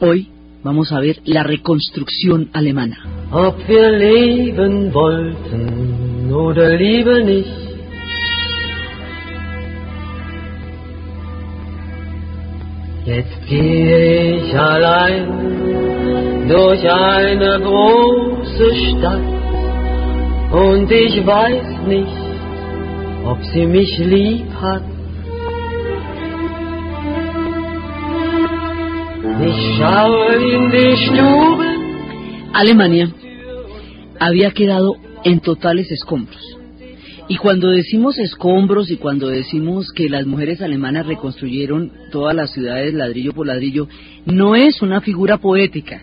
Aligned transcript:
Hoy 0.00 0.28
vamos 0.62 0.92
a 0.92 1.00
ver 1.00 1.16
la 1.24 1.42
reconstrucción 1.44 2.50
alemana. 2.52 2.96
Ob 3.30 3.56
wir 3.68 3.90
leben 3.90 4.92
wollten 4.92 6.32
oder 6.32 6.76
lieber 6.76 7.20
nicht. 7.20 7.48
Jetzt 13.06 13.46
gehe 13.48 14.36
ich 14.36 14.58
allein 14.58 16.48
durch 16.48 16.90
eine 16.90 17.60
große 17.60 18.74
Stadt 18.86 19.22
und 20.52 20.90
ich 20.90 21.24
weiß 21.24 21.86
nicht, 21.86 22.16
ob 23.24 23.38
sie 23.52 23.66
mich 23.66 23.98
lieb 23.98 24.52
hat. 24.60 24.93
Alemania 32.52 33.10
había 34.20 34.50
quedado 34.50 34.96
en 35.24 35.40
totales 35.40 35.90
escombros. 35.90 36.58
Y 37.26 37.36
cuando 37.38 37.70
decimos 37.70 38.18
escombros 38.18 38.90
y 38.90 38.98
cuando 38.98 39.28
decimos 39.28 39.92
que 39.92 40.10
las 40.10 40.26
mujeres 40.26 40.60
alemanas 40.60 41.06
reconstruyeron 41.06 41.90
todas 42.12 42.36
las 42.36 42.52
ciudades 42.52 42.92
ladrillo 42.92 43.32
por 43.32 43.46
ladrillo, 43.46 43.88
no 44.26 44.56
es 44.56 44.82
una 44.82 45.00
figura 45.00 45.38
poética, 45.38 46.02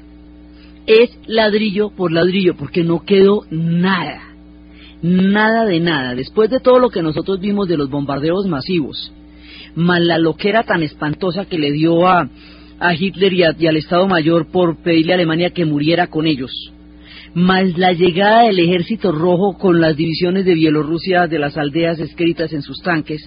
es 0.87 1.11
ladrillo 1.27 1.91
por 1.91 2.11
ladrillo, 2.11 2.55
porque 2.55 2.83
no 2.83 3.05
quedó 3.05 3.45
nada, 3.51 4.23
nada 5.03 5.65
de 5.65 5.79
nada. 5.79 6.15
Después 6.15 6.49
de 6.49 6.59
todo 6.59 6.79
lo 6.79 6.89
que 6.89 7.03
nosotros 7.03 7.39
vimos 7.39 7.67
de 7.67 7.77
los 7.77 7.91
bombardeos 7.91 8.47
masivos, 8.47 9.13
más 9.75 10.01
la 10.01 10.17
loquera 10.17 10.63
tan 10.63 10.81
espantosa 10.81 11.45
que 11.45 11.59
le 11.59 11.71
dio 11.71 12.07
a, 12.07 12.27
a 12.81 12.95
Hitler 12.95 13.31
y, 13.31 13.43
al 13.43 13.77
Estado 13.77 14.07
Mayor 14.07 14.47
por 14.51 14.81
pedirle 14.81 15.13
a 15.13 15.15
Alemania 15.15 15.51
que 15.51 15.65
muriera 15.65 16.07
con 16.07 16.25
ellos, 16.25 16.51
más 17.35 17.77
la 17.77 17.93
llegada 17.93 18.47
del 18.47 18.59
ejército 18.59 19.11
rojo 19.11 19.55
con 19.57 19.79
las 19.79 19.95
divisiones 19.95 20.45
de 20.45 20.55
Bielorrusia 20.55 21.27
de 21.27 21.37
las 21.37 21.57
aldeas 21.57 21.99
escritas 21.99 22.51
en 22.53 22.63
sus 22.63 22.81
tanques, 22.81 23.21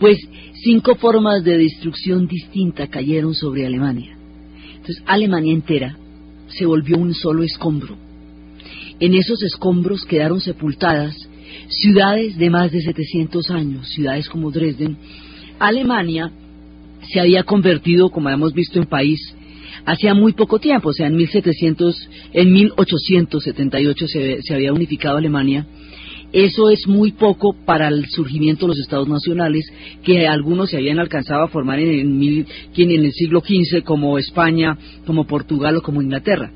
pues 0.00 0.18
cinco 0.64 0.96
formas 0.96 1.44
de 1.44 1.58
destrucción 1.58 2.26
distinta 2.26 2.88
cayeron 2.88 3.34
sobre 3.34 3.64
Alemania. 3.64 4.16
Entonces 4.72 5.02
Alemania 5.06 5.52
entera 5.52 5.96
se 6.48 6.66
volvió 6.66 6.98
un 6.98 7.14
solo 7.14 7.44
escombro. 7.44 7.96
En 8.98 9.14
esos 9.14 9.42
escombros 9.44 10.04
quedaron 10.04 10.40
sepultadas 10.40 11.16
ciudades 11.68 12.36
de 12.36 12.50
más 12.50 12.72
de 12.72 12.80
700 12.80 13.48
años, 13.50 13.88
ciudades 13.88 14.28
como 14.28 14.50
Dresden. 14.50 14.96
Alemania 15.60 16.32
se 17.10 17.20
había 17.20 17.44
convertido, 17.44 18.10
como 18.10 18.30
hemos 18.30 18.52
visto, 18.52 18.78
en 18.78 18.86
país 18.86 19.20
hacía 19.84 20.14
muy 20.14 20.32
poco 20.32 20.58
tiempo, 20.58 20.90
o 20.90 20.92
sea, 20.92 21.06
en 21.06 21.16
1700, 21.16 22.08
en 22.32 22.52
1878 22.52 24.08
se, 24.08 24.42
se 24.42 24.54
había 24.54 24.72
unificado 24.72 25.16
Alemania. 25.16 25.66
Eso 26.32 26.70
es 26.70 26.86
muy 26.86 27.12
poco 27.12 27.54
para 27.66 27.88
el 27.88 28.06
surgimiento 28.06 28.64
de 28.64 28.68
los 28.70 28.78
estados 28.78 29.08
nacionales, 29.08 29.66
que 30.02 30.26
algunos 30.26 30.70
se 30.70 30.78
habían 30.78 30.98
alcanzado 30.98 31.42
a 31.42 31.48
formar 31.48 31.78
en 31.78 31.90
el, 32.22 32.46
en 32.74 32.90
el 32.90 33.12
siglo 33.12 33.40
XV, 33.40 33.82
como 33.84 34.18
España, 34.18 34.78
como 35.04 35.26
Portugal 35.26 35.76
o 35.76 35.82
como 35.82 36.00
Inglaterra. 36.00 36.50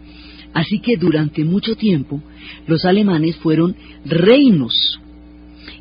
Así 0.55 0.81
que 0.81 0.97
durante 0.97 1.45
mucho 1.45 1.75
tiempo 1.75 2.23
los 2.67 2.87
alemanes 2.87 3.37
fueron 3.37 3.77
reinos 4.07 4.99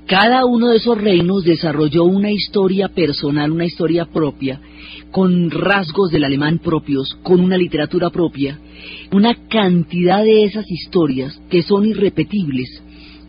cada 0.08 0.46
uno 0.46 0.70
de 0.70 0.78
esos 0.78 1.00
reinos 1.00 1.44
desarrolló 1.44 2.04
una 2.04 2.32
historia 2.32 2.90
personal, 2.90 3.52
una 3.52 3.66
historia 3.66 4.06
propia, 4.06 4.62
con 5.10 5.50
rasgos 5.50 6.12
del 6.12 6.24
alemán 6.24 6.60
propios, 6.60 7.18
con 7.24 7.40
una 7.40 7.58
literatura 7.58 8.12
propia, 8.12 8.60
una 9.12 9.34
cantidad 9.48 10.24
de 10.24 10.44
esas 10.44 10.70
historias 10.70 11.42
que 11.50 11.64
son 11.64 11.86
irrepetibles. 11.86 12.84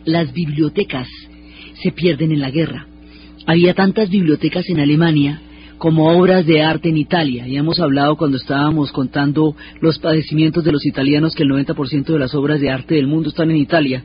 Las 0.05 0.31
bibliotecas 0.33 1.07
se 1.81 1.91
pierden 1.91 2.31
en 2.31 2.41
la 2.41 2.51
guerra. 2.51 2.87
Había 3.47 3.73
tantas 3.73 4.09
bibliotecas 4.09 4.69
en 4.69 4.79
Alemania 4.79 5.41
como 5.77 6.09
obras 6.09 6.45
de 6.45 6.61
arte 6.61 6.89
en 6.89 6.97
Italia. 6.97 7.47
Ya 7.47 7.59
hemos 7.59 7.79
hablado 7.79 8.15
cuando 8.15 8.37
estábamos 8.37 8.91
contando 8.91 9.55
los 9.79 9.99
padecimientos 9.99 10.63
de 10.63 10.71
los 10.71 10.85
italianos 10.85 11.35
que 11.35 11.43
el 11.43 11.49
90% 11.49 12.05
de 12.05 12.19
las 12.19 12.33
obras 12.33 12.59
de 12.59 12.69
arte 12.69 12.95
del 12.95 13.07
mundo 13.07 13.29
están 13.29 13.51
en 13.51 13.57
Italia 13.57 14.03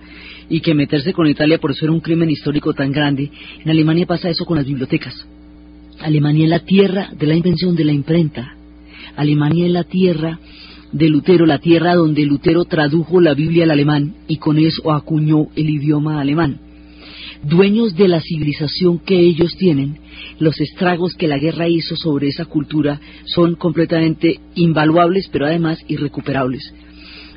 y 0.48 0.60
que 0.60 0.74
meterse 0.74 1.12
con 1.12 1.26
Italia 1.26 1.58
por 1.58 1.70
eso 1.70 1.84
era 1.84 1.92
un 1.92 2.00
crimen 2.00 2.30
histórico 2.30 2.74
tan 2.74 2.92
grande. 2.92 3.30
En 3.64 3.70
Alemania 3.70 4.06
pasa 4.06 4.28
eso 4.28 4.44
con 4.44 4.56
las 4.56 4.66
bibliotecas. 4.66 5.14
Alemania 6.00 6.44
es 6.44 6.50
la 6.50 6.60
tierra 6.60 7.10
de 7.16 7.26
la 7.26 7.36
invención 7.36 7.74
de 7.74 7.84
la 7.84 7.92
imprenta. 7.92 8.54
Alemania 9.16 9.66
es 9.66 9.72
la 9.72 9.84
tierra 9.84 10.38
de 10.92 11.08
Lutero, 11.08 11.46
la 11.46 11.58
tierra 11.58 11.94
donde 11.94 12.26
Lutero 12.26 12.64
tradujo 12.64 13.20
la 13.20 13.34
Biblia 13.34 13.64
al 13.64 13.70
alemán 13.70 14.14
y 14.28 14.36
con 14.36 14.58
eso 14.58 14.92
acuñó 14.92 15.46
el 15.56 15.70
idioma 15.70 16.20
alemán 16.20 16.71
dueños 17.42 17.94
de 17.96 18.08
la 18.08 18.20
civilización 18.20 18.98
que 18.98 19.18
ellos 19.18 19.56
tienen, 19.58 19.98
los 20.38 20.60
estragos 20.60 21.14
que 21.14 21.28
la 21.28 21.38
guerra 21.38 21.68
hizo 21.68 21.96
sobre 21.96 22.28
esa 22.28 22.44
cultura 22.44 23.00
son 23.24 23.56
completamente 23.56 24.40
invaluables, 24.54 25.28
pero 25.30 25.46
además 25.46 25.78
irrecuperables. 25.88 26.62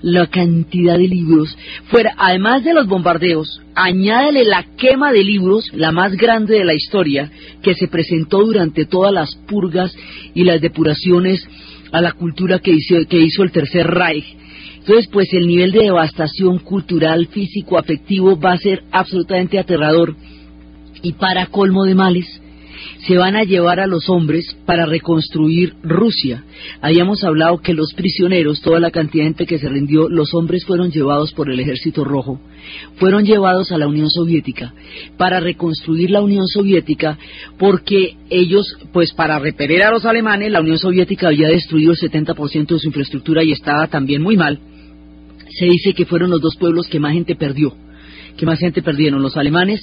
La 0.01 0.27
cantidad 0.27 0.97
de 0.97 1.07
libros, 1.07 1.57
fuera, 1.87 2.13
además 2.17 2.63
de 2.63 2.73
los 2.73 2.87
bombardeos, 2.87 3.61
añádele 3.73 4.43
la 4.45 4.63
quema 4.77 5.11
de 5.11 5.23
libros, 5.23 5.65
la 5.73 5.91
más 5.91 6.15
grande 6.15 6.59
de 6.59 6.65
la 6.65 6.75
historia, 6.75 7.31
que 7.63 7.73
se 7.73 7.87
presentó 7.87 8.45
durante 8.45 8.85
todas 8.85 9.13
las 9.13 9.35
purgas 9.47 9.95
y 10.35 10.43
las 10.43 10.61
depuraciones 10.61 11.47
a 11.91 12.01
la 12.01 12.11
cultura 12.11 12.59
que 12.59 12.71
hizo, 12.71 12.95
que 13.07 13.19
hizo 13.19 13.41
el 13.43 13.51
Tercer 13.51 13.87
Reich 13.87 14.35
entonces, 14.87 15.09
pues 15.11 15.33
el 15.33 15.47
nivel 15.47 15.71
de 15.71 15.85
devastación 15.85 16.59
cultural, 16.59 17.25
físico, 17.25 17.79
afectivo 17.79 18.39
va 18.39 18.51
a 18.51 18.57
ser 18.57 18.83
absolutamente 18.91 19.57
aterrador. 19.57 20.15
Y 21.01 21.13
para 21.13 21.47
colmo 21.47 21.85
de 21.85 21.95
males, 21.95 22.27
se 23.07 23.17
van 23.17 23.35
a 23.35 23.43
llevar 23.43 23.79
a 23.79 23.87
los 23.87 24.07
hombres 24.09 24.55
para 24.67 24.85
reconstruir 24.85 25.73
Rusia. 25.81 26.43
Habíamos 26.81 27.23
hablado 27.23 27.61
que 27.61 27.73
los 27.73 27.95
prisioneros, 27.95 28.61
toda 28.61 28.79
la 28.79 28.91
cantidad 28.91 29.23
de 29.23 29.29
gente 29.29 29.47
que 29.47 29.57
se 29.57 29.69
rindió, 29.69 30.07
los 30.07 30.35
hombres 30.35 30.63
fueron 30.65 30.91
llevados 30.91 31.33
por 31.33 31.49
el 31.49 31.59
ejército 31.59 32.03
rojo, 32.03 32.39
fueron 32.97 33.25
llevados 33.25 33.71
a 33.71 33.79
la 33.79 33.87
Unión 33.87 34.11
Soviética 34.11 34.71
para 35.17 35.39
reconstruir 35.39 36.11
la 36.11 36.21
Unión 36.21 36.47
Soviética 36.47 37.17
porque 37.57 38.17
ellos, 38.29 38.77
pues 38.93 39.13
para 39.13 39.39
repeler 39.39 39.81
a 39.81 39.89
los 39.89 40.05
alemanes, 40.05 40.51
la 40.51 40.61
Unión 40.61 40.77
Soviética 40.77 41.29
había 41.29 41.47
destruido 41.47 41.93
el 41.93 41.97
70% 41.97 42.67
de 42.67 42.79
su 42.79 42.87
infraestructura 42.87 43.43
y 43.43 43.51
estaba 43.51 43.87
también 43.87 44.21
muy 44.21 44.37
mal 44.37 44.59
se 45.57 45.65
dice 45.65 45.93
que 45.93 46.05
fueron 46.05 46.31
los 46.31 46.41
dos 46.41 46.55
pueblos 46.57 46.87
que 46.87 46.99
más 46.99 47.13
gente 47.13 47.35
perdió, 47.35 47.73
que 48.37 48.45
más 48.45 48.59
gente 48.59 48.81
perdieron, 48.81 49.21
los 49.21 49.37
alemanes 49.37 49.81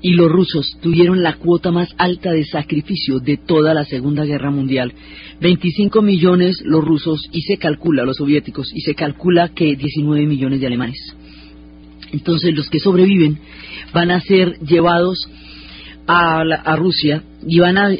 y 0.00 0.12
los 0.12 0.30
rusos 0.30 0.76
tuvieron 0.82 1.22
la 1.22 1.36
cuota 1.36 1.70
más 1.70 1.88
alta 1.98 2.30
de 2.30 2.44
sacrificio 2.44 3.20
de 3.20 3.36
toda 3.36 3.74
la 3.74 3.84
Segunda 3.84 4.24
Guerra 4.24 4.50
Mundial. 4.50 4.92
25 5.40 6.02
millones 6.02 6.62
los 6.64 6.84
rusos 6.84 7.20
y 7.32 7.42
se 7.42 7.56
calcula, 7.56 8.04
los 8.04 8.16
soviéticos, 8.16 8.70
y 8.74 8.80
se 8.80 8.94
calcula 8.94 9.50
que 9.54 9.76
19 9.76 10.26
millones 10.26 10.60
de 10.60 10.66
alemanes. 10.66 10.98
Entonces 12.12 12.54
los 12.54 12.68
que 12.70 12.80
sobreviven 12.80 13.38
van 13.92 14.10
a 14.10 14.20
ser 14.20 14.58
llevados 14.60 15.26
a, 16.06 16.76
Rusia 16.76 17.22
y 17.46 17.58
van 17.58 17.78
a, 17.78 17.90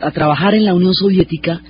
a 0.00 0.10
trabajar 0.12 0.54
en 0.54 0.64
la 0.64 0.74
Unión 0.74 0.94
Soviética 0.94 1.60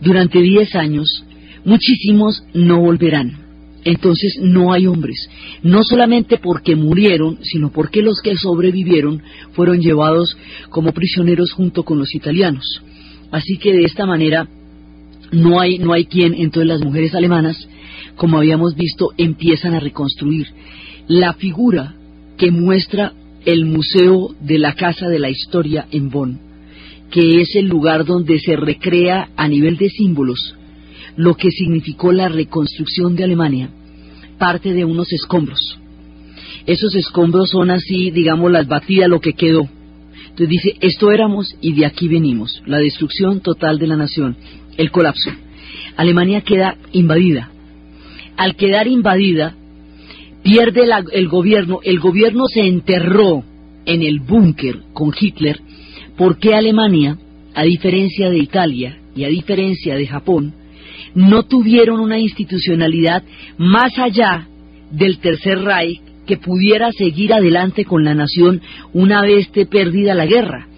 durante 0.00 0.40
10 0.40 0.74
años. 0.74 1.24
Muchísimos 1.64 2.42
no 2.52 2.80
volverán 2.80 3.49
entonces 3.84 4.38
no 4.40 4.72
hay 4.72 4.86
hombres, 4.86 5.28
no 5.62 5.82
solamente 5.82 6.38
porque 6.38 6.76
murieron, 6.76 7.38
sino 7.42 7.70
porque 7.70 8.02
los 8.02 8.20
que 8.22 8.36
sobrevivieron 8.36 9.22
fueron 9.52 9.80
llevados 9.80 10.36
como 10.68 10.92
prisioneros 10.92 11.52
junto 11.52 11.82
con 11.82 11.98
los 11.98 12.14
italianos. 12.14 12.64
Así 13.30 13.56
que 13.58 13.72
de 13.72 13.84
esta 13.84 14.06
manera 14.06 14.48
no 15.32 15.60
hay, 15.60 15.78
no 15.78 15.92
hay 15.92 16.04
quien, 16.06 16.34
entonces 16.34 16.68
las 16.68 16.80
mujeres 16.80 17.14
alemanas, 17.14 17.56
como 18.16 18.38
habíamos 18.38 18.74
visto, 18.74 19.10
empiezan 19.16 19.74
a 19.74 19.80
reconstruir 19.80 20.46
la 21.08 21.34
figura 21.34 21.94
que 22.36 22.50
muestra 22.50 23.12
el 23.44 23.64
Museo 23.64 24.34
de 24.40 24.58
la 24.58 24.74
Casa 24.74 25.08
de 25.08 25.18
la 25.18 25.30
Historia 25.30 25.86
en 25.90 26.10
Bonn, 26.10 26.38
que 27.10 27.40
es 27.40 27.54
el 27.54 27.66
lugar 27.66 28.04
donde 28.04 28.38
se 28.38 28.56
recrea 28.56 29.30
a 29.36 29.48
nivel 29.48 29.76
de 29.76 29.88
símbolos 29.88 30.56
lo 31.16 31.34
que 31.34 31.50
significó 31.50 32.12
la 32.12 32.28
reconstrucción 32.28 33.16
de 33.16 33.24
Alemania 33.24 33.70
parte 34.40 34.72
de 34.72 34.84
unos 34.84 35.12
escombros. 35.12 35.60
Esos 36.66 36.94
escombros 36.96 37.50
son 37.50 37.70
así, 37.70 38.10
digamos, 38.10 38.50
las 38.50 38.66
batidas, 38.66 39.08
lo 39.08 39.20
que 39.20 39.34
quedó. 39.34 39.68
Entonces 40.30 40.48
dice, 40.48 40.76
esto 40.80 41.12
éramos 41.12 41.54
y 41.60 41.74
de 41.74 41.86
aquí 41.86 42.08
venimos. 42.08 42.62
La 42.66 42.78
destrucción 42.78 43.40
total 43.40 43.78
de 43.78 43.86
la 43.86 43.96
nación, 43.96 44.36
el 44.76 44.90
colapso. 44.90 45.30
Alemania 45.96 46.40
queda 46.40 46.76
invadida. 46.92 47.50
Al 48.36 48.56
quedar 48.56 48.88
invadida, 48.88 49.54
pierde 50.42 50.88
el 51.12 51.28
gobierno. 51.28 51.80
El 51.82 52.00
gobierno 52.00 52.46
se 52.46 52.66
enterró 52.66 53.44
en 53.84 54.02
el 54.02 54.20
búnker 54.20 54.80
con 54.92 55.12
Hitler 55.18 55.60
porque 56.16 56.54
Alemania, 56.54 57.18
a 57.54 57.62
diferencia 57.64 58.30
de 58.30 58.38
Italia 58.38 58.98
y 59.14 59.24
a 59.24 59.28
diferencia 59.28 59.96
de 59.96 60.06
Japón, 60.06 60.54
no 61.14 61.44
tuvieron 61.44 62.00
una 62.00 62.18
institucionalidad 62.18 63.22
más 63.58 63.98
allá 63.98 64.46
del 64.90 65.18
Tercer 65.18 65.60
Reich 65.60 66.00
que 66.26 66.36
pudiera 66.36 66.92
seguir 66.92 67.32
adelante 67.32 67.84
con 67.84 68.04
la 68.04 68.14
nación 68.14 68.60
una 68.92 69.22
vez 69.22 69.48
perdida 69.48 70.14
la 70.14 70.26
guerra. 70.26 70.68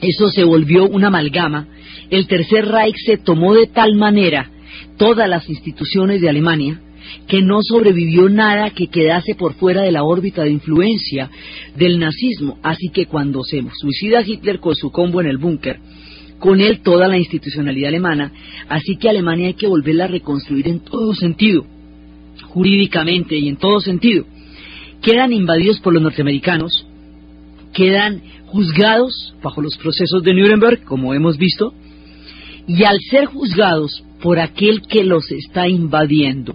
Eso 0.00 0.28
se 0.28 0.44
volvió 0.44 0.88
una 0.88 1.08
amalgama. 1.08 1.68
El 2.10 2.26
Tercer 2.26 2.66
Reich 2.66 2.96
se 3.04 3.18
tomó 3.18 3.54
de 3.54 3.66
tal 3.66 3.94
manera 3.94 4.50
todas 4.96 5.28
las 5.28 5.48
instituciones 5.48 6.20
de 6.20 6.28
Alemania 6.28 6.80
que 7.26 7.42
no 7.42 7.60
sobrevivió 7.62 8.28
nada 8.28 8.70
que 8.70 8.88
quedase 8.88 9.34
por 9.34 9.54
fuera 9.54 9.82
de 9.82 9.92
la 9.92 10.04
órbita 10.04 10.42
de 10.42 10.50
influencia 10.50 11.30
del 11.76 11.98
nazismo. 11.98 12.58
Así 12.62 12.88
que 12.88 13.06
cuando 13.06 13.42
se 13.42 13.62
suicida 13.80 14.22
Hitler 14.22 14.60
con 14.60 14.74
su 14.74 14.90
combo 14.90 15.20
en 15.20 15.26
el 15.26 15.38
búnker, 15.38 15.78
con 16.40 16.60
él 16.60 16.80
toda 16.80 17.06
la 17.06 17.18
institucionalidad 17.18 17.90
alemana, 17.90 18.32
así 18.68 18.96
que 18.96 19.08
Alemania 19.08 19.48
hay 19.48 19.54
que 19.54 19.68
volverla 19.68 20.04
a 20.04 20.08
reconstruir 20.08 20.66
en 20.66 20.80
todo 20.80 21.14
sentido, 21.14 21.64
jurídicamente 22.48 23.36
y 23.36 23.48
en 23.48 23.56
todo 23.56 23.80
sentido. 23.80 24.24
Quedan 25.02 25.32
invadidos 25.32 25.78
por 25.80 25.92
los 25.92 26.02
norteamericanos, 26.02 26.86
quedan 27.72 28.22
juzgados 28.46 29.34
bajo 29.42 29.60
los 29.60 29.76
procesos 29.76 30.22
de 30.22 30.34
Nuremberg, 30.34 30.82
como 30.84 31.14
hemos 31.14 31.36
visto, 31.36 31.74
y 32.66 32.84
al 32.84 32.98
ser 33.10 33.26
juzgados 33.26 34.02
por 34.22 34.38
aquel 34.40 34.82
que 34.82 35.04
los 35.04 35.30
está 35.30 35.68
invadiendo, 35.68 36.54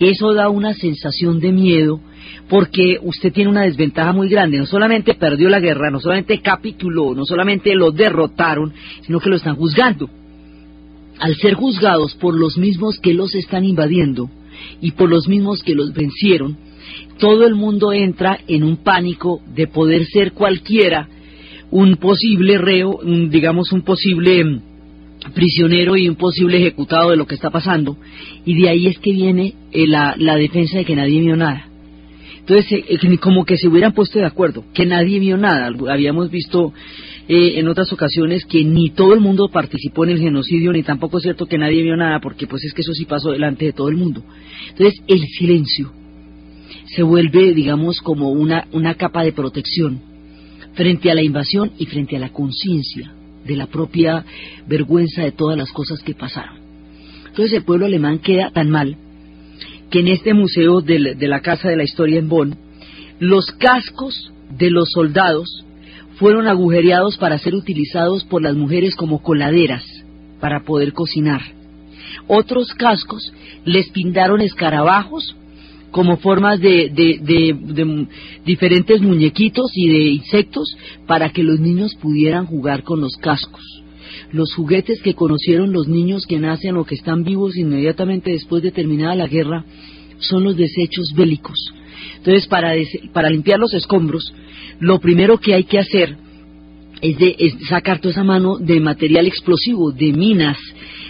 eso 0.00 0.34
da 0.34 0.48
una 0.48 0.74
sensación 0.74 1.40
de 1.40 1.52
miedo 1.52 2.00
porque 2.48 2.98
usted 3.02 3.32
tiene 3.32 3.50
una 3.50 3.62
desventaja 3.62 4.12
muy 4.12 4.28
grande. 4.28 4.58
No 4.58 4.66
solamente 4.66 5.14
perdió 5.14 5.48
la 5.48 5.60
guerra, 5.60 5.90
no 5.90 6.00
solamente 6.00 6.40
capituló, 6.40 7.14
no 7.14 7.24
solamente 7.24 7.74
lo 7.74 7.90
derrotaron, 7.90 8.72
sino 9.02 9.20
que 9.20 9.30
lo 9.30 9.36
están 9.36 9.56
juzgando. 9.56 10.08
Al 11.18 11.34
ser 11.36 11.54
juzgados 11.54 12.14
por 12.14 12.38
los 12.38 12.58
mismos 12.58 12.98
que 13.00 13.14
los 13.14 13.34
están 13.34 13.64
invadiendo 13.64 14.28
y 14.80 14.92
por 14.92 15.08
los 15.08 15.28
mismos 15.28 15.62
que 15.62 15.74
los 15.74 15.92
vencieron, 15.92 16.56
todo 17.18 17.46
el 17.46 17.54
mundo 17.54 17.92
entra 17.92 18.38
en 18.46 18.62
un 18.62 18.76
pánico 18.76 19.40
de 19.54 19.66
poder 19.66 20.06
ser 20.06 20.32
cualquiera 20.32 21.08
un 21.70 21.96
posible 21.96 22.58
reo, 22.58 23.00
digamos 23.28 23.72
un 23.72 23.82
posible 23.82 24.44
mm, 24.44 24.60
prisionero 25.34 25.96
y 25.96 26.08
un 26.08 26.16
posible 26.16 26.58
ejecutado 26.58 27.10
de 27.10 27.16
lo 27.16 27.26
que 27.26 27.34
está 27.34 27.50
pasando. 27.50 27.96
Y 28.44 28.60
de 28.60 28.68
ahí 28.68 28.86
es 28.86 28.98
que 28.98 29.12
viene 29.12 29.54
eh, 29.72 29.86
la, 29.86 30.14
la 30.18 30.36
defensa 30.36 30.78
de 30.78 30.84
que 30.84 30.96
nadie 30.96 31.20
vio 31.20 31.36
nada. 31.36 31.68
Entonces, 32.48 32.84
eh, 32.88 33.18
como 33.18 33.44
que 33.44 33.56
se 33.56 33.66
hubieran 33.66 33.92
puesto 33.92 34.20
de 34.20 34.24
acuerdo, 34.24 34.64
que 34.72 34.86
nadie 34.86 35.18
vio 35.18 35.36
nada. 35.36 35.66
Habíamos 35.90 36.30
visto 36.30 36.72
eh, 37.26 37.54
en 37.58 37.66
otras 37.66 37.92
ocasiones 37.92 38.44
que 38.44 38.62
ni 38.62 38.90
todo 38.90 39.14
el 39.14 39.20
mundo 39.20 39.48
participó 39.48 40.04
en 40.04 40.10
el 40.10 40.20
genocidio, 40.20 40.72
ni 40.72 40.84
tampoco 40.84 41.18
es 41.18 41.24
cierto 41.24 41.46
que 41.46 41.58
nadie 41.58 41.82
vio 41.82 41.96
nada, 41.96 42.20
porque 42.20 42.46
pues 42.46 42.62
es 42.62 42.72
que 42.72 42.82
eso 42.82 42.92
sí 42.92 43.04
pasó 43.04 43.32
delante 43.32 43.64
de 43.64 43.72
todo 43.72 43.88
el 43.88 43.96
mundo. 43.96 44.22
Entonces, 44.68 45.02
el 45.08 45.26
silencio 45.26 45.90
se 46.94 47.02
vuelve, 47.02 47.52
digamos, 47.52 47.98
como 47.98 48.30
una, 48.30 48.68
una 48.70 48.94
capa 48.94 49.24
de 49.24 49.32
protección 49.32 50.00
frente 50.74 51.10
a 51.10 51.16
la 51.16 51.22
invasión 51.22 51.72
y 51.78 51.86
frente 51.86 52.14
a 52.14 52.20
la 52.20 52.28
conciencia 52.28 53.12
de 53.44 53.56
la 53.56 53.66
propia 53.66 54.24
vergüenza 54.68 55.22
de 55.22 55.32
todas 55.32 55.58
las 55.58 55.72
cosas 55.72 56.00
que 56.04 56.14
pasaron. 56.14 56.58
Entonces 57.26 57.54
el 57.54 57.64
pueblo 57.64 57.86
alemán 57.86 58.20
queda 58.20 58.52
tan 58.52 58.70
mal 58.70 58.96
que 59.90 60.00
en 60.00 60.08
este 60.08 60.34
museo 60.34 60.80
de 60.80 61.16
la 61.28 61.40
Casa 61.40 61.68
de 61.68 61.76
la 61.76 61.84
Historia 61.84 62.18
en 62.18 62.28
Bonn, 62.28 62.56
los 63.18 63.46
cascos 63.52 64.32
de 64.50 64.70
los 64.70 64.90
soldados 64.90 65.64
fueron 66.18 66.48
agujereados 66.48 67.16
para 67.18 67.38
ser 67.38 67.54
utilizados 67.54 68.24
por 68.24 68.42
las 68.42 68.56
mujeres 68.56 68.94
como 68.94 69.22
coladeras 69.22 69.84
para 70.40 70.60
poder 70.60 70.92
cocinar. 70.92 71.42
Otros 72.26 72.72
cascos 72.74 73.32
les 73.64 73.88
pintaron 73.90 74.40
escarabajos 74.40 75.36
como 75.90 76.16
formas 76.18 76.60
de, 76.60 76.90
de, 76.90 78.06
diferentes 78.44 79.00
muñequitos 79.00 79.70
y 79.74 79.88
de 79.88 80.04
insectos 80.10 80.76
para 81.06 81.30
que 81.30 81.42
los 81.42 81.60
niños 81.60 81.94
pudieran 81.94 82.46
jugar 82.46 82.82
con 82.82 83.00
los 83.00 83.16
cascos 83.16 83.62
los 84.32 84.52
juguetes 84.54 85.00
que 85.02 85.14
conocieron 85.14 85.72
los 85.72 85.88
niños 85.88 86.26
que 86.26 86.38
nacen 86.38 86.76
o 86.76 86.84
que 86.84 86.94
están 86.94 87.24
vivos 87.24 87.56
inmediatamente 87.56 88.30
después 88.30 88.62
de 88.62 88.70
terminada 88.70 89.14
la 89.14 89.26
guerra 89.26 89.64
son 90.18 90.44
los 90.44 90.56
desechos 90.56 91.12
bélicos. 91.14 91.72
Entonces, 92.18 92.46
para, 92.46 92.74
limpiar 93.30 93.58
los 93.58 93.74
escombros, 93.74 94.32
lo 94.80 94.98
primero 94.98 95.38
que 95.38 95.54
hay 95.54 95.64
que 95.64 95.78
hacer 95.78 96.16
es, 97.00 97.18
de, 97.18 97.36
sacar 97.68 98.00
toda 98.00 98.12
esa 98.12 98.24
mano 98.24 98.56
de 98.58 98.80
material 98.80 99.26
explosivo, 99.26 99.92
de 99.92 100.12
minas, 100.12 100.58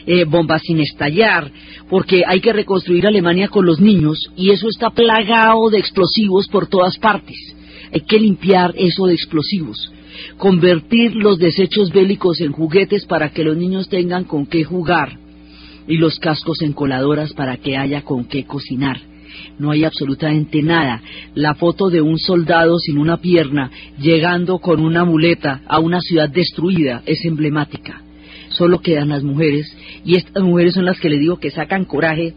eh, 0.07 0.25
bombas 0.25 0.63
sin 0.63 0.81
estallar, 0.81 1.51
porque 1.89 2.23
hay 2.27 2.41
que 2.41 2.53
reconstruir 2.53 3.07
Alemania 3.07 3.49
con 3.49 3.67
los 3.67 3.81
niños 3.81 4.19
y 4.37 4.51
eso 4.51 4.69
está 4.69 4.91
plagado 4.91 5.71
de 5.71 5.79
explosivos 5.79 6.49
por 6.49 6.67
todas 6.67 6.99
partes. 6.99 7.37
Hay 7.93 8.01
que 8.01 8.19
limpiar 8.19 8.75
eso 8.77 9.07
de 9.07 9.15
explosivos 9.15 9.93
convertir 10.37 11.15
los 11.15 11.39
desechos 11.39 11.91
bélicos 11.91 12.41
en 12.41 12.53
juguetes 12.53 13.07
para 13.07 13.31
que 13.31 13.45
los 13.45 13.57
niños 13.57 13.89
tengan 13.89 14.25
con 14.25 14.47
qué 14.47 14.65
jugar 14.65 15.19
y 15.89 15.97
los 15.97 16.19
cascos 16.19 16.63
en 16.63 16.73
coladoras 16.73 17.33
para 17.33 17.57
que 17.57 17.77
haya 17.77 18.03
con 18.03 18.25
qué 18.25 18.45
cocinar. 18.45 19.01
No 19.59 19.71
hay 19.71 19.85
absolutamente 19.85 20.63
nada. 20.63 21.03
La 21.35 21.55
foto 21.55 21.89
de 21.89 22.01
un 22.01 22.19
soldado 22.19 22.79
sin 22.79 22.99
una 22.99 23.19
pierna 23.19 23.71
llegando 23.99 24.59
con 24.59 24.81
una 24.81 25.05
muleta 25.05 25.63
a 25.67 25.79
una 25.79 26.01
ciudad 26.01 26.29
destruida 26.29 27.03
es 27.07 27.25
emblemática. 27.25 28.03
Solo 28.51 28.81
quedan 28.81 29.09
las 29.09 29.23
mujeres 29.23 29.67
y 30.05 30.17
estas 30.17 30.43
mujeres 30.43 30.75
son 30.75 30.85
las 30.85 30.99
que 30.99 31.11
le 31.11 31.19
digo 31.19 31.39
que 31.39 31.51
sacan 31.51 31.85
coraje 31.85 32.35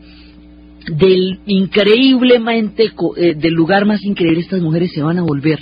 del 0.88 1.40
increíblemente, 1.46 2.92
eh, 3.18 3.36
del 3.36 3.54
lugar 3.54 3.86
más 3.86 4.04
increíble, 4.04 4.40
estas 4.42 4.62
mujeres 4.62 4.92
se 4.94 5.02
van 5.02 5.20
a 5.20 5.24
volver 5.24 5.60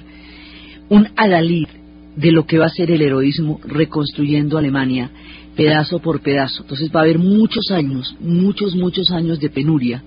un 0.89 1.07
adalid 1.15 1.67
de 2.17 2.31
lo 2.31 2.45
que 2.45 2.57
va 2.57 2.65
a 2.65 2.69
ser 2.69 2.91
el 2.91 3.01
heroísmo 3.01 3.61
reconstruyendo 3.63 4.57
Alemania 4.57 5.11
pedazo 5.55 5.99
por 5.99 6.21
pedazo. 6.21 6.63
Entonces 6.63 6.89
va 6.93 6.99
a 6.99 7.03
haber 7.03 7.19
muchos 7.19 7.71
años, 7.71 8.15
muchos, 8.19 8.75
muchos 8.75 9.09
años 9.11 9.39
de 9.39 9.49
penuria 9.49 10.03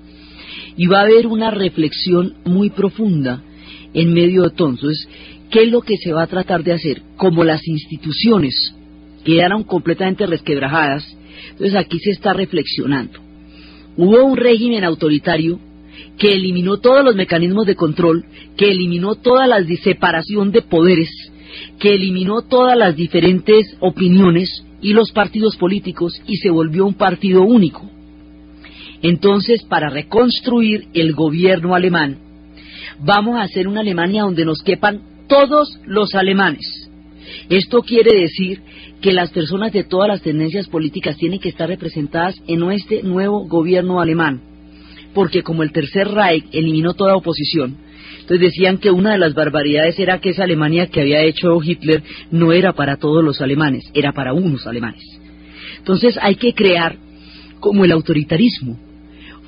y 0.77 0.87
va 0.87 1.01
a 1.01 1.05
haber 1.05 1.27
una 1.27 1.51
reflexión 1.51 2.35
muy 2.45 2.71
profunda 2.71 3.43
en 3.93 4.13
medio 4.13 4.43
de 4.43 4.51
todo. 4.51 4.71
Entonces, 4.71 5.09
¿qué 5.51 5.65
es 5.65 5.71
lo 5.71 5.83
que 5.83 5.97
se 5.97 6.13
va 6.13 6.23
a 6.23 6.29
tratar 6.29 6.63
de 6.63 6.73
hacer? 6.73 7.03
Como 7.17 7.45
las 7.45 7.67
instituciones 7.67 8.75
quedaron 9.25 9.65
completamente 9.65 10.27
resquebrajadas, 10.27 11.05
entonces 11.51 11.77
aquí 11.77 11.99
se 11.99 12.11
está 12.11 12.33
reflexionando. 12.33 13.19
Hubo 13.97 14.25
un 14.25 14.37
régimen 14.37 14.85
autoritario 14.85 15.59
que 16.17 16.33
eliminó 16.33 16.79
todos 16.79 17.05
los 17.05 17.17
mecanismos 17.17 17.67
de 17.67 17.75
control, 17.75 18.25
que 18.57 18.71
eliminó 18.71 19.17
toda 19.17 19.47
la 19.47 19.63
separación 19.83 20.53
de 20.53 20.63
poderes, 20.63 21.11
que 21.79 21.95
eliminó 21.95 22.43
todas 22.43 22.77
las 22.77 22.97
diferentes 22.97 23.77
opiniones 23.81 24.65
y 24.83 24.93
los 24.93 25.13
partidos 25.13 25.57
políticos 25.57 26.21
y 26.27 26.37
se 26.37 26.51
volvió 26.51 26.87
un 26.87 26.95
partido 26.95 27.43
único. 27.43 27.91
Entonces, 29.03 29.63
para 29.65 29.89
reconstruir 29.89 30.89
el 30.93 31.15
gobierno 31.15 31.75
alemán, 31.75 32.19
vamos 33.03 33.37
a 33.37 33.43
hacer 33.43 33.67
una 33.67 33.81
Alemania 33.81 34.23
donde 34.23 34.45
nos 34.45 34.63
quepan 34.63 35.03
todos 35.27 35.79
los 35.87 36.15
alemanes. 36.15 36.91
Esto 37.49 37.83
quiere 37.83 38.19
decir 38.19 38.61
que 39.01 39.13
las 39.13 39.31
personas 39.31 39.73
de 39.73 39.85
todas 39.85 40.09
las 40.09 40.23
tendencias 40.23 40.69
políticas 40.69 41.17
tienen 41.17 41.41
que 41.41 41.49
estar 41.49 41.69
representadas 41.69 42.35
en 42.47 42.71
este 42.71 43.03
nuevo 43.03 43.47
gobierno 43.47 44.01
alemán, 44.01 44.43
porque 45.15 45.43
como 45.43 45.63
el 45.63 45.73
Tercer 45.73 46.09
Reich 46.09 46.45
eliminó 46.53 46.95
toda 46.95 47.17
oposición, 47.17 47.77
entonces 48.31 48.53
decían 48.53 48.79
que 48.79 48.93
una 48.93 49.11
de 49.11 49.19
las 49.19 49.35
barbaridades 49.35 49.99
era 49.99 50.21
que 50.21 50.29
esa 50.29 50.45
Alemania 50.45 50.87
que 50.87 51.01
había 51.01 51.21
hecho 51.23 51.61
Hitler 51.61 52.05
no 52.31 52.53
era 52.53 52.73
para 52.75 52.97
todos 52.97 53.25
los 53.25 53.41
alemanes, 53.41 53.91
era 53.93 54.13
para 54.13 54.33
unos 54.33 54.69
alemanes. 54.69 55.03
Entonces 55.79 56.17
hay 56.23 56.37
que 56.37 56.55
crear 56.55 56.97
como 57.59 57.85
el 57.85 57.91
autoritarismo 57.91 58.79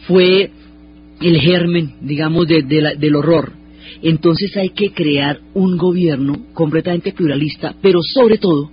fue 0.09 0.51
el 1.21 1.41
germen, 1.41 1.95
digamos, 2.01 2.49
del 2.49 3.15
horror. 3.15 3.53
Entonces 4.03 4.57
hay 4.57 4.71
que 4.71 4.91
crear 4.91 5.39
un 5.55 5.77
gobierno 5.77 6.47
completamente 6.53 7.12
pluralista, 7.12 7.77
pero 7.81 8.01
sobre 8.03 8.39
todo 8.39 8.69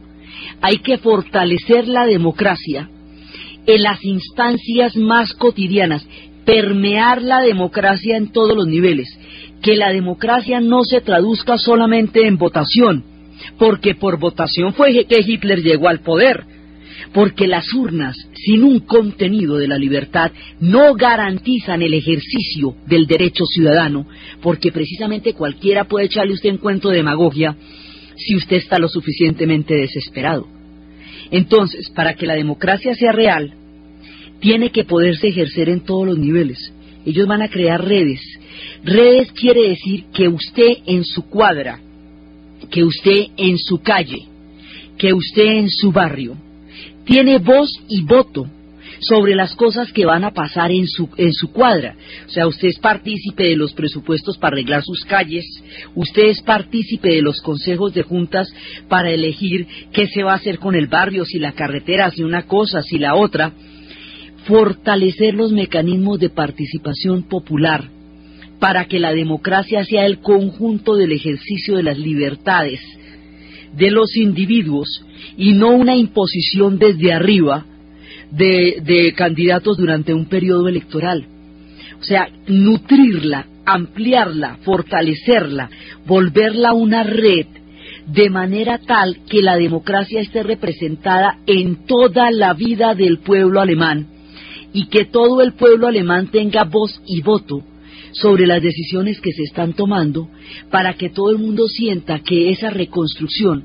hay 0.60 0.80
que 0.80 0.98
fortalecer 0.98 1.88
la 1.88 2.08
democracia 2.08 2.90
en 3.68 3.84
las 3.84 4.04
instancias 4.04 4.96
más 4.96 5.34
cotidianas, 5.34 6.04
permear 6.46 7.22
la 7.22 7.42
democracia 7.42 8.18
en 8.18 8.32
todos 8.32 8.58
los 8.58 8.66
niveles, 8.66 9.08
que 9.62 9.76
la 9.76 9.92
democracia 9.92 10.60
no 10.60 10.84
se 10.84 11.02
traduzca 11.02 11.58
solamente 11.58 12.26
en 12.26 12.38
votación, 12.38 13.04
porque 13.58 13.96
por 13.96 14.20
votación 14.20 14.74
fue 14.74 15.06
que 15.06 15.20
Hitler 15.20 15.62
llegó 15.62 15.90
al 15.90 16.00
poder, 16.00 16.44
porque 17.14 17.48
las 17.48 17.74
urnas, 17.74 18.16
sin 18.34 18.64
un 18.64 18.80
contenido 18.80 19.58
de 19.58 19.68
la 19.68 19.78
libertad, 19.78 20.32
no 20.60 20.94
garantizan 20.94 21.82
el 21.82 21.94
ejercicio 21.94 22.76
del 22.88 23.08
derecho 23.08 23.46
ciudadano, 23.46 24.06
porque 24.42 24.72
precisamente 24.72 25.34
cualquiera 25.34 25.86
puede 25.86 26.06
echarle 26.06 26.34
usted 26.34 26.50
en 26.50 26.58
cuento 26.58 26.90
de 26.90 26.98
demagogia 26.98 27.56
si 28.16 28.36
usted 28.36 28.58
está 28.58 28.80
lo 28.80 28.90
suficientemente 28.90 29.76
desesperado. 29.76 30.48
Entonces, 31.32 31.90
para 31.92 32.16
que 32.16 32.26
la 32.26 32.36
democracia 32.36 32.94
sea 32.96 33.12
real, 33.12 33.54
tiene 34.40 34.72
que 34.72 34.84
poderse 34.84 35.28
ejercer 35.28 35.70
en 35.70 35.82
todos 35.82 36.08
los 36.08 36.18
niveles. 36.18 36.74
Ellos 37.06 37.28
van 37.28 37.42
a 37.42 37.50
crear 37.50 37.84
redes. 37.84 38.22
Redes 38.84 39.32
quiere 39.34 39.70
decir 39.70 40.06
que 40.14 40.28
usted 40.28 40.78
en 40.86 41.04
su 41.04 41.24
cuadra, 41.24 41.80
que 42.70 42.84
usted 42.84 43.28
en 43.38 43.58
su 43.58 43.82
calle, 43.82 44.26
que 44.98 45.14
usted 45.14 45.46
en 45.46 45.70
su 45.70 45.92
barrio, 45.92 46.38
tiene 47.06 47.40
voz 47.40 47.70
y 47.88 48.04
voto 48.04 48.48
sobre 49.02 49.36
las 49.36 49.56
cosas 49.56 49.92
que 49.92 50.06
van 50.06 50.24
a 50.24 50.32
pasar 50.32 50.72
en 50.72 50.88
su, 50.88 51.10
en 51.18 51.34
su 51.34 51.52
cuadra. 51.52 51.96
O 52.28 52.30
sea, 52.30 52.48
usted 52.48 52.68
es 52.68 52.80
partícipe 52.80 53.44
de 53.44 53.56
los 53.56 53.74
presupuestos 53.74 54.38
para 54.38 54.56
arreglar 54.56 54.84
sus 54.84 55.04
calles, 55.06 55.46
usted 55.96 56.24
es 56.24 56.42
partícipe 56.42 57.10
de 57.10 57.22
los 57.22 57.42
consejos 57.42 57.94
de 57.94 58.04
juntas 58.04 58.48
para 58.88 59.12
elegir 59.12 59.68
qué 59.94 60.08
se 60.08 60.24
va 60.24 60.34
a 60.34 60.38
hacer 60.38 60.60
con 60.60 60.76
el 60.76 60.88
barrio, 60.88 61.26
si 61.26 61.40
la 61.40 61.54
carretera, 61.54 62.12
si 62.12 62.24
una 62.24 62.44
cosa, 62.44 62.82
si 62.82 62.98
la 62.98 63.16
otra. 63.16 63.54
Fortalecer 64.46 65.36
los 65.36 65.52
mecanismos 65.52 66.20
de 66.20 66.30
participación 66.30 67.24
popular 67.24 67.99
para 68.60 68.86
que 68.86 69.00
la 69.00 69.14
democracia 69.14 69.84
sea 69.86 70.06
el 70.06 70.20
conjunto 70.20 70.96
del 70.96 71.12
ejercicio 71.12 71.78
de 71.78 71.84
las 71.84 71.98
libertades 71.98 72.82
de 73.76 73.92
los 73.92 74.16
individuos 74.16 75.04
y 75.38 75.54
no 75.54 75.70
una 75.70 75.96
imposición 75.96 76.78
desde 76.78 77.14
arriba 77.14 77.66
de, 78.32 79.14
candidatos 79.16 79.78
durante 79.78 80.14
un 80.14 80.26
periodo 80.26 80.68
electoral. 80.68 81.26
O 82.00 82.04
sea, 82.04 82.30
nutrirla, 82.48 83.48
ampliarla, 83.66 84.58
fortalecerla, 84.64 85.70
volverla 86.06 86.74
una 86.74 87.04
red 87.04 87.48
de 88.08 88.30
manera 88.30 88.80
tal 88.80 89.20
que 89.30 89.42
la 89.42 89.56
democracia 89.56 90.22
esté 90.22 90.42
representada 90.42 91.40
en 91.46 91.86
toda 91.86 92.32
la 92.32 92.54
vida 92.54 92.96
del 92.96 93.20
pueblo 93.20 93.62
alemán 93.62 94.08
y 94.74 94.88
que 94.88 95.06
todo 95.06 95.42
el 95.42 95.54
pueblo 95.54 95.88
alemán 95.88 96.30
tenga 96.32 96.64
voz 96.64 97.02
y 97.06 97.22
voto 97.22 97.64
sobre 98.12 98.48
las 98.48 98.62
decisiones 98.62 99.20
que 99.22 99.32
se 99.32 99.44
están 99.44 99.74
tomando 99.74 100.30
para 100.72 100.94
que 100.94 101.10
todo 101.10 101.32
el 101.32 101.38
mundo 101.38 101.68
sienta 101.68 102.20
que 102.20 102.50
esa 102.50 102.70
reconstrucción 102.70 103.64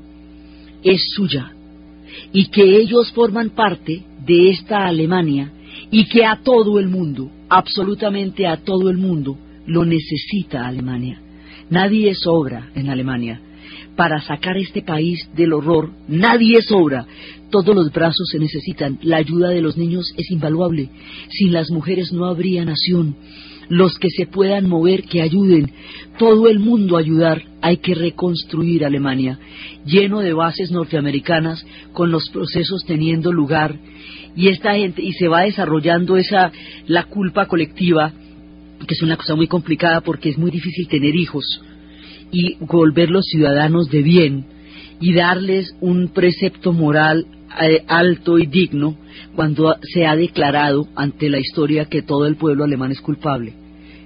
es 0.83 1.01
suya 1.15 1.51
y 2.31 2.47
que 2.47 2.77
ellos 2.77 3.11
forman 3.11 3.49
parte 3.49 4.03
de 4.25 4.49
esta 4.49 4.85
Alemania 4.85 5.51
y 5.91 6.05
que 6.05 6.25
a 6.25 6.41
todo 6.43 6.79
el 6.79 6.87
mundo, 6.87 7.31
absolutamente 7.49 8.47
a 8.47 8.57
todo 8.57 8.89
el 8.89 8.97
mundo, 8.97 9.37
lo 9.65 9.85
necesita 9.85 10.65
Alemania. 10.67 11.21
Nadie 11.69 12.13
sobra 12.15 12.69
en 12.75 12.89
Alemania. 12.89 13.41
Para 13.95 14.21
sacar 14.21 14.57
este 14.57 14.81
país 14.81 15.27
del 15.35 15.53
horror, 15.53 15.91
nadie 16.07 16.61
sobra. 16.61 17.05
Todos 17.49 17.73
los 17.73 17.91
brazos 17.91 18.27
se 18.29 18.39
necesitan. 18.39 18.99
La 19.01 19.17
ayuda 19.17 19.49
de 19.49 19.61
los 19.61 19.77
niños 19.77 20.13
es 20.17 20.29
invaluable. 20.31 20.89
Sin 21.29 21.53
las 21.53 21.71
mujeres 21.71 22.11
no 22.11 22.25
habría 22.25 22.65
nación 22.65 23.15
los 23.69 23.97
que 23.97 24.09
se 24.09 24.25
puedan 24.25 24.67
mover 24.67 25.03
que 25.03 25.21
ayuden, 25.21 25.71
todo 26.17 26.47
el 26.47 26.59
mundo 26.59 26.97
ayudar, 26.97 27.43
hay 27.61 27.77
que 27.77 27.95
reconstruir 27.95 28.85
Alemania, 28.85 29.39
lleno 29.85 30.19
de 30.19 30.33
bases 30.33 30.71
norteamericanas, 30.71 31.65
con 31.93 32.11
los 32.11 32.29
procesos 32.29 32.83
teniendo 32.85 33.31
lugar, 33.31 33.77
y 34.35 34.49
esta 34.49 34.73
gente, 34.73 35.01
y 35.01 35.13
se 35.13 35.27
va 35.27 35.41
desarrollando 35.41 36.17
esa, 36.17 36.51
la 36.87 37.05
culpa 37.05 37.47
colectiva, 37.47 38.11
que 38.85 38.93
es 38.93 39.01
una 39.01 39.17
cosa 39.17 39.35
muy 39.35 39.47
complicada 39.47 40.01
porque 40.01 40.29
es 40.29 40.37
muy 40.37 40.51
difícil 40.51 40.87
tener 40.87 41.15
hijos, 41.15 41.61
y 42.31 42.55
volverlos 42.59 43.25
ciudadanos 43.25 43.89
de 43.89 44.01
bien, 44.01 44.45
y 44.99 45.13
darles 45.13 45.75
un 45.81 46.09
precepto 46.09 46.71
moral 46.73 47.25
alto 47.87 48.37
y 48.37 48.45
digno 48.45 48.95
cuando 49.35 49.75
se 49.81 50.05
ha 50.05 50.15
declarado 50.15 50.87
ante 50.95 51.29
la 51.29 51.39
historia 51.39 51.85
que 51.85 52.01
todo 52.01 52.25
el 52.25 52.35
pueblo 52.35 52.63
alemán 52.63 52.91
es 52.91 53.01
culpable. 53.01 53.53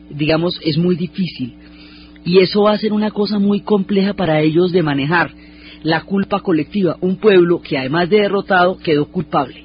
Digamos, 0.10 0.60
es 0.64 0.78
muy 0.78 0.96
difícil. 0.96 1.56
Y 2.26 2.40
eso 2.40 2.64
va 2.64 2.74
a 2.74 2.78
ser 2.78 2.94
una 2.94 3.12
cosa 3.12 3.40
muy 3.40 3.62
compleja 3.62 4.14
para 4.14 4.42
ellos 4.42 4.72
de 4.72 4.84
manejar 4.84 5.32
la 5.84 6.02
culpa 6.02 6.42
colectiva. 6.42 6.98
Un 7.02 7.18
pueblo 7.18 7.62
que 7.62 7.78
además 7.78 8.10
de 8.10 8.22
derrotado 8.22 8.78
quedó 8.78 9.06
culpable, 9.06 9.64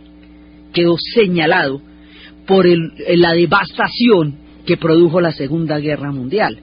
quedó 0.73 0.97
señalado 1.15 1.81
por 2.47 2.67
la 2.67 3.33
devastación 3.33 4.37
que 4.67 4.77
produjo 4.77 5.21
la 5.21 5.33
Segunda 5.33 5.79
Guerra 5.79 6.13
Mundial. 6.13 6.59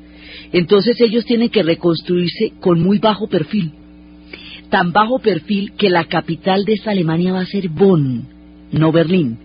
Entonces 0.54 1.00
ellos 1.01 1.25
tienen 1.25 1.50
que 1.50 1.63
reconstruirse 1.63 2.54
con 2.60 2.82
muy 2.82 3.00
bajo 3.00 3.28
perfil 3.28 3.74
tan 4.72 4.92
bajo 4.94 5.20
perfil 5.20 5.74
que 5.78 5.90
la 5.90 6.06
capital 6.06 6.66
de 6.66 6.74
esta 6.74 6.92
Alemania 6.92 7.34
va 7.34 7.42
a 7.42 7.46
ser 7.46 7.70
Bonn, 7.70 8.25
no 8.72 8.92
Berlín. 8.92 9.38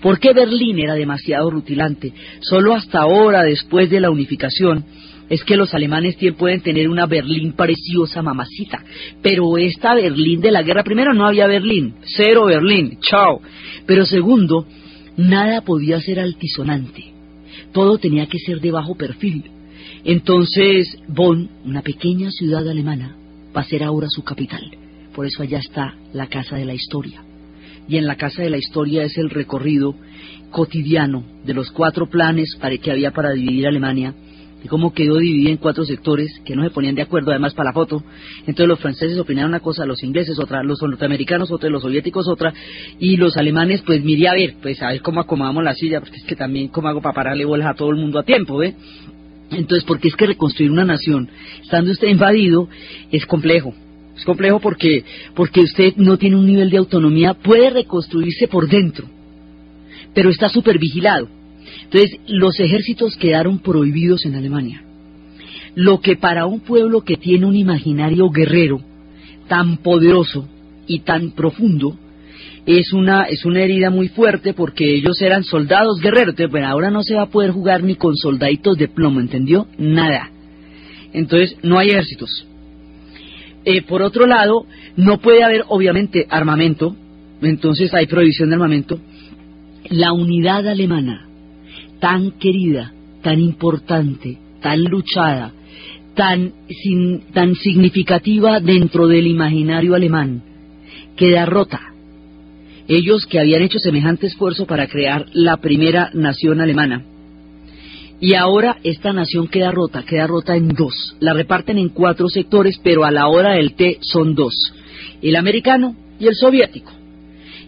¿Por 0.00 0.18
qué 0.20 0.32
Berlín 0.32 0.78
era 0.78 0.94
demasiado 0.94 1.50
rutilante? 1.50 2.12
Solo 2.40 2.74
hasta 2.74 3.00
ahora, 3.00 3.42
después 3.42 3.90
de 3.90 4.00
la 4.00 4.10
unificación, 4.10 4.84
es 5.28 5.44
que 5.44 5.56
los 5.56 5.74
alemanes 5.74 6.16
pueden 6.38 6.60
tener 6.60 6.88
una 6.88 7.06
Berlín 7.06 7.52
preciosa, 7.52 8.22
mamacita. 8.22 8.82
Pero 9.20 9.58
esta 9.58 9.94
Berlín 9.94 10.40
de 10.40 10.52
la 10.52 10.62
guerra, 10.62 10.84
primero 10.84 11.12
no 11.12 11.26
había 11.26 11.46
Berlín, 11.46 11.94
cero 12.16 12.46
Berlín, 12.46 12.98
chao. 13.02 13.42
Pero 13.84 14.06
segundo, 14.06 14.64
nada 15.16 15.60
podía 15.62 16.00
ser 16.00 16.20
altisonante. 16.20 17.04
Todo 17.72 17.98
tenía 17.98 18.26
que 18.26 18.38
ser 18.38 18.60
de 18.60 18.70
bajo 18.70 18.94
perfil. 18.94 19.44
Entonces, 20.04 20.98
Bonn, 21.08 21.50
una 21.64 21.82
pequeña 21.82 22.30
ciudad 22.30 22.66
alemana, 22.68 23.16
va 23.56 23.62
a 23.62 23.64
ser 23.64 23.82
ahora 23.82 24.06
su 24.10 24.22
capital. 24.22 24.62
Por 25.14 25.26
eso 25.26 25.42
allá 25.42 25.58
está 25.58 25.94
la 26.12 26.26
Casa 26.28 26.56
de 26.56 26.64
la 26.64 26.74
Historia. 26.74 27.22
Y 27.88 27.96
en 27.96 28.06
la 28.06 28.16
Casa 28.16 28.42
de 28.42 28.50
la 28.50 28.58
Historia 28.58 29.04
es 29.04 29.16
el 29.18 29.30
recorrido 29.30 29.94
cotidiano 30.50 31.24
de 31.44 31.54
los 31.54 31.70
cuatro 31.70 32.08
planes 32.08 32.56
para 32.60 32.76
que 32.76 32.90
había 32.90 33.10
para 33.10 33.32
dividir 33.32 33.66
Alemania, 33.66 34.14
y 34.62 34.68
cómo 34.68 34.92
quedó 34.92 35.18
dividida 35.18 35.50
en 35.50 35.56
cuatro 35.56 35.84
sectores 35.84 36.40
que 36.44 36.56
no 36.56 36.64
se 36.64 36.70
ponían 36.70 36.94
de 36.94 37.02
acuerdo 37.02 37.30
además 37.30 37.54
para 37.54 37.70
la 37.70 37.74
foto. 37.74 38.02
Entonces 38.40 38.66
los 38.66 38.80
franceses 38.80 39.18
opinaron 39.18 39.50
una 39.50 39.60
cosa, 39.60 39.86
los 39.86 40.02
ingleses 40.02 40.38
otra, 40.38 40.62
los 40.62 40.82
norteamericanos 40.82 41.50
otra, 41.50 41.70
los 41.70 41.82
soviéticos 41.82 42.28
otra, 42.28 42.52
y 42.98 43.16
los 43.16 43.36
alemanes 43.36 43.82
pues 43.82 44.02
miré 44.02 44.28
a 44.28 44.32
ver, 44.32 44.56
pues 44.60 44.82
a 44.82 44.88
ver 44.88 45.00
cómo 45.00 45.20
acomodamos 45.20 45.62
la 45.62 45.74
silla, 45.74 46.00
porque 46.00 46.16
es 46.16 46.24
que 46.24 46.36
también 46.36 46.68
cómo 46.68 46.88
hago 46.88 47.00
para 47.00 47.14
pararle 47.14 47.44
bolas 47.44 47.68
a 47.68 47.74
todo 47.74 47.90
el 47.90 47.96
mundo 47.96 48.18
a 48.18 48.24
tiempo, 48.24 48.58
¿ve? 48.58 48.74
Entonces, 49.50 49.84
porque 49.84 50.08
es 50.08 50.16
que 50.16 50.26
reconstruir 50.26 50.70
una 50.70 50.84
nación, 50.84 51.28
estando 51.62 51.90
usted 51.90 52.08
invadido, 52.08 52.68
es 53.10 53.24
complejo. 53.26 53.74
Es 54.16 54.24
complejo 54.24 54.60
porque, 54.60 55.04
porque 55.34 55.60
usted 55.60 55.94
no 55.96 56.18
tiene 56.18 56.36
un 56.36 56.46
nivel 56.46 56.70
de 56.70 56.78
autonomía, 56.78 57.34
puede 57.34 57.70
reconstruirse 57.70 58.48
por 58.48 58.68
dentro, 58.68 59.08
pero 60.12 60.30
está 60.30 60.48
supervigilado. 60.48 61.28
Entonces, 61.84 62.18
los 62.26 62.58
ejércitos 62.58 63.16
quedaron 63.16 63.60
prohibidos 63.60 64.26
en 64.26 64.34
Alemania. 64.34 64.82
Lo 65.74 66.00
que 66.00 66.16
para 66.16 66.46
un 66.46 66.60
pueblo 66.60 67.02
que 67.02 67.16
tiene 67.16 67.46
un 67.46 67.54
imaginario 67.54 68.28
guerrero 68.30 68.80
tan 69.46 69.78
poderoso 69.78 70.48
y 70.86 71.00
tan 71.00 71.30
profundo, 71.30 71.96
es 72.76 72.92
una, 72.92 73.22
es 73.22 73.46
una 73.46 73.62
herida 73.62 73.88
muy 73.88 74.08
fuerte 74.08 74.52
porque 74.52 74.94
ellos 74.94 75.22
eran 75.22 75.42
soldados 75.42 76.00
guerreros. 76.02 76.34
Bueno, 76.50 76.68
ahora 76.68 76.90
no 76.90 77.02
se 77.02 77.14
va 77.14 77.22
a 77.22 77.30
poder 77.30 77.50
jugar 77.50 77.82
ni 77.82 77.94
con 77.94 78.14
soldaditos 78.14 78.76
de 78.76 78.88
plomo, 78.88 79.20
¿entendió? 79.20 79.66
Nada. 79.78 80.30
Entonces, 81.14 81.56
no 81.62 81.78
hay 81.78 81.88
ejércitos. 81.88 82.46
Eh, 83.64 83.80
por 83.80 84.02
otro 84.02 84.26
lado, 84.26 84.66
no 84.96 85.18
puede 85.18 85.42
haber, 85.42 85.64
obviamente, 85.68 86.26
armamento. 86.28 86.94
Entonces, 87.40 87.94
hay 87.94 88.06
prohibición 88.06 88.50
de 88.50 88.56
armamento. 88.56 89.00
La 89.88 90.12
unidad 90.12 90.68
alemana, 90.68 91.26
tan 92.00 92.32
querida, 92.32 92.92
tan 93.22 93.40
importante, 93.40 94.36
tan 94.60 94.84
luchada, 94.84 95.54
tan, 96.14 96.52
sin, 96.68 97.20
tan 97.32 97.54
significativa 97.54 98.60
dentro 98.60 99.06
del 99.08 99.26
imaginario 99.26 99.94
alemán, 99.94 100.42
queda 101.16 101.46
rota 101.46 101.87
ellos 102.88 103.26
que 103.26 103.38
habían 103.38 103.62
hecho 103.62 103.78
semejante 103.78 104.26
esfuerzo 104.26 104.66
para 104.66 104.88
crear 104.88 105.26
la 105.32 105.58
primera 105.58 106.10
nación 106.14 106.60
alemana. 106.60 107.04
Y 108.20 108.34
ahora 108.34 108.78
esta 108.82 109.12
nación 109.12 109.46
queda 109.46 109.70
rota, 109.70 110.02
queda 110.02 110.26
rota 110.26 110.56
en 110.56 110.68
dos. 110.68 111.16
La 111.20 111.34
reparten 111.34 111.78
en 111.78 111.90
cuatro 111.90 112.28
sectores, 112.28 112.80
pero 112.82 113.04
a 113.04 113.12
la 113.12 113.28
hora 113.28 113.52
del 113.52 113.74
té 113.74 113.98
son 114.00 114.34
dos. 114.34 114.54
El 115.22 115.36
americano 115.36 115.94
y 116.18 116.26
el 116.26 116.34
soviético. 116.34 116.92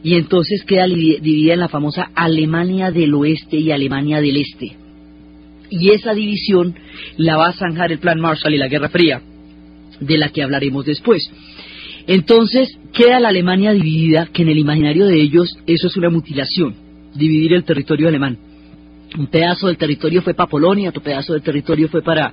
y 0.03 0.15
entonces 0.15 0.65
queda 0.65 0.87
dividida 0.87 1.53
en 1.53 1.61
la 1.61 1.69
famosa 1.69 2.11
Alemania 2.15 2.91
del 2.91 3.15
Oeste 3.15 3.59
y 3.59 3.71
Alemania 3.71 4.21
del 4.21 4.39
Este. 4.39 4.77
Y 5.69 5.91
esa 5.91 6.15
división 6.15 6.75
la 7.19 7.37
va 7.37 7.49
a 7.49 7.53
zanjar 7.53 7.93
el 7.93 7.99
Plan 7.99 8.19
Marshall 8.19 8.55
y 8.55 8.59
la 8.59 8.69
Guerra 8.69 8.89
Fría, 8.89 9.21
de 10.01 10.19
la 10.19 10.31
que 10.31 10.43
hablaremos 10.43 10.87
después. 10.87 11.31
Entonces 12.13 12.77
queda 12.93 13.21
la 13.21 13.29
Alemania 13.29 13.71
dividida, 13.71 14.27
que 14.33 14.43
en 14.43 14.49
el 14.49 14.59
imaginario 14.59 15.07
de 15.07 15.23
ellos 15.23 15.57
eso 15.69 15.87
es 15.87 15.97
una 15.97 16.11
mutilación, 16.11 16.75
dividir 17.15 17.53
el 17.53 17.63
territorio 17.63 18.09
alemán. 18.09 18.37
Un 19.17 19.29
pedazo 19.29 19.69
del 19.69 19.77
territorio 19.77 20.21
fue 20.21 20.35
para 20.35 20.51
Polonia, 20.51 20.89
otro 20.89 21.05
pedazo 21.05 21.35
del 21.35 21.43
territorio 21.43 21.89
fue 21.89 22.03
para 22.03 22.33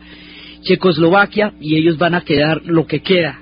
Checoslovaquia 0.64 1.54
y 1.62 1.76
ellos 1.76 2.00
van 2.00 2.16
a 2.16 2.22
quedar 2.22 2.64
lo 2.66 2.88
que 2.88 3.02
queda, 3.02 3.40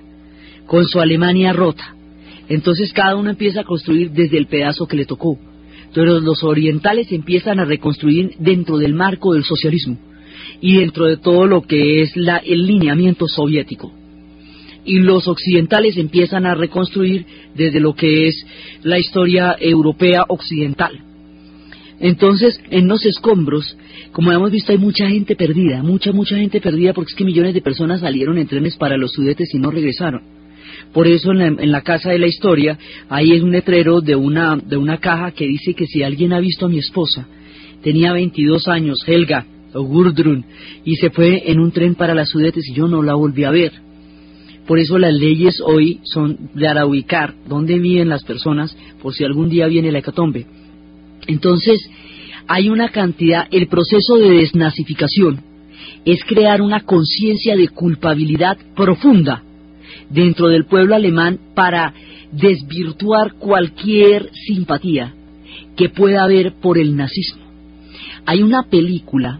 con 0.65 0.85
su 0.85 0.99
Alemania 0.99 1.53
rota. 1.53 1.95
Entonces 2.49 2.91
cada 2.91 3.15
uno 3.15 3.29
empieza 3.29 3.61
a 3.61 3.63
construir 3.63 4.11
desde 4.11 4.37
el 4.37 4.47
pedazo 4.47 4.87
que 4.87 4.97
le 4.97 5.05
tocó. 5.05 5.39
Pero 5.93 6.19
los 6.19 6.43
orientales 6.43 7.13
empiezan 7.13 7.61
a 7.61 7.65
reconstruir 7.65 8.33
dentro 8.39 8.77
del 8.77 8.93
marco 8.93 9.35
del 9.35 9.45
socialismo 9.45 9.97
y 10.59 10.79
dentro 10.79 11.05
de 11.05 11.15
todo 11.15 11.47
lo 11.47 11.61
que 11.61 12.01
es 12.01 12.17
la, 12.17 12.39
el 12.39 12.67
lineamiento 12.67 13.25
soviético. 13.25 13.93
Y 14.85 14.99
los 14.99 15.27
occidentales 15.27 15.97
empiezan 15.97 16.45
a 16.45 16.55
reconstruir 16.55 17.25
desde 17.55 17.79
lo 17.79 17.95
que 17.95 18.27
es 18.27 18.45
la 18.83 18.99
historia 18.99 19.55
europea 19.59 20.25
occidental. 20.27 20.99
Entonces, 21.99 22.59
en 22.69 22.87
los 22.87 23.05
escombros, 23.05 23.77
como 24.11 24.31
hemos 24.31 24.51
visto, 24.51 24.71
hay 24.71 24.77
mucha 24.77 25.09
gente 25.09 25.35
perdida, 25.35 25.81
mucha, 25.81 26.11
mucha 26.11 26.37
gente 26.37 26.61
perdida, 26.61 26.93
porque 26.93 27.11
es 27.11 27.15
que 27.15 27.23
millones 27.23 27.53
de 27.53 27.61
personas 27.61 28.01
salieron 28.01 28.37
en 28.37 28.47
trenes 28.47 28.75
para 28.75 28.97
los 28.97 29.13
sudetes 29.13 29.53
y 29.53 29.59
no 29.59 29.71
regresaron. 29.71 30.21
Por 30.93 31.07
eso 31.07 31.31
en 31.31 31.71
la, 31.71 31.81
casa 31.81 32.11
de 32.11 32.19
la 32.19 32.27
historia, 32.27 32.77
ahí 33.09 33.33
es 33.33 33.41
un 33.41 33.51
letrero 33.51 34.01
de 34.01 34.15
una, 34.15 34.55
de 34.55 34.77
una 34.77 34.97
caja 34.97 35.31
que 35.31 35.45
dice 35.45 35.73
que 35.73 35.87
si 35.87 36.03
alguien 36.03 36.33
ha 36.33 36.39
visto 36.39 36.65
a 36.65 36.69
mi 36.69 36.79
esposa, 36.79 37.27
tenía 37.81 38.13
22 38.13 38.67
años, 38.67 38.99
Helga, 39.05 39.45
o 39.73 39.83
Gurdrun, 39.83 40.45
y 40.85 40.95
se 40.95 41.09
fue 41.09 41.51
en 41.51 41.59
un 41.59 41.71
tren 41.71 41.95
para 41.95 42.15
las 42.15 42.29
Sudetes 42.29 42.67
y 42.69 42.73
yo 42.73 42.87
no 42.87 43.03
la 43.03 43.15
volví 43.15 43.43
a 43.43 43.51
ver. 43.51 43.73
Por 44.67 44.79
eso 44.79 44.97
las 44.97 45.13
leyes 45.13 45.61
hoy 45.63 45.99
son 46.03 46.49
para 46.59 46.85
ubicar 46.85 47.35
dónde 47.47 47.77
viven 47.77 48.09
las 48.09 48.23
personas 48.23 48.75
por 49.01 49.13
si 49.13 49.23
algún 49.23 49.49
día 49.49 49.67
viene 49.67 49.91
la 49.91 49.99
hecatombe. 49.99 50.45
Entonces, 51.27 51.79
hay 52.47 52.69
una 52.69 52.89
cantidad, 52.89 53.47
el 53.51 53.67
proceso 53.67 54.17
de 54.17 54.29
desnazificación 54.29 55.41
es 56.03 56.23
crear 56.23 56.61
una 56.61 56.81
conciencia 56.81 57.55
de 57.55 57.67
culpabilidad 57.67 58.57
profunda 58.75 59.43
dentro 60.09 60.47
del 60.47 60.65
pueblo 60.65 60.95
alemán 60.95 61.39
para 61.55 61.93
desvirtuar 62.31 63.33
cualquier 63.33 64.29
simpatía 64.47 65.13
que 65.75 65.89
pueda 65.89 66.23
haber 66.23 66.53
por 66.53 66.77
el 66.77 66.95
nazismo. 66.95 67.43
Hay 68.25 68.41
una 68.41 68.63
película 68.63 69.39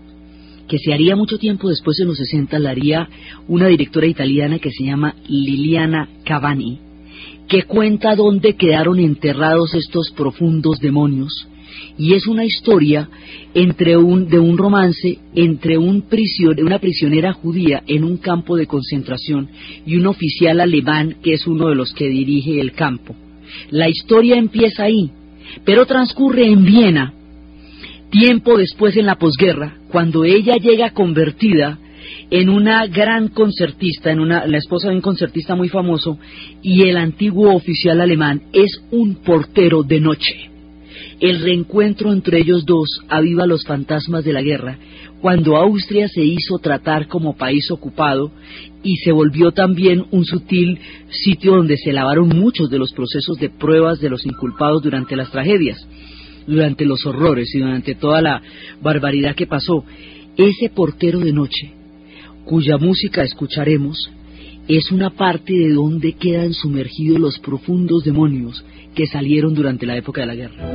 que 0.68 0.80
se 0.80 0.94
haría 0.94 1.16
mucho 1.16 1.38
tiempo 1.38 1.70
después 1.70 1.98
de 1.98 2.06
los 2.06 2.18
60, 2.18 2.58
la 2.60 2.72
haría 2.72 3.10
una 3.48 3.68
directora 3.68 4.08
italiana 4.08 4.60
que 4.60 4.72
se 4.72 4.84
llama 4.84 5.16
Liliana 5.28 6.10
Cavani, 6.24 6.80
que 7.48 7.64
cuenta 7.64 8.16
dónde 8.16 8.56
quedaron 8.56 9.00
enterrados 9.00 9.74
estos 9.74 10.12
profundos 10.16 10.80
demonios 10.80 11.48
y 11.98 12.14
es 12.14 12.28
una 12.28 12.46
historia 12.46 13.10
entre 13.54 13.98
un, 13.98 14.28
de 14.28 14.40
un 14.40 14.58
romance 14.58 15.20
entre 15.34 15.78
un 15.78 16.04
una 16.60 16.80
prisionera 16.80 17.34
judía 17.34 17.84
en 17.88 18.04
un 18.04 18.18
campo 18.18 18.56
de 18.56 18.68
concentración 18.68 19.50
y 19.86 19.96
un 19.96 20.08
oficial 20.08 20.60
alemán 20.60 21.18
que 21.24 21.34
es 21.34 21.48
uno 21.48 21.68
de 21.68 21.76
los 21.76 21.94
que 21.94 22.08
dirige 22.08 22.60
el 22.60 22.74
campo. 22.74 23.16
La 23.70 23.90
historia 23.90 24.36
empieza 24.36 24.84
ahí, 24.84 25.12
pero 25.64 25.86
transcurre 25.86 26.48
en 26.48 26.66
Viena, 26.66 27.14
tiempo 28.18 28.58
después 28.58 28.96
en 28.96 29.08
la 29.08 29.16
posguerra, 29.16 29.76
cuando 29.92 30.24
ella 30.24 30.56
llega 30.56 30.92
convertida 30.92 31.78
en 32.32 32.48
una 32.48 32.88
gran 32.88 33.28
concertista, 33.28 34.10
en 34.10 34.22
una, 34.22 34.48
la 34.48 34.58
esposa 34.58 34.88
de 34.88 34.96
un 34.96 35.02
concertista 35.02 35.54
muy 35.54 35.68
famoso, 35.68 36.18
y 36.62 36.84
el 36.84 36.96
antiguo 36.96 37.54
oficial 37.54 38.00
alemán 38.00 38.44
es 38.54 38.82
un 38.92 39.16
portero 39.16 39.84
de 39.84 40.00
noche. 40.00 40.50
El 41.20 41.42
reencuentro 41.42 42.14
entre 42.14 42.40
ellos 42.40 42.66
dos 42.66 42.88
aviva 43.10 43.46
los 43.46 43.66
fantasmas 43.66 44.24
de 44.24 44.32
la 44.32 44.42
guerra, 44.42 44.78
cuando 45.20 45.58
Austria 45.58 46.08
se 46.08 46.24
hizo 46.24 46.58
tratar 46.60 47.08
como 47.08 47.36
país 47.36 47.70
ocupado 47.70 48.32
y 48.82 48.96
se 48.98 49.12
volvió 49.12 49.52
también 49.52 50.06
un 50.12 50.24
sutil 50.24 50.80
sitio 51.10 51.56
donde 51.56 51.76
se 51.78 51.92
lavaron 51.92 52.30
muchos 52.30 52.70
de 52.70 52.80
los 52.80 52.94
procesos 52.94 53.38
de 53.40 53.50
pruebas 53.50 54.00
de 54.00 54.10
los 54.10 54.26
inculpados 54.26 54.84
durante 54.84 55.16
las 55.18 55.32
tragedias, 55.32 55.86
durante 56.48 56.86
los 56.86 57.06
horrores 57.06 57.54
y 57.54 57.60
durante 57.60 57.96
toda 57.96 58.22
la 58.22 58.42
barbaridad 58.82 59.36
que 59.36 59.48
pasó. 59.48 59.84
Ese 60.38 60.70
portero 60.70 61.20
de 61.20 61.32
noche, 61.32 61.72
cuya 62.46 62.78
música 62.78 63.24
escucharemos, 63.24 64.10
es 64.68 64.92
una 64.92 65.12
parte 65.12 65.54
de 65.54 65.74
donde 65.74 66.14
quedan 66.14 66.54
sumergidos 66.54 67.20
los 67.20 67.40
profundos 67.40 68.04
demonios 68.04 68.66
que 68.96 69.06
salieron 69.06 69.54
durante 69.54 69.86
la 69.86 69.96
época 69.96 70.22
de 70.22 70.28
la 70.28 70.36
guerra. 70.36 70.72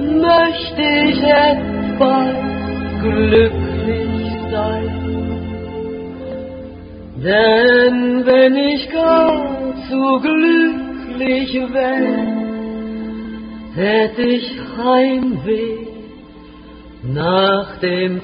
Hätt 13.74 14.18
ich 14.18 14.46
Heimweh 14.76 15.86
nach 17.02 17.78
dem. 17.80 18.20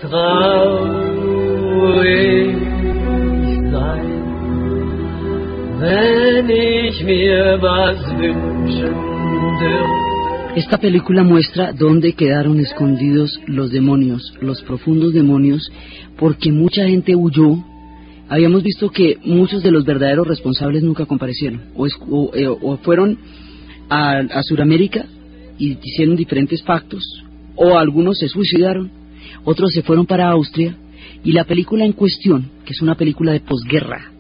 Wenn 5.79 6.49
ich 6.51 7.05
mir 7.05 7.59
was 7.61 7.99
wünschen 8.19 9.07
esta 10.57 10.79
película 10.79 11.23
muestra 11.23 11.73
dónde 11.73 12.15
quedaron 12.15 12.59
escondidos 12.61 13.39
los 13.47 13.71
demonios, 13.71 14.23
los 14.41 14.63
profundos 14.63 15.13
demonios, 15.13 15.71
porque 16.19 16.51
mucha 16.51 16.87
gente 16.89 17.15
huyó. 17.15 17.63
Habíamos 18.31 18.63
visto 18.63 18.89
que 18.91 19.19
muchos 19.23 19.63
de 19.63 19.71
los 19.71 19.85
verdaderos 19.85 20.27
responsables 20.27 20.83
nunca 20.83 21.05
comparecieron, 21.05 21.61
o, 21.77 21.87
eh, 22.35 22.79
fueron 22.83 23.19
a, 23.91 24.19
a 24.19 24.43
Sudamérica 24.43 25.05
y 25.59 25.79
hicieron 25.83 26.17
diferentes 26.17 26.63
pactos, 26.63 27.03
o 27.55 27.79
algunos 27.79 28.19
se 28.19 28.29
suicidaron, 28.29 28.91
otros 29.45 29.73
se 29.73 29.83
fueron 29.83 30.07
para 30.07 30.29
Austria, 30.31 30.77
y 31.25 31.33
la 31.33 31.45
película 31.45 31.85
en 31.85 31.93
cuestión, 31.93 32.51
que 32.65 32.73
es 32.73 32.83
una 32.83 32.95
película 32.95 33.33
de 33.33 33.41
posguerra, 33.41 34.13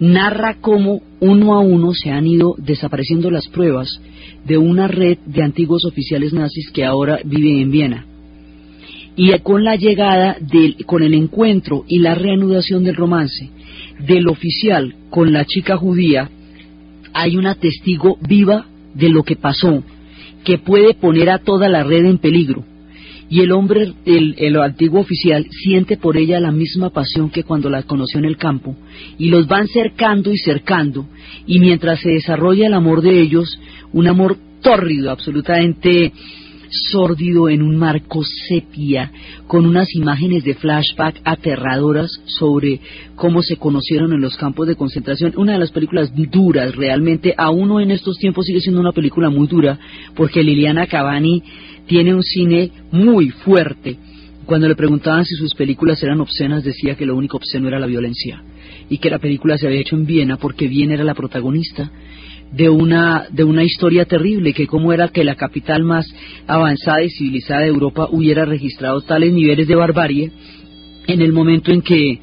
narra 0.00 0.56
cómo 0.60 1.02
uno 1.20 1.54
a 1.54 1.60
uno 1.60 1.92
se 1.92 2.10
han 2.10 2.26
ido 2.26 2.54
desapareciendo 2.58 3.30
las 3.30 3.48
pruebas 3.48 4.00
de 4.44 4.56
una 4.56 4.88
red 4.88 5.18
de 5.26 5.42
antiguos 5.42 5.84
oficiales 5.84 6.32
nazis 6.32 6.70
que 6.70 6.84
ahora 6.84 7.20
viven 7.24 7.58
en 7.58 7.70
Viena. 7.70 8.06
Y 9.16 9.36
con 9.40 9.64
la 9.64 9.76
llegada, 9.76 10.36
del, 10.40 10.76
con 10.86 11.02
el 11.02 11.14
encuentro 11.14 11.84
y 11.86 11.98
la 11.98 12.14
reanudación 12.14 12.84
del 12.84 12.96
romance 12.96 13.50
del 14.06 14.28
oficial 14.28 14.94
con 15.10 15.32
la 15.32 15.44
chica 15.44 15.76
judía, 15.76 16.30
hay 17.12 17.36
una 17.36 17.54
testigo 17.54 18.16
viva 18.26 18.66
de 18.94 19.10
lo 19.10 19.22
que 19.22 19.36
pasó, 19.36 19.82
que 20.44 20.58
puede 20.58 20.94
poner 20.94 21.30
a 21.30 21.38
toda 21.38 21.68
la 21.68 21.84
red 21.84 22.04
en 22.04 22.18
peligro. 22.18 22.64
Y 23.28 23.42
el 23.42 23.52
hombre, 23.52 23.92
el, 24.06 24.56
antiguo 24.56 25.00
oficial, 25.00 25.46
siente 25.50 25.96
por 25.96 26.16
ella 26.16 26.40
la 26.40 26.50
misma 26.50 26.90
pasión 26.90 27.30
que 27.30 27.44
cuando 27.44 27.70
la 27.70 27.84
conoció 27.84 28.18
en 28.18 28.24
el 28.24 28.36
campo, 28.36 28.74
y 29.18 29.28
los 29.28 29.46
van 29.46 29.68
cercando 29.68 30.32
y 30.32 30.38
cercando, 30.38 31.06
y 31.46 31.60
mientras 31.60 32.00
se 32.00 32.10
desarrolla 32.10 32.66
el 32.66 32.74
amor 32.74 33.02
de 33.02 33.20
ellos, 33.20 33.60
un 33.92 34.08
amor 34.08 34.36
tórrido, 34.62 35.12
absolutamente 35.12 36.12
sórdido 36.70 37.48
en 37.48 37.62
un 37.62 37.76
marco 37.76 38.22
sepia, 38.48 39.10
con 39.46 39.66
unas 39.66 39.94
imágenes 39.94 40.44
de 40.44 40.54
flashback 40.54 41.20
aterradoras 41.24 42.10
sobre 42.26 42.80
cómo 43.16 43.42
se 43.42 43.56
conocieron 43.56 44.12
en 44.12 44.20
los 44.20 44.36
campos 44.36 44.66
de 44.66 44.76
concentración. 44.76 45.32
Una 45.36 45.54
de 45.54 45.58
las 45.58 45.72
películas 45.72 46.12
duras, 46.14 46.74
realmente, 46.74 47.34
a 47.36 47.50
uno 47.50 47.80
en 47.80 47.90
estos 47.90 48.16
tiempos 48.18 48.46
sigue 48.46 48.60
siendo 48.60 48.80
una 48.80 48.92
película 48.92 49.30
muy 49.30 49.46
dura, 49.46 49.78
porque 50.14 50.42
Liliana 50.42 50.86
Cavani 50.86 51.42
tiene 51.86 52.14
un 52.14 52.22
cine 52.22 52.70
muy 52.90 53.30
fuerte. 53.30 53.96
Cuando 54.46 54.68
le 54.68 54.74
preguntaban 54.74 55.24
si 55.24 55.36
sus 55.36 55.54
películas 55.54 56.02
eran 56.02 56.20
obscenas, 56.20 56.64
decía 56.64 56.96
que 56.96 57.06
lo 57.06 57.16
único 57.16 57.36
obsceno 57.36 57.68
era 57.68 57.78
la 57.78 57.86
violencia 57.86 58.42
y 58.88 58.98
que 58.98 59.10
la 59.10 59.18
película 59.18 59.56
se 59.56 59.66
había 59.66 59.80
hecho 59.80 59.96
en 59.96 60.06
Viena 60.06 60.36
porque 60.36 60.66
Viena 60.66 60.94
era 60.94 61.04
la 61.04 61.14
protagonista 61.14 61.90
de 62.52 62.68
una, 62.68 63.26
de 63.30 63.44
una 63.44 63.64
historia 63.64 64.04
terrible, 64.04 64.52
que 64.52 64.66
cómo 64.66 64.92
era 64.92 65.08
que 65.08 65.24
la 65.24 65.36
capital 65.36 65.84
más 65.84 66.06
avanzada 66.46 67.02
y 67.02 67.10
civilizada 67.10 67.62
de 67.62 67.68
Europa 67.68 68.08
hubiera 68.10 68.44
registrado 68.44 69.00
tales 69.02 69.32
niveles 69.32 69.68
de 69.68 69.74
barbarie 69.76 70.30
en 71.06 71.22
el 71.22 71.32
momento 71.32 71.72
en 71.72 71.82
que, 71.82 72.18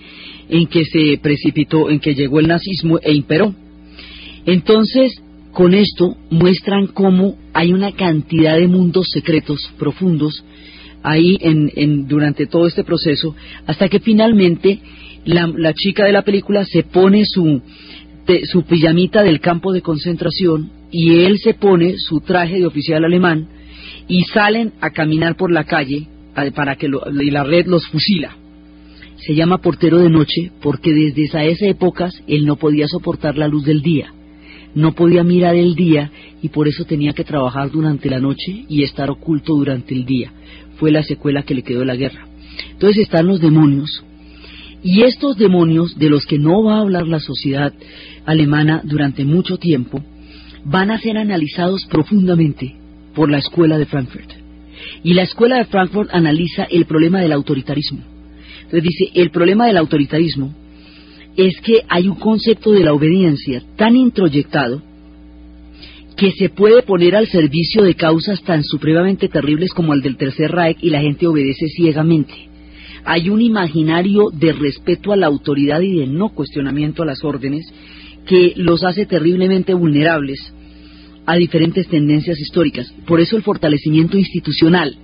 en 0.50 0.68
que 0.68 0.86
se 0.86 1.20
precipitó, 1.22 1.90
en 1.90 2.00
que 2.00 2.16
llegó 2.16 2.40
el 2.40 2.48
nazismo 2.48 3.00
e 3.02 3.14
imperó. 3.14 3.54
Entonces, 4.46 5.22
con 5.52 5.74
esto 5.74 6.16
muestran 6.30 6.88
cómo 6.88 7.36
hay 7.54 7.74
una 7.74 7.92
cantidad 7.94 8.58
de 8.58 8.68
mundos 8.68 9.08
secretos 9.12 9.60
profundos 9.80 10.44
ahí 11.04 11.38
en, 11.42 12.08
durante 12.08 12.48
todo 12.48 12.68
este 12.68 12.84
proceso, 12.84 13.36
hasta 13.66 13.90
que 13.90 14.00
finalmente 14.00 14.80
la, 15.26 15.74
chica 15.74 16.06
de 16.06 16.12
la 16.12 16.22
película 16.22 16.66
se 16.66 16.84
pone 16.84 17.26
su, 17.26 17.62
su 18.52 18.64
pijamita 18.64 19.24
del 19.24 19.40
campo 19.40 19.72
de 19.72 19.82
concentración 19.82 20.72
y 20.92 21.24
él 21.24 21.40
se 21.40 21.54
pone 21.54 21.98
su 21.98 22.20
traje 22.20 22.60
de 22.60 22.66
oficial 22.66 23.06
alemán 23.06 23.48
y 24.08 24.24
salen 24.24 24.74
a 24.82 24.92
caminar 24.92 25.36
por 25.36 25.52
la 25.52 25.64
calle 25.64 26.08
para 26.56 26.76
que 26.76 26.88
la 26.88 27.44
red 27.44 27.66
los 27.68 27.88
fusila. 27.88 28.36
Se 29.18 29.34
llama 29.34 29.58
portero 29.60 29.98
de 29.98 30.10
noche 30.10 30.52
porque 30.62 30.94
desde 30.94 31.24
esas 31.24 31.62
épocas 31.62 32.14
él 32.28 32.46
no 32.46 32.58
podía 32.58 32.88
soportar 32.88 33.38
la 33.38 33.48
luz 33.48 33.66
del 33.66 33.82
día, 33.82 34.14
no 34.76 34.94
podía 34.94 35.24
mirar 35.24 35.56
el 35.56 35.76
día 35.76 36.12
y 36.42 36.50
por 36.50 36.68
eso 36.68 36.86
tenía 36.86 37.14
que 37.14 37.24
trabajar 37.24 37.72
durante 37.72 38.10
la 38.10 38.20
noche 38.20 38.66
y 38.70 38.84
estar 38.84 39.10
oculto 39.10 39.56
durante 39.56 39.96
el 39.96 40.06
día. 40.06 40.32
Fue 40.78 40.92
la 40.92 41.02
secuela 41.02 41.44
que 41.44 41.56
le 41.56 41.64
quedó 41.64 41.80
de 41.80 41.86
la 41.88 41.96
guerra. 41.96 42.28
Entonces 42.72 43.04
están 43.04 43.26
los 43.26 43.42
demonios 43.42 44.04
y 44.84 45.02
estos 45.04 45.38
demonios 45.38 45.98
de 45.98 46.10
los 46.10 46.26
que 46.26 46.38
no 46.38 46.64
va 46.64 46.78
a 46.78 46.82
hablar 46.82 47.08
la 47.08 47.20
sociedad 47.20 47.74
alemana 48.28 48.82
durante 48.84 49.26
mucho 49.26 49.58
tiempo 49.58 50.04
van 50.64 50.92
a 50.92 51.00
ser 51.00 51.18
analizados 51.18 51.86
profundamente 51.90 52.76
por 53.16 53.32
la 53.32 53.40
escuela 53.40 53.80
de 53.80 53.86
Frankfurt. 53.88 54.30
Y 55.04 55.14
la 55.14 55.24
escuela 55.24 55.58
de 55.58 55.66
Frankfurt 55.66 56.10
analiza 56.14 56.66
el 56.66 56.86
problema 56.86 57.22
del 57.22 57.32
autoritarismo. 57.32 58.04
Entonces 58.64 58.84
dice, 58.84 59.12
el 59.16 59.32
problema 59.32 59.66
del 59.66 59.78
autoritarismo 59.78 60.54
es 61.38 61.60
que 61.62 61.84
hay 61.88 62.08
un 62.08 62.16
concepto 62.16 62.72
de 62.72 62.84
la 62.84 62.94
obediencia 62.94 63.64
tan 63.78 63.96
introyectado 63.96 64.82
que 66.18 66.32
se 66.32 66.50
puede 66.50 66.82
poner 66.82 67.16
al 67.16 67.28
servicio 67.28 67.84
de 67.84 67.96
causas 67.96 68.42
tan 68.44 68.64
supremamente 68.64 69.30
terribles 69.30 69.72
como 69.72 69.94
el 69.94 70.02
del 70.02 70.18
Tercer 70.18 70.52
Reich 70.52 70.80
y 70.82 70.90
la 70.90 71.00
gente 71.00 71.28
obedece 71.28 71.68
ciegamente. 71.68 72.34
Hay 73.06 73.30
un 73.30 73.40
imaginario 73.40 74.32
de 74.34 74.52
respeto 74.52 75.14
a 75.14 75.16
la 75.16 75.28
autoridad 75.28 75.80
y 75.80 76.00
de 76.00 76.08
no 76.08 76.30
cuestionamiento 76.30 77.04
a 77.04 77.06
las 77.06 77.24
órdenes 77.24 77.72
que 78.28 78.54
los 78.56 78.84
hace 78.84 79.06
terriblemente 79.06 79.74
vulnerables 79.74 80.54
a 81.26 81.36
diferentes 81.36 81.88
tendencias 81.88 82.40
históricas. 82.40 82.94
Por 83.06 83.20
eso 83.20 83.36
el 83.36 83.44
fortalecimiento 83.44 84.18
institucional 84.18 84.98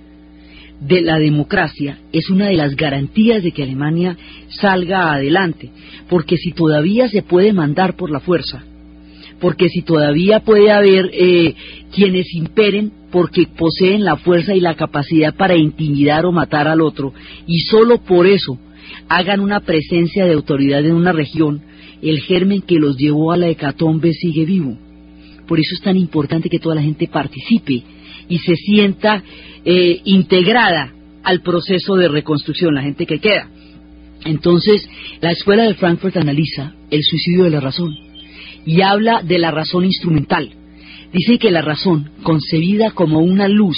de 0.80 1.02
la 1.02 1.18
democracia 1.18 1.98
es 2.12 2.30
una 2.30 2.48
de 2.48 2.56
las 2.56 2.76
garantías 2.76 3.42
de 3.42 3.52
que 3.52 3.62
Alemania 3.62 4.16
salga 4.48 5.12
adelante, 5.12 5.70
porque 6.08 6.36
si 6.36 6.52
todavía 6.52 7.08
se 7.08 7.22
puede 7.22 7.52
mandar 7.52 7.96
por 7.96 8.10
la 8.10 8.20
fuerza, 8.20 8.62
porque 9.40 9.68
si 9.68 9.82
todavía 9.82 10.40
puede 10.40 10.70
haber 10.70 11.10
eh, 11.12 11.54
quienes 11.94 12.32
imperen 12.34 12.92
porque 13.10 13.46
poseen 13.46 14.04
la 14.04 14.16
fuerza 14.16 14.54
y 14.54 14.60
la 14.60 14.74
capacidad 14.74 15.34
para 15.34 15.56
intimidar 15.56 16.26
o 16.26 16.32
matar 16.32 16.68
al 16.68 16.80
otro, 16.80 17.12
y 17.46 17.60
solo 17.60 17.98
por 17.98 18.26
eso 18.26 18.58
hagan 19.08 19.40
una 19.40 19.60
presencia 19.60 20.24
de 20.24 20.32
autoridad 20.32 20.84
en 20.84 20.94
una 20.94 21.12
región, 21.12 21.62
el 22.04 22.20
germen 22.20 22.62
que 22.62 22.78
los 22.78 22.96
llevó 22.96 23.32
a 23.32 23.36
la 23.36 23.48
hecatombe 23.48 24.12
sigue 24.12 24.44
vivo. 24.44 24.76
Por 25.46 25.58
eso 25.58 25.74
es 25.74 25.80
tan 25.80 25.96
importante 25.96 26.48
que 26.48 26.58
toda 26.58 26.74
la 26.74 26.82
gente 26.82 27.08
participe 27.08 27.82
y 28.28 28.38
se 28.38 28.56
sienta 28.56 29.22
eh, 29.64 30.00
integrada 30.04 30.92
al 31.22 31.40
proceso 31.42 31.96
de 31.96 32.08
reconstrucción, 32.08 32.74
la 32.74 32.82
gente 32.82 33.06
que 33.06 33.18
queda. 33.18 33.48
Entonces, 34.24 34.88
la 35.20 35.32
Escuela 35.32 35.64
de 35.64 35.74
Frankfurt 35.74 36.16
analiza 36.16 36.74
el 36.90 37.02
suicidio 37.02 37.44
de 37.44 37.50
la 37.50 37.60
razón 37.60 37.94
y 38.64 38.80
habla 38.80 39.22
de 39.22 39.38
la 39.38 39.50
razón 39.50 39.84
instrumental. 39.84 40.50
Dice 41.14 41.38
que 41.38 41.52
la 41.52 41.62
razón, 41.62 42.10
concebida 42.24 42.90
como 42.90 43.20
una 43.20 43.46
luz 43.46 43.76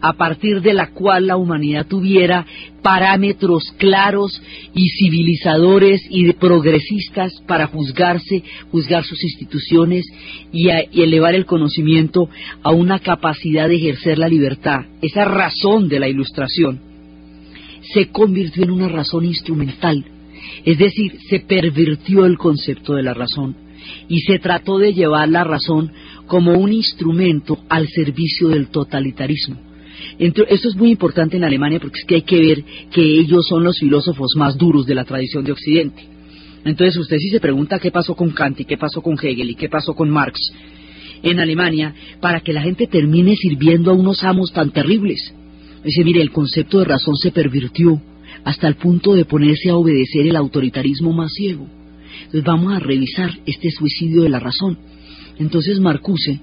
a 0.00 0.14
partir 0.14 0.62
de 0.62 0.74
la 0.74 0.88
cual 0.88 1.28
la 1.28 1.36
humanidad 1.36 1.86
tuviera 1.86 2.44
parámetros 2.82 3.72
claros 3.78 4.42
y 4.74 4.88
civilizadores 4.88 6.02
y 6.10 6.32
progresistas 6.32 7.40
para 7.46 7.68
juzgarse, 7.68 8.42
juzgar 8.72 9.04
sus 9.04 9.22
instituciones 9.22 10.04
y, 10.52 10.70
elevar 10.70 11.36
el 11.36 11.46
conocimiento 11.46 12.28
a 12.64 12.72
una 12.72 12.98
capacidad 12.98 13.68
de 13.68 13.76
ejercer 13.76 14.18
la 14.18 14.26
libertad. 14.26 14.80
Esa 15.00 15.24
razón 15.24 15.88
de 15.88 16.00
la 16.00 16.08
ilustración 16.08 16.80
se 17.94 18.08
convirtió 18.08 18.64
en 18.64 18.72
una 18.72 18.88
razón 18.88 19.24
instrumental, 19.24 20.04
es 20.64 20.78
decir, 20.78 21.16
se 21.30 21.38
pervirtió 21.38 22.26
el 22.26 22.36
concepto 22.38 22.94
de 22.94 23.04
la 23.04 23.14
razón 23.14 23.54
y 24.08 24.20
se 24.20 24.38
trató 24.38 24.78
de 24.78 24.92
llevar 24.92 25.28
la 25.28 25.44
razón 25.44 25.92
como 26.32 26.52
un 26.54 26.72
instrumento 26.72 27.58
al 27.68 27.86
servicio 27.88 28.48
del 28.48 28.68
totalitarismo 28.68 29.58
esto 30.18 30.44
es 30.48 30.76
muy 30.76 30.90
importante 30.90 31.36
en 31.36 31.44
Alemania 31.44 31.78
porque 31.78 31.98
es 32.00 32.06
que 32.06 32.14
hay 32.14 32.22
que 32.22 32.40
ver 32.40 32.64
que 32.90 33.02
ellos 33.02 33.46
son 33.46 33.62
los 33.64 33.78
filósofos 33.78 34.32
más 34.36 34.56
duros 34.56 34.86
de 34.86 34.94
la 34.94 35.04
tradición 35.04 35.44
de 35.44 35.52
Occidente. 35.52 36.02
Entonces 36.64 36.96
usted 36.96 37.18
si 37.18 37.28
se 37.28 37.38
pregunta 37.38 37.78
qué 37.78 37.90
pasó 37.90 38.14
con 38.14 38.30
Kant 38.30 38.60
y 38.60 38.64
qué 38.64 38.78
pasó 38.78 39.02
con 39.02 39.14
Hegel 39.14 39.50
y 39.50 39.54
qué 39.54 39.68
pasó 39.68 39.94
con 39.94 40.08
Marx 40.08 40.40
en 41.22 41.38
Alemania 41.38 41.94
para 42.20 42.40
que 42.40 42.54
la 42.54 42.62
gente 42.62 42.86
termine 42.86 43.36
sirviendo 43.36 43.90
a 43.90 43.94
unos 43.94 44.24
amos 44.24 44.52
tan 44.54 44.70
terribles. 44.70 45.34
Dice, 45.84 46.02
mire, 46.02 46.22
el 46.22 46.30
concepto 46.30 46.78
de 46.78 46.86
razón 46.86 47.16
se 47.16 47.30
pervirtió 47.30 48.00
hasta 48.44 48.68
el 48.68 48.76
punto 48.76 49.12
de 49.12 49.26
ponerse 49.26 49.68
a 49.68 49.76
obedecer 49.76 50.26
el 50.26 50.36
autoritarismo 50.36 51.12
más 51.12 51.30
ciego. 51.32 51.68
Entonces 52.24 52.44
vamos 52.44 52.72
a 52.72 52.78
revisar 52.78 53.30
este 53.44 53.70
suicidio 53.70 54.22
de 54.22 54.30
la 54.30 54.40
razón. 54.40 54.78
Entonces 55.38 55.80
Marcuse 55.80 56.40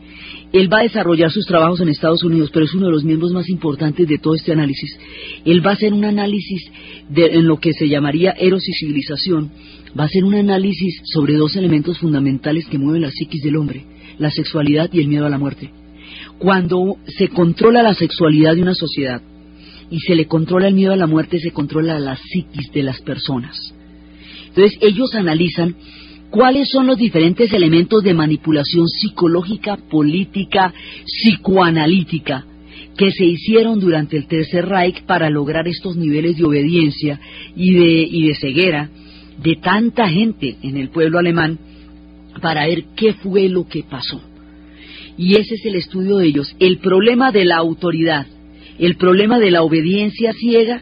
él 0.52 0.72
va 0.72 0.80
a 0.80 0.84
desarrollar 0.84 1.32
sus 1.32 1.46
trabajos 1.46 1.80
en 1.80 1.90
Estados 1.90 2.24
Unidos, 2.24 2.50
pero 2.52 2.66
es 2.66 2.74
uno 2.74 2.88
de 2.88 2.92
los 2.92 3.04
miembros 3.04 3.32
más 3.32 3.50
importantes 3.50 4.08
de 4.08 4.18
todo 4.18 4.34
este 4.34 4.52
análisis. 4.52 4.98
Él 5.46 5.64
va 5.66 5.72
a 5.72 5.74
hacer 5.74 5.94
un 5.94 6.06
análisis 6.06 6.72
de, 7.08 7.26
en 7.26 7.46
lo 7.46 7.60
que 7.60 7.74
se 7.74 7.88
llamaría 7.88 8.32
eros 8.32 8.68
y 8.68 8.74
civilización. 8.74 9.52
Va 9.98 10.04
a 10.04 10.08
hacer 10.08 10.24
un 10.24 10.34
análisis 10.34 11.02
sobre 11.04 11.36
dos 11.36 11.56
elementos 11.56 12.00
fundamentales 12.00 12.66
que 12.66 12.80
mueven 12.80 13.04
la 13.04 13.12
psiquis 13.12 13.44
del 13.44 13.58
hombre, 13.58 13.86
la 14.18 14.32
sexualidad 14.32 14.90
y 14.92 15.00
el 15.00 15.08
miedo 15.08 15.28
a 15.28 15.30
la 15.30 15.38
muerte. 15.38 15.70
Cuando 16.40 16.98
se 17.06 17.28
controla 17.28 17.84
la 17.84 17.94
sexualidad 17.94 18.56
de 18.56 18.64
una 18.64 18.74
sociedad 18.74 19.22
y 19.92 20.00
se 20.00 20.16
le 20.16 20.26
controla 20.26 20.68
el 20.68 20.74
miedo 20.74 20.94
a 20.94 20.98
la 20.98 21.08
muerte, 21.08 21.40
se 21.40 21.52
controla 21.52 22.00
la 22.00 22.18
psiquis 22.18 22.72
de 22.72 22.84
las 22.84 23.02
personas. 23.02 23.56
Entonces 24.48 24.80
ellos 24.82 25.14
analizan 25.14 25.76
cuáles 26.30 26.70
son 26.70 26.88
los 26.88 26.98
diferentes 26.98 27.52
elementos 27.54 28.04
de 28.04 28.14
manipulación 28.14 28.88
psicológica, 28.88 29.78
política, 29.78 30.74
psicoanalítica 31.06 32.46
que 32.98 33.12
se 33.12 33.26
hicieron 33.26 33.80
durante 33.80 34.18
el 34.18 34.28
Tercer 34.28 34.68
Reich 34.68 35.04
para 35.04 35.30
lograr 35.30 35.68
estos 35.68 35.96
niveles 35.96 36.38
de 36.38 36.44
obediencia 36.44 37.20
y 37.56 37.74
de, 37.74 38.08
y 38.10 38.28
de 38.28 38.36
ceguera 38.36 38.90
de 39.42 39.56
tanta 39.56 40.10
gente 40.10 40.58
en 40.62 40.78
el 40.78 40.90
pueblo 40.90 41.18
alemán 41.18 41.58
para 42.42 42.68
ver 42.68 42.86
qué 42.96 43.14
fue 43.14 43.48
lo 43.48 43.68
que 43.68 43.84
pasó. 43.84 44.22
Y 45.18 45.36
ese 45.36 45.56
es 45.56 45.66
el 45.66 45.76
estudio 45.76 46.18
de 46.18 46.28
ellos. 46.28 46.56
El 46.60 46.78
problema 46.80 47.32
de 47.32 47.46
la 47.46 47.58
autoridad, 47.58 48.28
el 48.78 48.96
problema 48.96 49.40
de 49.40 49.52
la 49.52 49.64
obediencia 49.64 50.34
ciega 50.34 50.82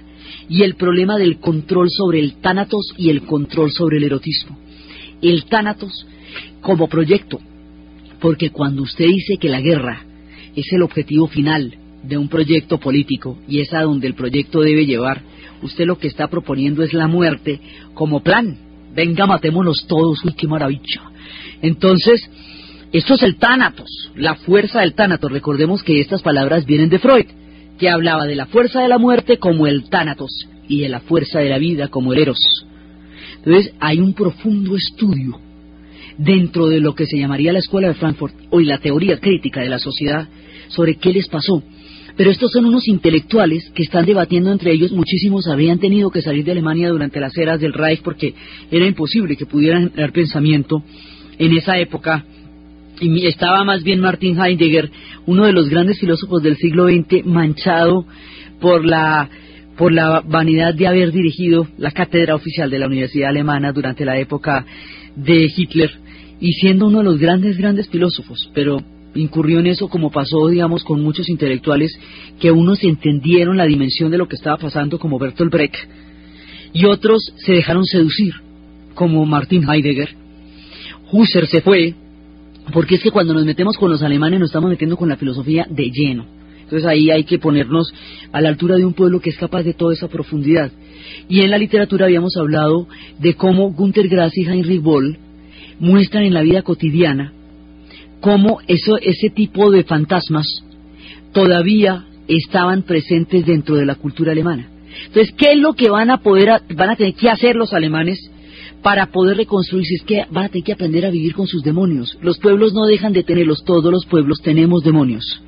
y 0.49 0.63
el 0.63 0.75
problema 0.75 1.17
del 1.17 1.39
control 1.39 1.87
sobre 1.89 2.19
el 2.19 2.33
tánatos 2.41 2.93
y 2.97 3.09
el 3.09 3.23
control 3.23 3.71
sobre 3.71 3.97
el 3.97 4.03
erotismo 4.03 4.57
el 5.21 5.45
Tánatos 5.45 6.05
como 6.61 6.87
proyecto, 6.87 7.39
porque 8.19 8.49
cuando 8.49 8.83
usted 8.83 9.05
dice 9.05 9.37
que 9.39 9.49
la 9.49 9.61
guerra 9.61 10.03
es 10.55 10.65
el 10.71 10.81
objetivo 10.81 11.27
final 11.27 11.75
de 12.03 12.17
un 12.17 12.29
proyecto 12.29 12.79
político 12.79 13.37
y 13.47 13.59
es 13.59 13.73
a 13.73 13.81
donde 13.81 14.07
el 14.07 14.13
proyecto 14.13 14.61
debe 14.61 14.85
llevar, 14.85 15.21
usted 15.61 15.85
lo 15.85 15.97
que 15.97 16.07
está 16.07 16.27
proponiendo 16.27 16.83
es 16.83 16.93
la 16.93 17.07
muerte 17.07 17.59
como 17.93 18.21
plan. 18.21 18.57
Venga, 18.93 19.25
matémonos 19.25 19.85
todos, 19.87 20.23
uy, 20.25 20.33
qué 20.33 20.47
maravilla. 20.47 21.01
Entonces, 21.61 22.29
esto 22.91 23.15
es 23.15 23.23
el 23.23 23.35
tánatos, 23.35 24.11
la 24.15 24.35
fuerza 24.35 24.79
del 24.79 24.93
tánatos. 24.93 25.31
Recordemos 25.31 25.83
que 25.83 25.99
estas 25.99 26.21
palabras 26.21 26.65
vienen 26.65 26.89
de 26.89 26.99
Freud, 26.99 27.25
que 27.77 27.89
hablaba 27.89 28.25
de 28.25 28.35
la 28.35 28.45
fuerza 28.47 28.81
de 28.81 28.87
la 28.87 28.97
muerte 28.97 29.37
como 29.37 29.67
el 29.67 29.89
tánatos 29.89 30.31
y 30.67 30.81
de 30.81 30.89
la 30.89 31.01
fuerza 31.01 31.39
de 31.39 31.49
la 31.49 31.57
vida 31.57 31.89
como 31.89 32.13
el 32.13 32.19
eros. 32.19 32.39
Entonces, 33.47 33.73
hay 33.79 34.01
un 34.01 34.13
profundo 34.13 34.75
estudio 34.75 35.39
dentro 36.17 36.67
de 36.67 36.81
lo 36.81 36.93
que 36.93 37.05
se 37.05 37.17
llamaría 37.17 37.53
la 37.53 37.59
Escuela 37.59 37.87
de 37.87 37.93
Frankfurt, 37.93 38.35
hoy 38.49 38.65
la 38.65 38.79
teoría 38.79 39.21
crítica 39.21 39.61
de 39.61 39.69
la 39.69 39.79
sociedad, 39.79 40.27
sobre 40.67 40.95
qué 40.95 41.13
les 41.13 41.29
pasó. 41.29 41.63
Pero 42.17 42.29
estos 42.29 42.51
son 42.51 42.65
unos 42.65 42.89
intelectuales 42.89 43.71
que 43.73 43.83
están 43.83 44.05
debatiendo 44.05 44.51
entre 44.51 44.73
ellos. 44.73 44.91
Muchísimos 44.91 45.47
habrían 45.47 45.79
tenido 45.79 46.09
que 46.09 46.21
salir 46.21 46.43
de 46.43 46.51
Alemania 46.51 46.89
durante 46.89 47.21
las 47.21 47.37
eras 47.37 47.61
del 47.61 47.71
Reich 47.71 48.01
porque 48.01 48.33
era 48.69 48.85
imposible 48.85 49.37
que 49.37 49.45
pudieran 49.45 49.91
tener 49.91 50.11
pensamiento 50.11 50.83
en 51.39 51.55
esa 51.55 51.77
época. 51.77 52.25
Y 52.99 53.27
estaba 53.27 53.63
más 53.63 53.81
bien 53.81 54.01
Martin 54.01 54.37
Heidegger, 54.37 54.91
uno 55.25 55.45
de 55.45 55.53
los 55.53 55.69
grandes 55.69 56.01
filósofos 56.01 56.43
del 56.43 56.57
siglo 56.57 56.89
XX, 56.89 57.25
manchado 57.25 58.05
por 58.59 58.83
la 58.83 59.29
por 59.77 59.93
la 59.93 60.21
vanidad 60.21 60.73
de 60.73 60.87
haber 60.87 61.11
dirigido 61.11 61.67
la 61.77 61.91
cátedra 61.91 62.35
oficial 62.35 62.69
de 62.69 62.79
la 62.79 62.87
Universidad 62.87 63.29
Alemana 63.29 63.71
durante 63.71 64.05
la 64.05 64.17
época 64.17 64.65
de 65.15 65.51
Hitler 65.55 65.91
y 66.39 66.53
siendo 66.53 66.87
uno 66.87 66.99
de 66.99 67.03
los 67.03 67.19
grandes, 67.19 67.57
grandes 67.57 67.87
filósofos, 67.89 68.49
pero 68.53 68.81
incurrió 69.15 69.59
en 69.59 69.67
eso 69.67 69.87
como 69.87 70.11
pasó, 70.11 70.47
digamos, 70.47 70.83
con 70.83 71.01
muchos 71.01 71.29
intelectuales 71.29 71.97
que 72.39 72.51
unos 72.51 72.83
entendieron 72.83 73.57
la 73.57 73.65
dimensión 73.65 74.11
de 74.11 74.17
lo 74.17 74.27
que 74.27 74.35
estaba 74.35 74.57
pasando, 74.57 74.99
como 74.99 75.19
Bertolt 75.19 75.51
Brecht, 75.51 75.75
y 76.73 76.85
otros 76.85 77.33
se 77.37 77.53
dejaron 77.53 77.85
seducir, 77.85 78.33
como 78.93 79.25
Martin 79.25 79.67
Heidegger. 79.67 80.09
Husserl 81.11 81.47
se 81.47 81.61
fue, 81.61 81.95
porque 82.73 82.95
es 82.95 83.01
que 83.01 83.11
cuando 83.11 83.33
nos 83.33 83.45
metemos 83.45 83.77
con 83.77 83.89
los 83.89 84.01
alemanes 84.01 84.39
nos 84.39 84.49
estamos 84.49 84.69
metiendo 84.69 84.97
con 84.97 85.09
la 85.09 85.17
filosofía 85.17 85.65
de 85.69 85.89
lleno. 85.89 86.36
Entonces 86.67 86.85
ahí 86.85 87.09
hay 87.11 87.23
que 87.23 87.39
ponernos 87.39 87.93
a 88.33 88.41
la 88.41 88.49
altura 88.49 88.75
de 88.75 88.83
un 88.83 88.93
pueblo 88.93 89.21
que 89.21 89.29
es 89.29 89.37
capaz 89.37 89.63
de 89.63 89.73
toda 89.73 89.93
esa 89.93 90.09
profundidad. 90.09 90.69
Y 91.29 91.39
en 91.39 91.49
la 91.49 91.57
literatura 91.57 92.07
habíamos 92.07 92.35
hablado 92.35 92.89
de 93.19 93.35
cómo 93.35 93.71
Günter 93.71 94.09
Grass 94.09 94.37
y 94.37 94.45
Heinrich 94.45 94.81
Boll 94.81 95.17
muestran 95.79 96.23
en 96.23 96.33
la 96.33 96.41
vida 96.41 96.63
cotidiana 96.63 97.31
cómo 98.19 98.59
eso, 98.67 98.97
ese 98.97 99.29
tipo 99.29 99.71
de 99.71 99.85
fantasmas 99.85 100.45
todavía 101.31 102.05
estaban 102.27 102.83
presentes 102.83 103.45
dentro 103.45 103.75
de 103.75 103.85
la 103.85 103.95
cultura 103.95 104.33
alemana. 104.33 104.67
Entonces, 105.05 105.33
¿qué 105.37 105.53
es 105.53 105.57
lo 105.57 105.73
que 105.73 105.89
van 105.89 106.09
a 106.09 106.17
poder, 106.17 106.61
van 106.75 106.89
a 106.89 106.95
tener 106.95 107.13
que 107.13 107.29
hacer 107.29 107.55
los 107.55 107.73
alemanes 107.73 108.19
para 108.81 109.07
poder 109.07 109.37
reconstruirse? 109.37 109.95
Es 109.95 110.03
que 110.03 110.25
van 110.31 110.45
a 110.45 110.49
tener 110.49 110.63
que 110.65 110.73
aprender 110.73 111.05
a 111.05 111.11
vivir 111.11 111.33
con 111.33 111.47
sus 111.47 111.63
demonios. 111.63 112.17
Los 112.21 112.39
pueblos 112.39 112.73
no 112.73 112.85
dejan 112.85 113.13
de 113.13 113.23
tenerlos, 113.23 113.63
todos 113.63 113.91
los 113.91 114.05
pueblos 114.05 114.41
tenemos 114.41 114.83
demonios. 114.83 115.41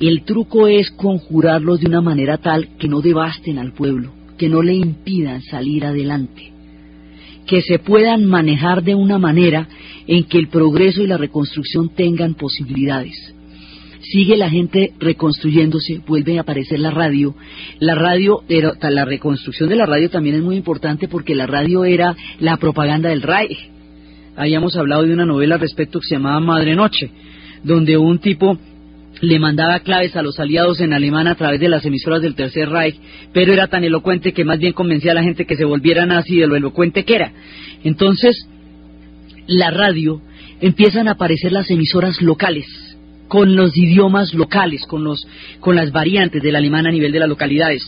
El 0.00 0.24
truco 0.24 0.66
es 0.66 0.90
conjurarlos 0.90 1.80
de 1.80 1.86
una 1.86 2.00
manera 2.00 2.38
tal 2.38 2.76
que 2.78 2.88
no 2.88 3.00
devasten 3.00 3.58
al 3.58 3.72
pueblo, 3.72 4.12
que 4.38 4.48
no 4.48 4.62
le 4.62 4.74
impidan 4.74 5.42
salir 5.42 5.84
adelante, 5.84 6.52
que 7.46 7.62
se 7.62 7.78
puedan 7.78 8.24
manejar 8.24 8.82
de 8.82 8.94
una 8.94 9.18
manera 9.18 9.68
en 10.06 10.24
que 10.24 10.38
el 10.38 10.48
progreso 10.48 11.02
y 11.02 11.06
la 11.06 11.16
reconstrucción 11.16 11.90
tengan 11.90 12.34
posibilidades. 12.34 13.34
Sigue 14.00 14.36
la 14.36 14.50
gente 14.50 14.92
reconstruyéndose, 14.98 16.00
vuelve 16.06 16.36
a 16.36 16.42
aparecer 16.42 16.78
la 16.78 16.90
radio. 16.90 17.34
La 17.80 17.94
radio, 17.94 18.42
la 18.80 19.04
reconstrucción 19.04 19.68
de 19.68 19.76
la 19.76 19.86
radio 19.86 20.10
también 20.10 20.36
es 20.36 20.42
muy 20.42 20.56
importante 20.56 21.08
porque 21.08 21.34
la 21.34 21.46
radio 21.46 21.84
era 21.84 22.14
la 22.38 22.58
propaganda 22.58 23.08
del 23.08 23.22
Reich. 23.22 23.70
Habíamos 24.36 24.76
hablado 24.76 25.04
de 25.04 25.14
una 25.14 25.24
novela 25.24 25.54
al 25.54 25.60
respecto 25.60 26.00
que 26.00 26.06
se 26.06 26.16
llamaba 26.16 26.38
Madre 26.40 26.74
Noche, 26.74 27.10
donde 27.62 27.96
un 27.96 28.18
tipo 28.18 28.58
le 29.24 29.38
mandaba 29.38 29.80
claves 29.80 30.16
a 30.16 30.22
los 30.22 30.38
aliados 30.38 30.80
en 30.80 30.92
alemán 30.92 31.26
a 31.26 31.34
través 31.34 31.60
de 31.60 31.68
las 31.68 31.84
emisoras 31.84 32.22
del 32.22 32.34
Tercer 32.34 32.68
Reich, 32.68 32.96
pero 33.32 33.52
era 33.52 33.68
tan 33.68 33.84
elocuente 33.84 34.32
que 34.32 34.44
más 34.44 34.58
bien 34.58 34.72
convencía 34.72 35.12
a 35.12 35.14
la 35.14 35.22
gente 35.22 35.46
que 35.46 35.56
se 35.56 35.64
volviera 35.64 36.06
nazi 36.06 36.36
de 36.36 36.46
lo 36.46 36.56
elocuente 36.56 37.04
que 37.04 37.16
era. 37.16 37.32
Entonces, 37.82 38.48
la 39.46 39.70
radio 39.70 40.20
empiezan 40.60 41.08
a 41.08 41.12
aparecer 41.12 41.52
las 41.52 41.70
emisoras 41.70 42.20
locales, 42.22 42.66
con 43.28 43.56
los 43.56 43.76
idiomas 43.76 44.34
locales, 44.34 44.82
con, 44.86 45.04
los, 45.04 45.26
con 45.60 45.76
las 45.76 45.92
variantes 45.92 46.42
del 46.42 46.56
alemán 46.56 46.86
a 46.86 46.92
nivel 46.92 47.12
de 47.12 47.20
las 47.20 47.28
localidades. 47.28 47.82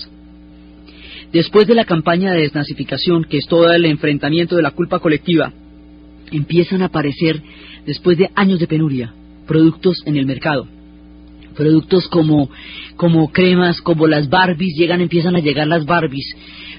Después 1.33 1.67
de 1.67 1.75
la 1.75 1.85
campaña 1.85 2.33
de 2.33 2.43
desnazificación, 2.43 3.25
que 3.25 3.39
es 3.39 3.47
todo 3.47 3.71
el 3.73 3.85
enfrentamiento 3.85 4.57
de 4.57 4.63
la 4.63 4.71
culpa 4.71 5.01
colectiva, 5.01 5.53
empiezan 6.31 6.83
a 6.83 6.87
aparecer, 6.87 7.43
después 7.85 8.17
de 8.17 8.31
años 8.35 8.59
de 8.59 8.67
penuria, 8.67 9.13
productos 9.47 9.97
en 10.07 10.17
el 10.17 10.27
mercado 10.27 10.69
productos 11.57 12.07
como, 12.09 12.51
como 12.97 13.33
cremas, 13.33 13.81
como 13.81 14.07
las 14.07 14.29
Barbies, 14.29 14.77
llegan, 14.77 15.01
empiezan 15.01 15.37
a 15.37 15.41
llegar 15.41 15.67
las 15.67 15.85
Barbies. 15.85 16.27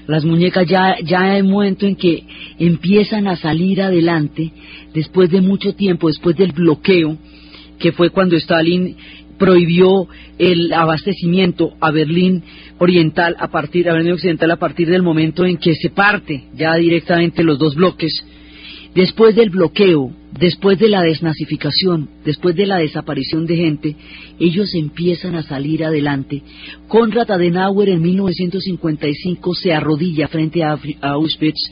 Las 0.06 0.24
muñecas 0.24 0.66
ya, 0.66 0.96
ya 1.04 1.20
hay 1.32 1.42
un 1.42 1.50
momento 1.50 1.86
en 1.86 1.96
que 1.96 2.24
empiezan 2.58 3.28
a 3.28 3.36
salir 3.36 3.82
adelante 3.82 4.52
después 4.94 5.30
de 5.30 5.42
mucho 5.42 5.74
tiempo, 5.74 6.08
después 6.08 6.36
del 6.36 6.52
bloqueo, 6.52 7.18
que 7.78 7.92
fue 7.92 8.10
cuando 8.10 8.36
Stalin 8.36 8.96
prohibió 9.38 10.08
el 10.38 10.72
abastecimiento 10.72 11.74
a 11.80 11.90
Berlín 11.90 12.42
Oriental 12.78 13.36
a 13.38 13.48
partir, 13.48 13.88
a 13.88 13.94
Berlín 13.94 14.12
Occidental 14.12 14.50
a 14.50 14.56
partir 14.56 14.88
del 14.88 15.02
momento 15.02 15.44
en 15.44 15.56
que 15.56 15.74
se 15.74 15.90
parte 15.90 16.44
ya 16.54 16.74
directamente 16.74 17.44
los 17.44 17.58
dos 17.58 17.74
bloques. 17.74 18.12
Después 18.98 19.36
del 19.36 19.50
bloqueo, 19.50 20.10
después 20.40 20.76
de 20.76 20.88
la 20.88 21.02
desnazificación, 21.02 22.08
después 22.24 22.56
de 22.56 22.66
la 22.66 22.78
desaparición 22.78 23.46
de 23.46 23.54
gente, 23.54 23.94
ellos 24.40 24.74
empiezan 24.74 25.36
a 25.36 25.44
salir 25.44 25.84
adelante. 25.84 26.42
Konrad 26.88 27.30
Adenauer 27.30 27.90
en 27.90 28.02
1955 28.02 29.54
se 29.54 29.72
arrodilla 29.72 30.26
frente 30.26 30.64
a 30.64 30.76
Auschwitz 31.02 31.70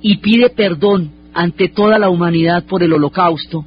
y 0.00 0.16
pide 0.16 0.48
perdón 0.48 1.10
ante 1.34 1.68
toda 1.68 1.98
la 1.98 2.08
humanidad 2.08 2.64
por 2.64 2.82
el 2.82 2.94
holocausto 2.94 3.66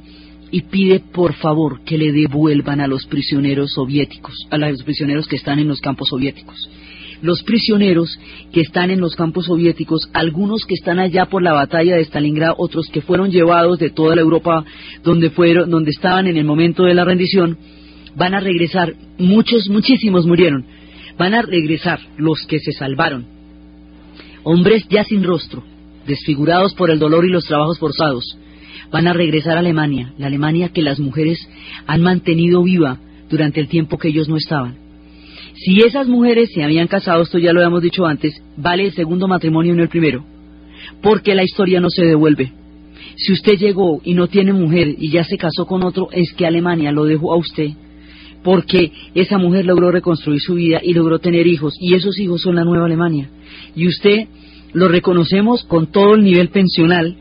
y 0.50 0.62
pide 0.62 0.98
por 0.98 1.34
favor 1.34 1.82
que 1.84 1.98
le 1.98 2.10
devuelvan 2.10 2.80
a 2.80 2.88
los 2.88 3.06
prisioneros 3.06 3.70
soviéticos, 3.72 4.34
a 4.50 4.58
los 4.58 4.82
prisioneros 4.82 5.28
que 5.28 5.36
están 5.36 5.60
en 5.60 5.68
los 5.68 5.80
campos 5.80 6.08
soviéticos 6.08 6.68
los 7.22 7.42
prisioneros 7.42 8.18
que 8.52 8.60
están 8.60 8.90
en 8.90 9.00
los 9.00 9.14
campos 9.14 9.46
soviéticos, 9.46 10.08
algunos 10.12 10.64
que 10.64 10.74
están 10.74 10.98
allá 10.98 11.26
por 11.26 11.42
la 11.42 11.52
batalla 11.52 11.96
de 11.96 12.04
Stalingrado, 12.04 12.54
otros 12.58 12.88
que 12.88 13.00
fueron 13.00 13.30
llevados 13.30 13.78
de 13.78 13.90
toda 13.90 14.14
la 14.14 14.22
Europa 14.22 14.64
donde 15.02 15.30
fueron, 15.30 15.70
donde 15.70 15.90
estaban 15.90 16.26
en 16.26 16.36
el 16.36 16.44
momento 16.44 16.84
de 16.84 16.94
la 16.94 17.04
rendición, 17.04 17.58
van 18.16 18.34
a 18.34 18.40
regresar, 18.40 18.94
muchos, 19.18 19.68
muchísimos 19.68 20.26
murieron, 20.26 20.64
van 21.18 21.34
a 21.34 21.42
regresar 21.42 22.00
los 22.16 22.46
que 22.46 22.58
se 22.58 22.72
salvaron, 22.72 23.26
hombres 24.44 24.86
ya 24.88 25.04
sin 25.04 25.22
rostro, 25.24 25.62
desfigurados 26.06 26.74
por 26.74 26.90
el 26.90 26.98
dolor 26.98 27.24
y 27.24 27.30
los 27.30 27.44
trabajos 27.44 27.78
forzados, 27.78 28.38
van 28.90 29.08
a 29.08 29.12
regresar 29.12 29.56
a 29.56 29.60
Alemania, 29.60 30.12
la 30.18 30.28
Alemania 30.28 30.70
que 30.70 30.82
las 30.82 31.00
mujeres 31.00 31.38
han 31.86 32.02
mantenido 32.02 32.62
viva 32.62 32.98
durante 33.28 33.60
el 33.60 33.68
tiempo 33.68 33.98
que 33.98 34.08
ellos 34.08 34.28
no 34.28 34.36
estaban. 34.36 34.85
Si 35.66 35.80
esas 35.80 36.06
mujeres 36.06 36.50
se 36.54 36.62
habían 36.62 36.86
casado, 36.86 37.24
esto 37.24 37.38
ya 37.38 37.52
lo 37.52 37.58
habíamos 37.58 37.82
dicho 37.82 38.06
antes, 38.06 38.40
vale 38.56 38.84
el 38.84 38.92
segundo 38.92 39.26
matrimonio 39.26 39.72
y 39.72 39.76
no 39.76 39.82
el 39.82 39.88
primero, 39.88 40.24
porque 41.02 41.34
la 41.34 41.42
historia 41.42 41.80
no 41.80 41.90
se 41.90 42.04
devuelve. 42.04 42.52
Si 43.16 43.32
usted 43.32 43.54
llegó 43.54 44.00
y 44.04 44.14
no 44.14 44.28
tiene 44.28 44.52
mujer 44.52 44.94
y 44.96 45.10
ya 45.10 45.24
se 45.24 45.36
casó 45.36 45.66
con 45.66 45.82
otro, 45.82 46.06
es 46.12 46.32
que 46.34 46.46
Alemania 46.46 46.92
lo 46.92 47.04
dejó 47.04 47.32
a 47.32 47.36
usted, 47.36 47.70
porque 48.44 48.92
esa 49.16 49.38
mujer 49.38 49.66
logró 49.66 49.90
reconstruir 49.90 50.40
su 50.40 50.54
vida 50.54 50.78
y 50.80 50.94
logró 50.94 51.18
tener 51.18 51.48
hijos, 51.48 51.74
y 51.80 51.94
esos 51.94 52.16
hijos 52.20 52.42
son 52.42 52.54
la 52.54 52.64
nueva 52.64 52.86
Alemania. 52.86 53.28
Y 53.74 53.88
usted 53.88 54.28
lo 54.72 54.86
reconocemos 54.86 55.64
con 55.64 55.90
todo 55.90 56.14
el 56.14 56.22
nivel 56.22 56.50
pensional, 56.50 57.16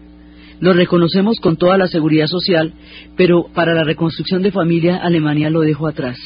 lo 0.60 0.74
reconocemos 0.74 1.40
con 1.40 1.58
toda 1.58 1.80
la 1.80 1.88
seguridad 1.88 2.28
social, 2.28 2.76
pero 3.18 3.48
para 3.56 3.74
la 3.74 3.84
reconstrucción 3.84 4.44
de 4.44 4.52
familia 4.52 4.98
Alemania 4.98 5.50
lo 5.50 5.62
dejó 5.62 5.88
atrás 5.88 6.20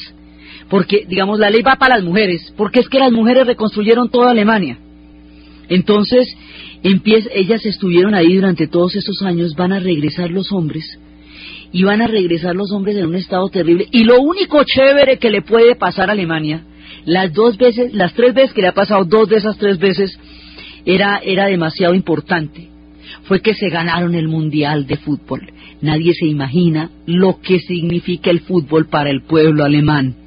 porque, 0.70 1.04
digamos, 1.06 1.40
la 1.40 1.50
ley 1.50 1.62
va 1.62 1.76
para 1.76 1.96
las 1.96 2.04
mujeres, 2.04 2.54
porque 2.56 2.80
es 2.80 2.88
que 2.88 3.00
las 3.00 3.10
mujeres 3.10 3.46
reconstruyeron 3.46 4.08
toda 4.08 4.30
Alemania. 4.30 4.78
Entonces, 5.68 6.28
ellas 6.82 7.66
estuvieron 7.66 8.14
ahí 8.14 8.36
durante 8.36 8.68
todos 8.68 8.94
esos 8.94 9.20
años, 9.22 9.54
van 9.56 9.72
a 9.72 9.80
regresar 9.80 10.30
los 10.30 10.52
hombres, 10.52 10.98
y 11.72 11.82
van 11.82 12.00
a 12.02 12.06
regresar 12.06 12.54
los 12.54 12.72
hombres 12.72 12.96
en 12.96 13.06
un 13.06 13.16
estado 13.16 13.48
terrible. 13.48 13.88
Y 13.90 14.04
lo 14.04 14.20
único 14.20 14.62
chévere 14.64 15.18
que 15.18 15.30
le 15.30 15.42
puede 15.42 15.74
pasar 15.74 16.08
a 16.08 16.12
Alemania, 16.12 16.64
las 17.04 17.32
dos 17.32 17.56
veces, 17.56 17.92
las 17.92 18.14
tres 18.14 18.32
veces 18.32 18.52
que 18.52 18.62
le 18.62 18.68
ha 18.68 18.74
pasado, 18.74 19.04
dos 19.04 19.28
de 19.28 19.36
esas 19.36 19.58
tres 19.58 19.78
veces, 19.78 20.16
era, 20.84 21.18
era 21.18 21.46
demasiado 21.46 21.94
importante, 21.94 22.68
fue 23.24 23.40
que 23.40 23.54
se 23.54 23.68
ganaron 23.68 24.14
el 24.14 24.28
Mundial 24.28 24.86
de 24.86 24.96
Fútbol. 24.96 25.52
Nadie 25.80 26.14
se 26.14 26.26
imagina 26.26 26.90
lo 27.06 27.40
que 27.40 27.58
significa 27.58 28.30
el 28.30 28.40
fútbol 28.40 28.86
para 28.88 29.10
el 29.10 29.22
pueblo 29.22 29.64
alemán. 29.64 30.19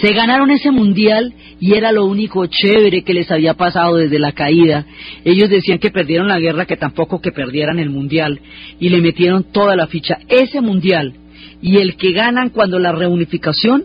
Se 0.00 0.12
ganaron 0.14 0.50
ese 0.50 0.70
mundial 0.70 1.34
y 1.60 1.74
era 1.74 1.92
lo 1.92 2.06
único 2.06 2.46
chévere 2.46 3.02
que 3.02 3.12
les 3.12 3.30
había 3.30 3.54
pasado 3.54 3.96
desde 3.96 4.18
la 4.18 4.32
caída. 4.32 4.86
Ellos 5.24 5.50
decían 5.50 5.78
que 5.78 5.90
perdieron 5.90 6.28
la 6.28 6.40
guerra, 6.40 6.64
que 6.64 6.76
tampoco 6.76 7.20
que 7.20 7.30
perdieran 7.30 7.78
el 7.78 7.90
mundial 7.90 8.40
y 8.80 8.88
le 8.88 9.02
metieron 9.02 9.44
toda 9.52 9.76
la 9.76 9.86
ficha. 9.86 10.18
Ese 10.28 10.60
mundial 10.60 11.14
y 11.60 11.76
el 11.76 11.96
que 11.96 12.12
ganan 12.12 12.50
cuando 12.50 12.78
la 12.78 12.92
reunificación 12.92 13.84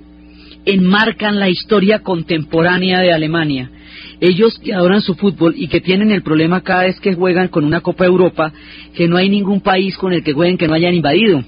enmarcan 0.65 1.39
la 1.39 1.49
historia 1.49 1.99
contemporánea 1.99 2.99
de 3.01 3.11
Alemania. 3.11 3.71
Ellos 4.19 4.59
que 4.59 4.73
adoran 4.73 5.01
su 5.01 5.15
fútbol 5.15 5.55
y 5.57 5.67
que 5.67 5.81
tienen 5.81 6.11
el 6.11 6.23
problema 6.23 6.61
cada 6.61 6.83
vez 6.83 6.99
que 6.99 7.13
juegan 7.13 7.49
con 7.49 7.65
una 7.65 7.81
Copa 7.81 8.05
Europa, 8.05 8.51
que 8.95 9.07
no 9.07 9.17
hay 9.17 9.29
ningún 9.29 9.61
país 9.61 9.97
con 9.97 10.13
el 10.13 10.23
que 10.23 10.33
jueguen 10.33 10.57
que 10.57 10.67
no 10.67 10.73
hayan 10.73 10.93
invadido. 10.93 11.43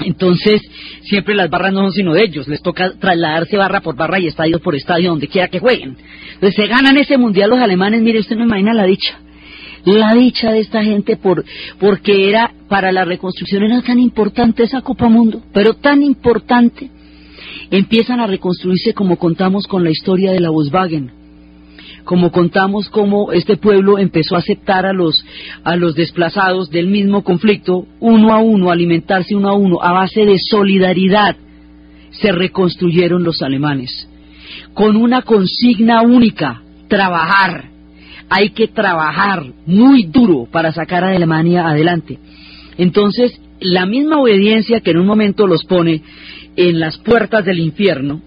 Entonces, 0.00 0.62
siempre 1.02 1.34
las 1.34 1.50
barras 1.50 1.72
no 1.72 1.82
son 1.82 1.92
sino 1.92 2.14
de 2.14 2.24
ellos, 2.24 2.48
les 2.48 2.62
toca 2.62 2.92
trasladarse 2.98 3.56
barra 3.56 3.80
por 3.80 3.96
barra 3.96 4.18
y 4.18 4.26
estadio 4.26 4.60
por 4.60 4.74
estadio, 4.74 5.10
donde 5.10 5.28
quiera 5.28 5.48
que 5.48 5.58
jueguen. 5.58 5.96
Entonces, 6.34 6.54
se 6.54 6.66
ganan 6.66 6.96
ese 6.96 7.18
mundial 7.18 7.50
los 7.50 7.58
alemanes, 7.58 8.02
mire, 8.02 8.20
usted 8.20 8.36
no 8.36 8.44
imagina 8.44 8.74
la 8.74 8.84
dicha. 8.84 9.18
La 9.84 10.12
dicha 10.14 10.52
de 10.52 10.60
esta 10.60 10.82
gente 10.82 11.16
por, 11.16 11.44
porque 11.78 12.28
era, 12.28 12.52
para 12.68 12.92
la 12.92 13.04
reconstrucción 13.04 13.62
era 13.62 13.80
tan 13.82 13.98
importante 13.98 14.64
esa 14.64 14.82
Copa 14.82 15.08
Mundo, 15.08 15.42
pero 15.52 15.74
tan 15.74 16.02
importante. 16.02 16.90
Empiezan 17.70 18.20
a 18.20 18.26
reconstruirse 18.26 18.92
como 18.92 19.16
contamos 19.16 19.66
con 19.66 19.84
la 19.84 19.90
historia 19.90 20.32
de 20.32 20.40
la 20.40 20.50
Volkswagen. 20.50 21.17
Como 22.08 22.32
contamos 22.32 22.88
cómo 22.88 23.32
este 23.32 23.58
pueblo 23.58 23.98
empezó 23.98 24.34
a 24.34 24.38
aceptar 24.38 24.86
a 24.86 24.94
los, 24.94 25.14
a 25.62 25.76
los 25.76 25.94
desplazados 25.94 26.70
del 26.70 26.86
mismo 26.86 27.22
conflicto, 27.22 27.86
uno 28.00 28.32
a 28.32 28.38
uno, 28.38 28.70
alimentarse 28.70 29.36
uno 29.36 29.50
a 29.50 29.52
uno, 29.52 29.82
a 29.82 29.92
base 29.92 30.24
de 30.24 30.38
solidaridad, 30.38 31.36
se 32.12 32.32
reconstruyeron 32.32 33.24
los 33.24 33.42
alemanes, 33.42 34.08
con 34.72 34.96
una 34.96 35.20
consigna 35.20 36.00
única, 36.00 36.62
trabajar. 36.88 37.68
Hay 38.30 38.52
que 38.52 38.68
trabajar 38.68 39.44
muy 39.66 40.04
duro 40.04 40.48
para 40.50 40.72
sacar 40.72 41.04
a 41.04 41.10
Alemania 41.10 41.68
adelante. 41.68 42.18
Entonces, 42.78 43.38
la 43.60 43.84
misma 43.84 44.18
obediencia 44.18 44.80
que 44.80 44.92
en 44.92 45.00
un 45.00 45.06
momento 45.06 45.46
los 45.46 45.62
pone 45.64 46.00
en 46.56 46.80
las 46.80 46.96
puertas 46.96 47.44
del 47.44 47.58
infierno, 47.58 48.22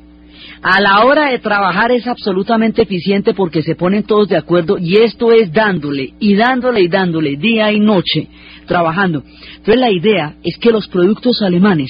a 0.61 0.79
la 0.79 1.05
hora 1.05 1.31
de 1.31 1.39
trabajar 1.39 1.91
es 1.91 2.05
absolutamente 2.05 2.83
eficiente 2.83 3.33
porque 3.33 3.63
se 3.63 3.75
ponen 3.75 4.03
todos 4.03 4.29
de 4.29 4.37
acuerdo 4.37 4.77
y 4.77 4.97
esto 4.97 5.31
es 5.31 5.51
dándole 5.51 6.13
y 6.19 6.35
dándole 6.35 6.81
y 6.81 6.87
dándole 6.87 7.35
día 7.35 7.71
y 7.71 7.79
noche 7.79 8.27
trabajando. 8.67 9.23
Entonces 9.57 9.79
la 9.79 9.91
idea 9.91 10.35
es 10.43 10.57
que 10.57 10.69
los 10.69 10.87
productos 10.87 11.41
alemanes 11.41 11.89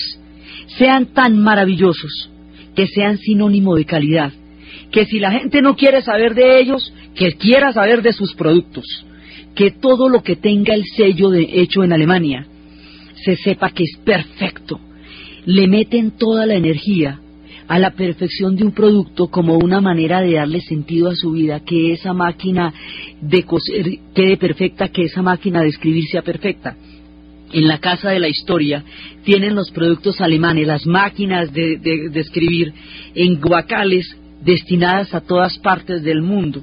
sean 0.77 1.07
tan 1.07 1.37
maravillosos 1.41 2.29
que 2.73 2.87
sean 2.87 3.17
sinónimo 3.17 3.75
de 3.75 3.83
calidad, 3.83 4.31
que 4.89 5.05
si 5.05 5.19
la 5.19 5.31
gente 5.31 5.61
no 5.61 5.75
quiere 5.75 6.01
saber 6.01 6.33
de 6.33 6.61
ellos, 6.61 6.93
que 7.13 7.33
quiera 7.33 7.73
saber 7.73 8.01
de 8.01 8.13
sus 8.13 8.33
productos, 8.35 8.85
que 9.53 9.71
todo 9.71 10.07
lo 10.07 10.23
que 10.23 10.37
tenga 10.37 10.73
el 10.73 10.85
sello 10.95 11.29
de 11.29 11.61
hecho 11.61 11.83
en 11.83 11.91
Alemania 11.91 12.47
se 13.25 13.35
sepa 13.35 13.69
que 13.71 13.83
es 13.83 13.97
perfecto. 14.05 14.79
Le 15.45 15.67
meten 15.67 16.11
toda 16.11 16.45
la 16.45 16.55
energía 16.55 17.19
a 17.71 17.79
la 17.79 17.91
perfección 17.91 18.57
de 18.57 18.65
un 18.65 18.73
producto 18.73 19.27
como 19.27 19.57
una 19.57 19.79
manera 19.79 20.19
de 20.19 20.33
darle 20.33 20.59
sentido 20.59 21.09
a 21.09 21.15
su 21.15 21.31
vida, 21.31 21.61
que 21.61 21.93
esa 21.93 22.11
máquina 22.11 22.73
de 23.21 23.43
coser 23.43 23.97
quede 24.13 24.35
perfecta, 24.35 24.89
que 24.89 25.03
esa 25.03 25.21
máquina 25.21 25.61
de 25.61 25.69
escribir 25.69 26.03
sea 26.11 26.21
perfecta. 26.21 26.75
En 27.53 27.69
la 27.69 27.77
casa 27.77 28.09
de 28.09 28.19
la 28.19 28.27
historia 28.27 28.83
tienen 29.23 29.55
los 29.55 29.71
productos 29.71 30.19
alemanes, 30.19 30.67
las 30.67 30.85
máquinas 30.85 31.53
de, 31.53 31.77
de 31.77 32.19
escribir 32.19 32.73
en 33.15 33.39
guacales 33.39 34.17
destinadas 34.43 35.15
a 35.15 35.21
todas 35.21 35.57
partes 35.59 36.03
del 36.03 36.21
mundo. 36.21 36.61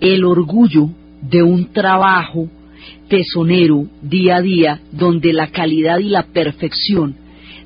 El 0.00 0.24
orgullo 0.24 0.88
de 1.20 1.42
un 1.42 1.74
trabajo 1.74 2.48
tesonero 3.06 3.86
día 4.00 4.36
a 4.36 4.40
día 4.40 4.80
donde 4.92 5.34
la 5.34 5.48
calidad 5.48 5.98
y 5.98 6.08
la 6.08 6.22
perfección 6.22 7.16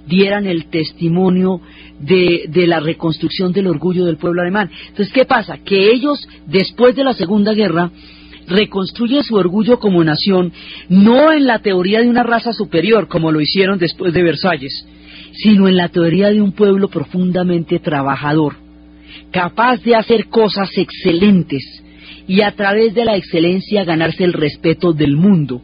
dieran 0.07 0.47
el 0.47 0.67
testimonio 0.67 1.61
de, 2.01 2.67
la 2.67 2.81
reconstrucción 2.81 3.53
del 3.53 3.67
orgullo 3.67 4.05
del 4.05 4.17
pueblo 4.17 4.43
alemán. 4.43 4.71
Entonces, 4.89 5.13
¿qué 5.13 5.25
pasa? 5.25 5.59
Que 5.59 5.91
ellos, 5.91 6.27
después 6.47 6.95
de 6.95 7.05
la 7.05 7.15
Segunda 7.15 7.53
Guerra, 7.53 7.91
reconstruyen 8.49 9.25
su 9.25 9.35
orgullo 9.35 9.79
como 9.79 10.05
nación, 10.05 10.53
no 10.89 11.33
en 11.33 11.47
la 11.47 11.59
teoría 11.59 12.01
de 12.01 12.09
una 12.09 12.23
raza 12.23 12.53
superior, 12.53 13.09
como 13.09 13.33
lo 13.33 13.41
hicieron 13.41 13.79
después 13.79 14.15
de 14.15 14.23
Versalles, 14.23 14.87
sino 15.33 15.69
en 15.69 15.77
la 15.77 15.89
teoría 15.89 16.29
de 16.29 16.41
un 16.41 16.53
pueblo 16.53 16.89
profundamente 16.89 17.79
trabajador, 17.81 18.55
capaz 19.33 19.83
de 19.83 19.97
hacer 19.97 20.27
cosas 20.27 20.71
excelentes 20.77 21.83
y 22.29 22.41
a 22.43 22.53
través 22.53 22.95
de 22.95 23.05
la 23.05 23.17
excelencia 23.17 23.85
ganarse 23.85 24.25
el 24.25 24.33
respeto 24.33 24.93
del 24.93 25.17
mundo 25.17 25.61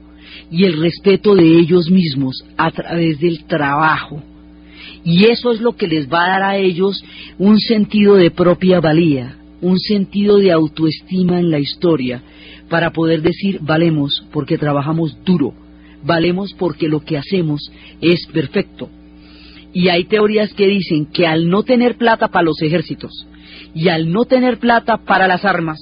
y 0.51 0.65
el 0.65 0.81
respeto 0.81 1.35
de 1.35 1.45
ellos 1.45 1.91
mismos 1.91 2.45
a 2.57 2.71
través 2.71 3.21
del 3.21 3.45
trabajo 3.45 4.23
y 5.05 5.25
eso 5.27 5.53
es 5.53 5.61
lo 5.61 5.73
que 5.73 5.88
les 5.88 6.09
va 6.09 6.25
a 6.25 6.29
dar 6.29 6.42
a 6.42 6.57
ellos 6.57 7.03
un 7.38 7.59
sentido 7.59 8.14
de 8.16 8.31
propia 8.31 8.81
valía, 8.81 9.37
un 9.61 9.79
sentido 9.79 10.38
de 10.38 10.53
autoestima 10.53 11.38
en 11.38 11.51
la 11.51 11.59
historia, 11.59 12.23
para 12.68 12.90
poder 12.90 13.23
decir 13.23 13.59
valemos 13.61 14.25
porque 14.33 14.59
trabajamos 14.59 15.16
duro, 15.25 15.53
valemos 16.05 16.55
porque 16.55 16.88
lo 16.88 17.01
que 17.01 17.18
hacemos 17.18 17.71
es 18.01 18.27
perfecto. 18.33 18.88
Y 19.75 19.88
hay 19.88 20.05
teorías 20.05 20.53
que 20.53 20.66
dicen 20.66 21.07
que 21.07 21.27
al 21.27 21.49
no 21.49 21.62
tener 21.62 21.97
plata 21.97 22.29
para 22.29 22.45
los 22.45 22.61
ejércitos 22.62 23.27
y 23.75 23.88
al 23.88 24.11
no 24.11 24.25
tener 24.25 24.59
plata 24.59 24.99
para 24.99 25.27
las 25.27 25.45
armas, 25.45 25.79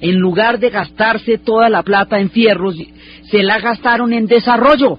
en 0.00 0.16
lugar 0.16 0.58
de 0.58 0.70
gastarse 0.70 1.38
toda 1.38 1.68
la 1.68 1.82
plata 1.82 2.20
en 2.20 2.30
fierros, 2.30 2.76
se 3.30 3.42
la 3.42 3.60
gastaron 3.60 4.12
en 4.12 4.26
desarrollo 4.26 4.98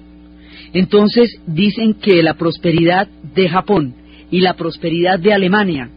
entonces 0.74 1.40
dicen 1.46 1.94
que 1.94 2.22
la 2.22 2.34
prosperidad 2.34 3.08
de 3.34 3.48
Japón 3.48 3.94
y 4.30 4.40
la 4.40 4.54
prosperidad 4.54 5.18
de 5.18 5.32
Alemania, 5.32 5.88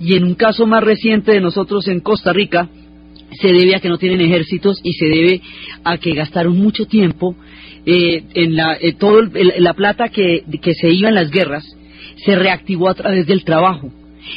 y 0.00 0.14
en 0.14 0.24
un 0.24 0.34
caso 0.34 0.66
más 0.66 0.82
reciente 0.82 1.32
de 1.32 1.40
nosotros 1.40 1.88
en 1.88 2.00
Costa 2.00 2.32
Rica, 2.32 2.68
se 3.40 3.48
debe 3.48 3.74
a 3.74 3.80
que 3.80 3.88
no 3.88 3.98
tienen 3.98 4.20
ejércitos 4.20 4.80
y 4.82 4.92
se 4.92 5.06
debe 5.06 5.40
a 5.84 5.98
que 5.98 6.14
gastaron 6.14 6.58
mucho 6.58 6.86
tiempo 6.86 7.36
eh, 7.86 8.24
en 8.34 8.56
la, 8.56 8.74
eh, 8.74 8.94
la 9.58 9.74
plata 9.74 10.08
que, 10.08 10.44
que 10.60 10.74
se 10.74 10.90
iba 10.90 11.08
en 11.08 11.14
las 11.14 11.30
guerras, 11.30 11.64
se 12.24 12.36
reactivó 12.36 12.88
a 12.88 12.94
través 12.94 13.26
del 13.26 13.44
trabajo. 13.44 13.90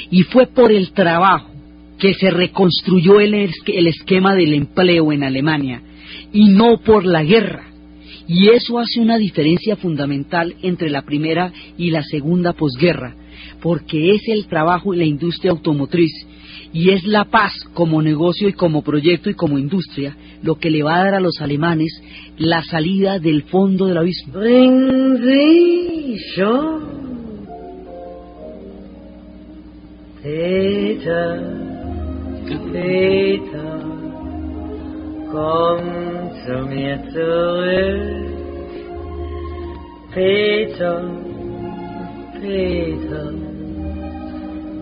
Y 0.09 0.23
fue 0.23 0.47
por 0.47 0.71
el 0.71 0.91
trabajo 0.91 1.49
que 1.97 2.13
se 2.13 2.29
reconstruyó 2.31 3.19
el, 3.19 3.33
el 3.33 3.87
esquema 3.87 4.35
del 4.35 4.53
empleo 4.53 5.11
en 5.11 5.23
Alemania 5.23 5.81
y 6.31 6.49
no 6.49 6.77
por 6.77 7.05
la 7.05 7.23
guerra. 7.23 7.70
Y 8.33 8.47
eso 8.47 8.79
hace 8.79 9.01
una 9.01 9.17
diferencia 9.17 9.75
fundamental 9.75 10.55
entre 10.61 10.89
la 10.89 11.01
primera 11.01 11.51
y 11.77 11.91
la 11.91 12.01
segunda 12.01 12.53
posguerra, 12.53 13.13
porque 13.61 14.15
es 14.15 14.21
el 14.29 14.47
trabajo 14.47 14.93
y 14.93 14.97
la 14.97 15.03
industria 15.03 15.51
automotriz 15.51 16.13
y 16.71 16.91
es 16.91 17.03
la 17.03 17.25
paz 17.25 17.51
como 17.73 18.01
negocio 18.01 18.47
y 18.47 18.53
como 18.53 18.83
proyecto 18.83 19.29
y 19.29 19.33
como 19.33 19.59
industria 19.59 20.15
lo 20.43 20.55
que 20.55 20.71
le 20.71 20.81
va 20.81 20.95
a 20.95 21.03
dar 21.03 21.15
a 21.15 21.19
los 21.19 21.41
alemanes 21.41 21.91
la 22.37 22.63
salida 22.63 23.19
del 23.19 23.43
fondo 23.43 23.87
del 23.87 23.97
abismo. 23.97 24.39
Komm 35.31 35.85
zu 36.43 36.55
mir 36.67 36.97
zurück. 37.13 38.31
Peter, 40.13 41.01
Peter, 42.41 43.33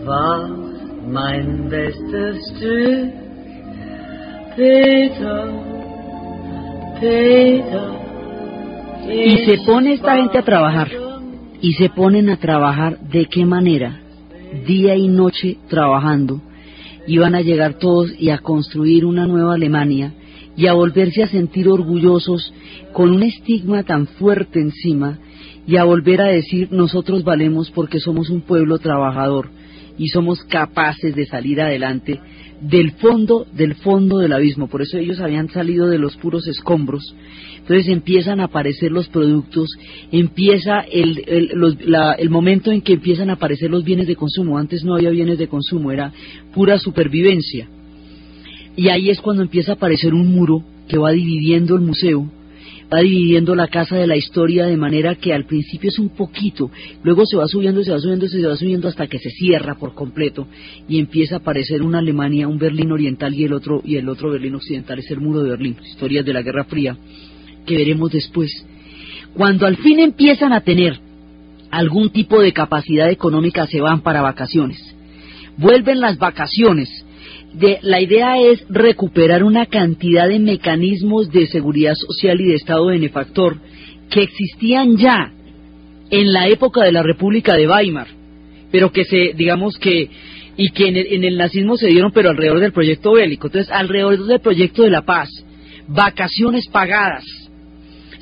war 0.04 0.50
mein 1.06 1.68
bestes 1.70 2.36
Stück. 2.50 3.12
Peter, 4.56 5.42
Peter. 7.00 7.88
Y 9.08 9.36
se 9.44 9.58
pone 9.64 9.94
esta 9.94 10.16
gente 10.16 10.38
a 10.38 10.42
trabajar. 10.42 10.88
Y 11.62 11.72
se 11.74 11.90
ponen 11.90 12.28
a 12.30 12.36
trabajar 12.36 12.98
de 12.98 13.26
qué 13.26 13.44
manera? 13.44 14.00
Día 14.66 14.96
y 14.96 15.08
noche 15.08 15.58
trabajando. 15.68 16.40
Y 17.06 17.18
van 17.18 17.34
a 17.34 17.40
llegar 17.40 17.74
todos 17.74 18.12
y 18.18 18.30
a 18.30 18.38
construir 18.38 19.04
una 19.04 19.26
nueva 19.26 19.54
Alemania 19.54 20.12
y 20.56 20.66
a 20.66 20.72
volverse 20.72 21.22
a 21.22 21.28
sentir 21.28 21.68
orgullosos 21.68 22.52
con 22.92 23.10
un 23.10 23.22
estigma 23.22 23.82
tan 23.82 24.06
fuerte 24.06 24.60
encima 24.60 25.18
y 25.66 25.76
a 25.76 25.84
volver 25.84 26.20
a 26.20 26.26
decir 26.26 26.68
nosotros 26.72 27.24
valemos 27.24 27.70
porque 27.70 28.00
somos 28.00 28.30
un 28.30 28.42
pueblo 28.42 28.78
trabajador 28.78 29.48
y 29.98 30.08
somos 30.08 30.42
capaces 30.44 31.14
de 31.14 31.26
salir 31.26 31.60
adelante 31.60 32.20
del 32.60 32.92
fondo 32.92 33.46
del 33.52 33.74
fondo 33.76 34.18
del 34.18 34.32
abismo. 34.32 34.68
Por 34.68 34.82
eso 34.82 34.98
ellos 34.98 35.20
habían 35.20 35.48
salido 35.48 35.88
de 35.88 35.98
los 35.98 36.16
puros 36.16 36.46
escombros. 36.46 37.14
Entonces 37.58 37.88
empiezan 37.88 38.40
a 38.40 38.44
aparecer 38.44 38.90
los 38.90 39.08
productos, 39.08 39.68
empieza 40.10 40.80
el, 40.80 41.24
el 41.28 42.30
momento 42.30 42.70
en 42.72 42.80
que 42.80 42.94
empiezan 42.94 43.30
a 43.30 43.34
aparecer 43.34 43.70
los 43.70 43.84
bienes 43.84 44.06
de 44.06 44.16
consumo. 44.16 44.58
Antes 44.58 44.84
no 44.84 44.94
había 44.94 45.10
bienes 45.10 45.38
de 45.38 45.48
consumo, 45.48 45.92
era 45.92 46.12
pura 46.52 46.78
supervivencia. 46.78 47.68
Y 48.76 48.88
ahí 48.88 49.10
es 49.10 49.20
cuando 49.20 49.42
empieza 49.42 49.72
a 49.72 49.74
aparecer 49.74 50.14
un 50.14 50.28
muro 50.28 50.62
que 50.88 50.98
va 50.98 51.12
dividiendo 51.12 51.76
el 51.76 51.82
museo, 51.82 52.28
va 52.92 53.00
dividiendo 53.00 53.54
la 53.54 53.68
casa 53.68 53.96
de 53.96 54.06
la 54.06 54.16
historia 54.16 54.66
de 54.66 54.76
manera 54.76 55.14
que 55.14 55.32
al 55.32 55.44
principio 55.44 55.88
es 55.88 55.98
un 55.98 56.08
poquito, 56.10 56.70
luego 57.02 57.24
se 57.26 57.36
va 57.36 57.46
subiendo, 57.46 57.82
se 57.84 57.92
va 57.92 58.00
subiendo, 58.00 58.26
se 58.26 58.42
va 58.42 58.56
subiendo 58.56 58.88
hasta 58.88 59.06
que 59.06 59.18
se 59.18 59.30
cierra 59.30 59.76
por 59.76 59.94
completo 59.94 60.48
y 60.88 60.98
empieza 60.98 61.36
a 61.36 61.38
aparecer 61.38 61.82
una 61.82 61.98
Alemania, 61.98 62.48
un 62.48 62.58
Berlín 62.58 62.90
oriental 62.90 63.34
y 63.34 63.44
el 63.44 63.52
otro 63.52 63.82
y 63.84 63.96
el 63.96 64.08
otro 64.08 64.30
Berlín 64.30 64.56
occidental 64.56 64.98
es 64.98 65.10
el 65.10 65.20
muro 65.20 65.42
de 65.42 65.50
Berlín, 65.50 65.76
historias 65.84 66.24
de 66.24 66.32
la 66.32 66.42
Guerra 66.42 66.64
Fría 66.64 66.96
que 67.66 67.76
veremos 67.76 68.10
después. 68.10 68.50
Cuando 69.34 69.66
al 69.66 69.76
fin 69.76 70.00
empiezan 70.00 70.52
a 70.52 70.62
tener 70.62 70.98
algún 71.70 72.10
tipo 72.10 72.40
de 72.40 72.52
capacidad 72.52 73.08
económica 73.10 73.66
se 73.66 73.80
van 73.80 74.00
para 74.00 74.22
vacaciones. 74.22 74.78
Vuelven 75.56 76.00
las 76.00 76.18
vacaciones 76.18 76.88
la 77.82 78.00
idea 78.00 78.38
es 78.38 78.64
recuperar 78.68 79.42
una 79.42 79.66
cantidad 79.66 80.28
de 80.28 80.38
mecanismos 80.38 81.30
de 81.30 81.46
seguridad 81.46 81.94
social 81.94 82.40
y 82.40 82.46
de 82.46 82.54
Estado 82.54 82.86
benefactor 82.86 83.58
que 84.08 84.22
existían 84.22 84.96
ya 84.96 85.32
en 86.10 86.32
la 86.32 86.48
época 86.48 86.84
de 86.84 86.92
la 86.92 87.02
República 87.02 87.54
de 87.54 87.68
Weimar, 87.68 88.08
pero 88.70 88.92
que 88.92 89.04
se, 89.04 89.32
digamos 89.34 89.76
que 89.78 90.10
y 90.56 90.70
que 90.70 90.88
en 90.88 91.24
el, 91.24 91.38
nazismo 91.38 91.78
se 91.78 91.86
dieron, 91.86 92.12
pero 92.12 92.28
alrededor 92.28 92.60
del 92.60 92.72
proyecto 92.72 93.12
bélico. 93.12 93.46
Entonces, 93.46 93.72
alrededor 93.72 94.26
del 94.26 94.40
proyecto 94.40 94.82
de 94.82 94.90
la 94.90 95.02
paz, 95.02 95.30
vacaciones 95.88 96.68
pagadas, 96.68 97.24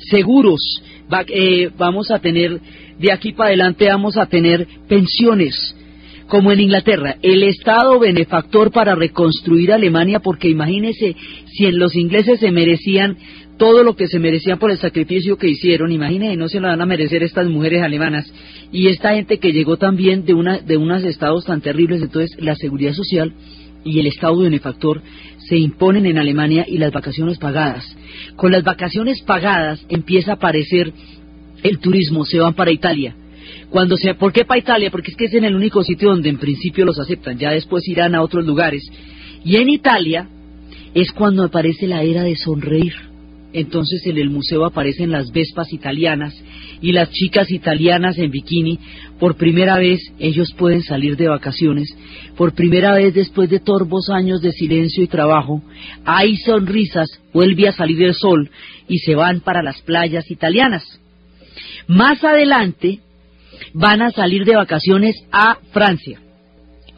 seguros, 0.09 0.81
eh, 1.27 1.69
vamos 1.77 2.11
a 2.11 2.19
tener, 2.19 2.61
de 2.97 3.11
aquí 3.11 3.33
para 3.33 3.49
adelante 3.49 3.87
vamos 3.87 4.15
a 4.15 4.27
tener 4.27 4.65
pensiones, 4.87 5.75
como 6.29 6.51
en 6.51 6.59
Inglaterra, 6.59 7.15
el 7.23 7.41
Estado 7.41 7.99
benefactor 7.99 8.71
para 8.71 8.93
reconstruir 8.93 9.73
Alemania, 9.73 10.19
porque 10.19 10.47
imagínese 10.47 11.15
si 11.47 11.65
en 11.65 11.79
los 11.79 11.95
ingleses 11.95 12.39
se 12.39 12.51
merecían 12.51 13.17
todo 13.57 13.83
lo 13.83 13.95
que 13.95 14.07
se 14.07 14.19
merecían 14.19 14.59
por 14.59 14.69
el 14.69 14.77
sacrificio 14.77 15.37
que 15.37 15.49
hicieron, 15.49 15.91
imagínese, 15.91 16.37
no 16.37 16.47
se 16.47 16.59
lo 16.59 16.67
van 16.67 16.81
a 16.81 16.85
merecer 16.85 17.23
estas 17.23 17.49
mujeres 17.49 17.81
alemanas 17.81 18.31
y 18.71 18.87
esta 18.87 19.15
gente 19.15 19.39
que 19.39 19.51
llegó 19.51 19.77
también 19.77 20.23
de 20.23 20.35
una 20.35 20.59
de 20.59 20.77
unos 20.77 21.03
estados 21.03 21.45
tan 21.45 21.61
terribles, 21.61 22.01
entonces 22.01 22.37
la 22.39 22.55
seguridad 22.55 22.93
social 22.93 23.33
y 23.83 23.99
el 23.99 24.05
Estado 24.05 24.37
benefactor 24.37 25.01
se 25.49 25.57
imponen 25.57 26.05
en 26.05 26.19
Alemania 26.19 26.63
y 26.67 26.77
las 26.77 26.93
vacaciones 26.93 27.39
pagadas. 27.39 27.83
Con 28.35 28.51
las 28.51 28.63
vacaciones 28.63 29.21
pagadas 29.23 29.83
empieza 29.89 30.33
a 30.33 30.35
aparecer 30.35 30.93
el 31.63 31.79
turismo, 31.79 32.23
se 32.23 32.39
van 32.39 32.53
para 32.53 32.71
Italia 32.71 33.15
cuando 33.69 33.97
se, 33.97 34.15
¿Por 34.15 34.33
qué 34.33 34.45
para 34.45 34.59
Italia? 34.59 34.89
Porque 34.91 35.11
es 35.11 35.17
que 35.17 35.25
es 35.25 35.33
en 35.33 35.45
el 35.45 35.55
único 35.55 35.83
sitio 35.83 36.09
donde 36.09 36.29
en 36.29 36.37
principio 36.37 36.85
los 36.85 36.99
aceptan, 36.99 37.37
ya 37.37 37.51
después 37.51 37.87
irán 37.87 38.15
a 38.15 38.21
otros 38.21 38.45
lugares. 38.45 38.83
Y 39.43 39.57
en 39.57 39.69
Italia 39.69 40.27
es 40.93 41.11
cuando 41.11 41.43
aparece 41.43 41.87
la 41.87 42.03
era 42.03 42.23
de 42.23 42.35
sonreír. 42.35 42.93
Entonces 43.51 44.05
en 44.05 44.17
el 44.17 44.29
museo 44.29 44.65
aparecen 44.65 45.11
las 45.11 45.31
vespas 45.31 45.73
italianas 45.73 46.35
y 46.81 46.91
las 46.91 47.09
chicas 47.09 47.49
italianas 47.51 48.17
en 48.19 48.29
bikini. 48.29 48.79
Por 49.19 49.37
primera 49.37 49.77
vez 49.77 49.99
ellos 50.19 50.53
pueden 50.57 50.83
salir 50.83 51.17
de 51.17 51.29
vacaciones. 51.29 51.89
Por 52.37 52.53
primera 52.53 52.93
vez 52.93 53.13
después 53.13 53.49
de 53.49 53.59
torbos 53.59 54.09
años 54.09 54.41
de 54.41 54.51
silencio 54.51 55.03
y 55.03 55.07
trabajo, 55.07 55.63
hay 56.05 56.37
sonrisas, 56.37 57.07
vuelve 57.33 57.67
a 57.67 57.71
salir 57.71 58.03
el 58.03 58.13
sol 58.13 58.49
y 58.87 58.99
se 58.99 59.15
van 59.15 59.41
para 59.41 59.63
las 59.63 59.81
playas 59.81 60.29
italianas. 60.29 60.83
Más 61.87 62.23
adelante, 62.23 62.99
van 63.73 64.01
a 64.01 64.11
salir 64.11 64.45
de 64.45 64.55
vacaciones 64.55 65.15
a 65.31 65.57
Francia. 65.71 66.19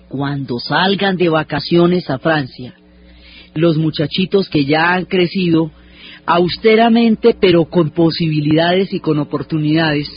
Cuando 0.07 0.59
salgan 0.59 1.15
de 1.17 1.29
vacaciones 1.29 2.09
a 2.09 2.19
Francia, 2.19 2.73
los 3.55 3.77
muchachitos 3.77 4.49
que 4.49 4.65
ya 4.65 4.93
han 4.93 5.05
crecido 5.05 5.71
austeramente, 6.25 7.35
pero 7.39 7.65
con 7.65 7.91
posibilidades 7.91 8.93
y 8.93 8.99
con 8.99 9.19
oportunidades, 9.19 10.09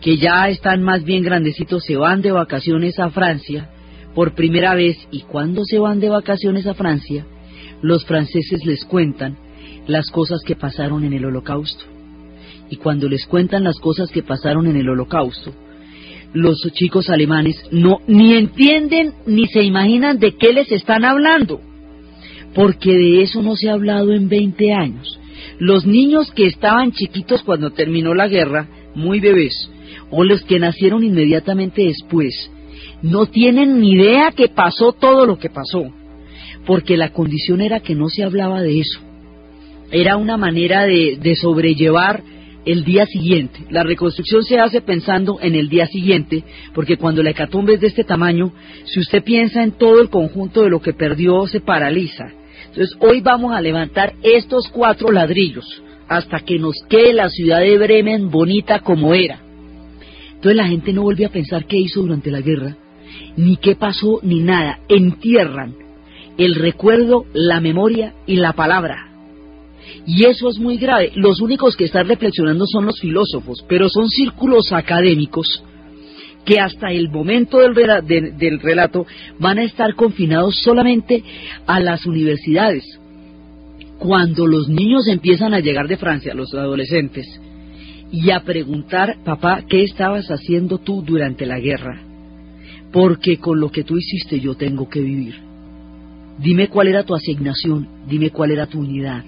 que 0.00 0.16
ya 0.18 0.48
están 0.48 0.82
más 0.82 1.04
bien 1.04 1.22
grandecitos, 1.22 1.84
se 1.84 1.96
van 1.96 2.22
de 2.22 2.32
vacaciones 2.32 2.98
a 2.98 3.10
Francia 3.10 3.70
por 4.14 4.34
primera 4.34 4.74
vez. 4.74 4.96
Y 5.10 5.22
cuando 5.22 5.64
se 5.64 5.78
van 5.78 6.00
de 6.00 6.08
vacaciones 6.08 6.66
a 6.66 6.74
Francia, 6.74 7.26
los 7.82 8.04
franceses 8.04 8.64
les 8.64 8.84
cuentan 8.84 9.36
las 9.86 10.10
cosas 10.10 10.40
que 10.44 10.56
pasaron 10.56 11.04
en 11.04 11.12
el 11.12 11.24
holocausto. 11.24 11.84
Y 12.68 12.76
cuando 12.76 13.08
les 13.08 13.26
cuentan 13.26 13.64
las 13.64 13.78
cosas 13.78 14.10
que 14.10 14.22
pasaron 14.22 14.66
en 14.66 14.76
el 14.76 14.88
holocausto, 14.88 15.52
los 16.32 16.60
chicos 16.74 17.08
alemanes 17.08 17.56
no 17.70 17.98
ni 18.06 18.34
entienden 18.34 19.12
ni 19.26 19.46
se 19.46 19.62
imaginan 19.62 20.18
de 20.18 20.36
qué 20.36 20.52
les 20.52 20.70
están 20.70 21.04
hablando, 21.04 21.60
porque 22.54 22.92
de 22.92 23.22
eso 23.22 23.42
no 23.42 23.56
se 23.56 23.68
ha 23.68 23.74
hablado 23.74 24.12
en 24.12 24.28
20 24.28 24.72
años. 24.72 25.18
Los 25.58 25.86
niños 25.86 26.30
que 26.32 26.46
estaban 26.46 26.92
chiquitos 26.92 27.42
cuando 27.42 27.70
terminó 27.70 28.14
la 28.14 28.28
guerra, 28.28 28.68
muy 28.94 29.20
bebés, 29.20 29.70
o 30.10 30.24
los 30.24 30.42
que 30.42 30.58
nacieron 30.58 31.04
inmediatamente 31.04 31.82
después, 31.82 32.50
no 33.02 33.26
tienen 33.26 33.80
ni 33.80 33.92
idea 33.92 34.32
que 34.32 34.48
pasó 34.48 34.92
todo 34.92 35.26
lo 35.26 35.38
que 35.38 35.50
pasó, 35.50 35.90
porque 36.66 36.96
la 36.96 37.10
condición 37.10 37.60
era 37.60 37.80
que 37.80 37.94
no 37.94 38.08
se 38.08 38.24
hablaba 38.24 38.60
de 38.62 38.80
eso. 38.80 39.00
Era 39.90 40.16
una 40.16 40.36
manera 40.36 40.84
de, 40.84 41.16
de 41.20 41.36
sobrellevar 41.36 42.22
el 42.66 42.84
día 42.84 43.06
siguiente. 43.06 43.60
La 43.70 43.84
reconstrucción 43.84 44.42
se 44.42 44.58
hace 44.58 44.82
pensando 44.82 45.38
en 45.40 45.54
el 45.54 45.68
día 45.68 45.86
siguiente, 45.86 46.44
porque 46.74 46.98
cuando 46.98 47.22
la 47.22 47.30
hecatombe 47.30 47.74
es 47.74 47.80
de 47.80 47.86
este 47.86 48.04
tamaño, 48.04 48.52
si 48.84 49.00
usted 49.00 49.22
piensa 49.22 49.62
en 49.62 49.72
todo 49.72 50.02
el 50.02 50.10
conjunto 50.10 50.62
de 50.62 50.70
lo 50.70 50.82
que 50.82 50.92
perdió, 50.92 51.46
se 51.46 51.60
paraliza. 51.60 52.26
Entonces, 52.68 52.96
hoy 53.00 53.20
vamos 53.20 53.54
a 53.54 53.60
levantar 53.60 54.14
estos 54.22 54.68
cuatro 54.68 55.10
ladrillos 55.10 55.82
hasta 56.08 56.40
que 56.40 56.58
nos 56.58 56.74
quede 56.88 57.14
la 57.14 57.30
ciudad 57.30 57.60
de 57.60 57.78
Bremen 57.78 58.30
bonita 58.30 58.80
como 58.80 59.14
era. 59.14 59.40
Entonces 60.34 60.56
la 60.56 60.66
gente 60.66 60.92
no 60.92 61.02
vuelve 61.02 61.24
a 61.24 61.30
pensar 61.30 61.66
qué 61.66 61.78
hizo 61.78 62.02
durante 62.02 62.30
la 62.30 62.40
guerra, 62.40 62.76
ni 63.36 63.56
qué 63.56 63.74
pasó, 63.74 64.20
ni 64.22 64.40
nada. 64.40 64.80
Entierran 64.88 65.74
el 66.36 66.54
recuerdo, 66.54 67.24
la 67.32 67.60
memoria 67.60 68.14
y 68.26 68.36
la 68.36 68.52
palabra. 68.52 69.05
Y 70.06 70.24
eso 70.24 70.48
es 70.48 70.58
muy 70.58 70.76
grave. 70.76 71.12
Los 71.14 71.40
únicos 71.40 71.76
que 71.76 71.84
están 71.84 72.08
reflexionando 72.08 72.66
son 72.66 72.86
los 72.86 73.00
filósofos, 73.00 73.64
pero 73.68 73.88
son 73.88 74.08
círculos 74.08 74.72
académicos 74.72 75.62
que 76.44 76.60
hasta 76.60 76.92
el 76.92 77.10
momento 77.10 77.58
del, 77.58 78.60
relato 78.60 79.04
van 79.40 79.58
a 79.58 79.64
estar 79.64 79.94
confinados 79.96 80.54
solamente 80.62 81.24
a 81.66 81.80
las 81.80 82.06
universidades. 82.06 82.84
Cuando 83.98 84.46
los 84.46 84.68
niños 84.68 85.08
empiezan 85.08 85.54
a 85.54 85.60
llegar 85.60 85.88
de 85.88 85.96
Francia, 85.96 86.34
los 86.34 86.54
adolescentes, 86.54 87.26
y 88.12 88.30
a 88.30 88.44
preguntar, 88.44 89.16
papá, 89.24 89.64
¿qué 89.68 89.82
estabas 89.82 90.28
haciendo 90.28 90.78
tú 90.78 91.02
durante 91.02 91.46
la 91.46 91.58
guerra? 91.58 92.00
Porque 92.92 93.38
con 93.38 93.58
lo 93.58 93.70
que 93.70 93.82
tú 93.82 93.96
hiciste 93.96 94.38
yo 94.38 94.54
tengo 94.54 94.88
que 94.88 95.00
vivir. 95.00 95.34
Dime 96.38 96.68
cuál 96.68 96.86
era 96.86 97.02
tu 97.02 97.16
asignación, 97.16 97.88
dime 98.06 98.30
cuál 98.30 98.52
era 98.52 98.66
tu 98.66 98.78
unidad 98.78 99.24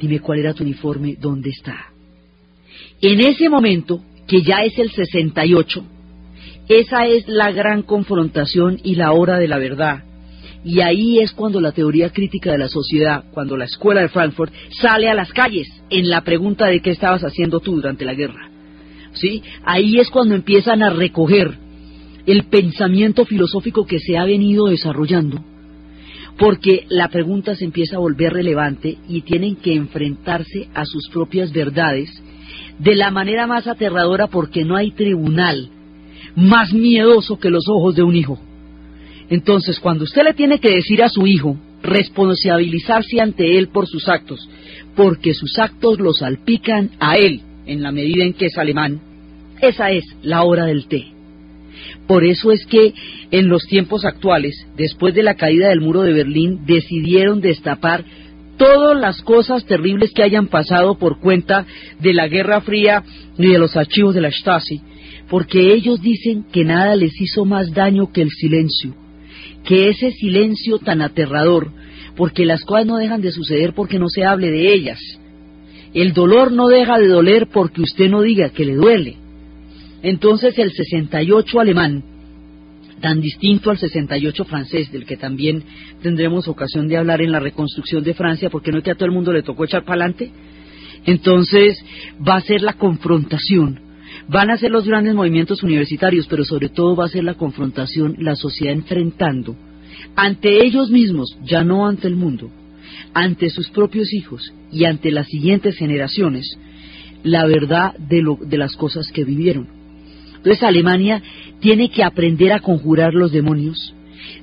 dime 0.00 0.20
cuál 0.20 0.38
era 0.38 0.54
tu 0.54 0.62
uniforme, 0.62 1.16
dónde 1.20 1.50
está. 1.50 1.92
En 3.00 3.20
ese 3.20 3.48
momento, 3.48 4.00
que 4.26 4.42
ya 4.42 4.64
es 4.64 4.78
el 4.78 4.90
68, 4.90 5.84
esa 6.68 7.06
es 7.06 7.28
la 7.28 7.52
gran 7.52 7.82
confrontación 7.82 8.80
y 8.82 8.96
la 8.96 9.12
hora 9.12 9.38
de 9.38 9.48
la 9.48 9.58
verdad. 9.58 10.02
Y 10.64 10.80
ahí 10.80 11.20
es 11.20 11.32
cuando 11.32 11.60
la 11.60 11.72
teoría 11.72 12.10
crítica 12.10 12.50
de 12.50 12.58
la 12.58 12.68
sociedad, 12.68 13.24
cuando 13.32 13.56
la 13.56 13.66
escuela 13.66 14.00
de 14.00 14.08
Frankfurt 14.08 14.52
sale 14.80 15.08
a 15.08 15.14
las 15.14 15.32
calles 15.32 15.68
en 15.90 16.08
la 16.10 16.22
pregunta 16.22 16.66
de 16.66 16.80
qué 16.80 16.90
estabas 16.90 17.22
haciendo 17.22 17.60
tú 17.60 17.76
durante 17.76 18.04
la 18.04 18.14
guerra. 18.14 18.50
¿Sí? 19.12 19.42
Ahí 19.64 19.98
es 19.98 20.10
cuando 20.10 20.34
empiezan 20.34 20.82
a 20.82 20.90
recoger 20.90 21.56
el 22.26 22.44
pensamiento 22.46 23.24
filosófico 23.24 23.86
que 23.86 24.00
se 24.00 24.18
ha 24.18 24.24
venido 24.24 24.66
desarrollando 24.66 25.40
porque 26.38 26.84
la 26.88 27.08
pregunta 27.08 27.54
se 27.54 27.64
empieza 27.64 27.96
a 27.96 28.00
volver 28.00 28.32
relevante 28.32 28.98
y 29.08 29.22
tienen 29.22 29.56
que 29.56 29.74
enfrentarse 29.74 30.68
a 30.74 30.84
sus 30.84 31.08
propias 31.08 31.52
verdades 31.52 32.10
de 32.78 32.94
la 32.94 33.10
manera 33.10 33.46
más 33.46 33.66
aterradora 33.66 34.26
porque 34.26 34.64
no 34.64 34.76
hay 34.76 34.90
tribunal 34.90 35.70
más 36.34 36.72
miedoso 36.72 37.38
que 37.38 37.50
los 37.50 37.64
ojos 37.68 37.96
de 37.96 38.02
un 38.02 38.14
hijo. 38.14 38.38
Entonces, 39.28 39.80
cuando 39.80 40.04
usted 40.04 40.22
le 40.22 40.34
tiene 40.34 40.60
que 40.60 40.70
decir 40.70 41.02
a 41.02 41.08
su 41.08 41.26
hijo, 41.26 41.56
responsabilizarse 41.82 43.20
ante 43.20 43.58
él 43.58 43.68
por 43.68 43.86
sus 43.86 44.08
actos, 44.08 44.48
porque 44.94 45.34
sus 45.34 45.58
actos 45.58 45.98
lo 45.98 46.12
salpican 46.12 46.90
a 47.00 47.16
él 47.16 47.40
en 47.66 47.82
la 47.82 47.90
medida 47.90 48.24
en 48.24 48.34
que 48.34 48.46
es 48.46 48.58
alemán, 48.58 49.00
esa 49.60 49.90
es 49.90 50.04
la 50.22 50.42
hora 50.42 50.66
del 50.66 50.86
té. 50.86 51.15
Por 52.06 52.24
eso 52.24 52.52
es 52.52 52.64
que 52.66 52.94
en 53.30 53.48
los 53.48 53.64
tiempos 53.66 54.04
actuales, 54.04 54.66
después 54.76 55.14
de 55.14 55.22
la 55.22 55.34
caída 55.34 55.68
del 55.68 55.80
muro 55.80 56.02
de 56.02 56.12
Berlín, 56.12 56.60
decidieron 56.64 57.40
destapar 57.40 58.04
todas 58.56 58.98
las 58.98 59.20
cosas 59.22 59.64
terribles 59.66 60.12
que 60.14 60.22
hayan 60.22 60.46
pasado 60.46 60.98
por 60.98 61.20
cuenta 61.20 61.66
de 62.00 62.14
la 62.14 62.28
Guerra 62.28 62.60
Fría 62.60 63.02
y 63.36 63.48
de 63.48 63.58
los 63.58 63.76
archivos 63.76 64.14
de 64.14 64.20
la 64.20 64.30
Stasi, 64.30 64.80
porque 65.28 65.74
ellos 65.74 66.00
dicen 66.00 66.44
que 66.52 66.64
nada 66.64 66.94
les 66.96 67.20
hizo 67.20 67.44
más 67.44 67.72
daño 67.72 68.12
que 68.12 68.22
el 68.22 68.30
silencio, 68.30 68.94
que 69.64 69.88
ese 69.88 70.12
silencio 70.12 70.78
tan 70.78 71.02
aterrador, 71.02 71.72
porque 72.16 72.46
las 72.46 72.64
cosas 72.64 72.86
no 72.86 72.96
dejan 72.96 73.20
de 73.20 73.32
suceder 73.32 73.74
porque 73.74 73.98
no 73.98 74.08
se 74.08 74.24
hable 74.24 74.50
de 74.50 74.72
ellas. 74.72 75.00
El 75.92 76.12
dolor 76.12 76.52
no 76.52 76.68
deja 76.68 76.98
de 76.98 77.08
doler 77.08 77.48
porque 77.52 77.82
usted 77.82 78.08
no 78.08 78.22
diga 78.22 78.50
que 78.50 78.64
le 78.64 78.74
duele. 78.74 79.16
Entonces 80.08 80.56
el 80.58 80.70
68 80.70 81.58
alemán, 81.58 82.04
tan 83.00 83.20
distinto 83.20 83.70
al 83.70 83.78
68 83.78 84.44
francés, 84.44 84.92
del 84.92 85.04
que 85.04 85.16
también 85.16 85.64
tendremos 86.00 86.46
ocasión 86.46 86.86
de 86.86 86.96
hablar 86.96 87.22
en 87.22 87.32
la 87.32 87.40
reconstrucción 87.40 88.04
de 88.04 88.14
Francia, 88.14 88.48
porque 88.48 88.70
no 88.70 88.78
es 88.78 88.84
que 88.84 88.92
a 88.92 88.94
todo 88.94 89.06
el 89.06 89.10
mundo 89.10 89.32
le 89.32 89.42
tocó 89.42 89.64
echar 89.64 89.84
para 89.84 90.04
adelante, 90.04 90.30
entonces 91.06 91.84
va 92.26 92.36
a 92.36 92.40
ser 92.40 92.62
la 92.62 92.74
confrontación. 92.74 93.80
Van 94.28 94.48
a 94.50 94.56
ser 94.56 94.70
los 94.70 94.86
grandes 94.86 95.12
movimientos 95.12 95.64
universitarios, 95.64 96.28
pero 96.28 96.44
sobre 96.44 96.68
todo 96.68 96.94
va 96.94 97.06
a 97.06 97.08
ser 97.08 97.24
la 97.24 97.34
confrontación, 97.34 98.14
la 98.20 98.36
sociedad 98.36 98.74
enfrentando 98.74 99.56
ante 100.14 100.64
ellos 100.64 100.88
mismos, 100.88 101.36
ya 101.42 101.64
no 101.64 101.88
ante 101.88 102.06
el 102.06 102.14
mundo, 102.14 102.48
ante 103.12 103.50
sus 103.50 103.70
propios 103.70 104.12
hijos 104.14 104.52
y 104.70 104.84
ante 104.84 105.10
las 105.10 105.26
siguientes 105.26 105.76
generaciones, 105.76 106.56
la 107.24 107.44
verdad 107.44 107.94
de, 107.98 108.22
de 108.46 108.56
las 108.56 108.76
cosas 108.76 109.10
que 109.12 109.24
vivieron. 109.24 109.75
Entonces 110.46 110.62
Alemania 110.62 111.20
tiene 111.58 111.90
que 111.90 112.04
aprender 112.04 112.52
a 112.52 112.60
conjurar 112.60 113.14
los 113.14 113.32
demonios, 113.32 113.92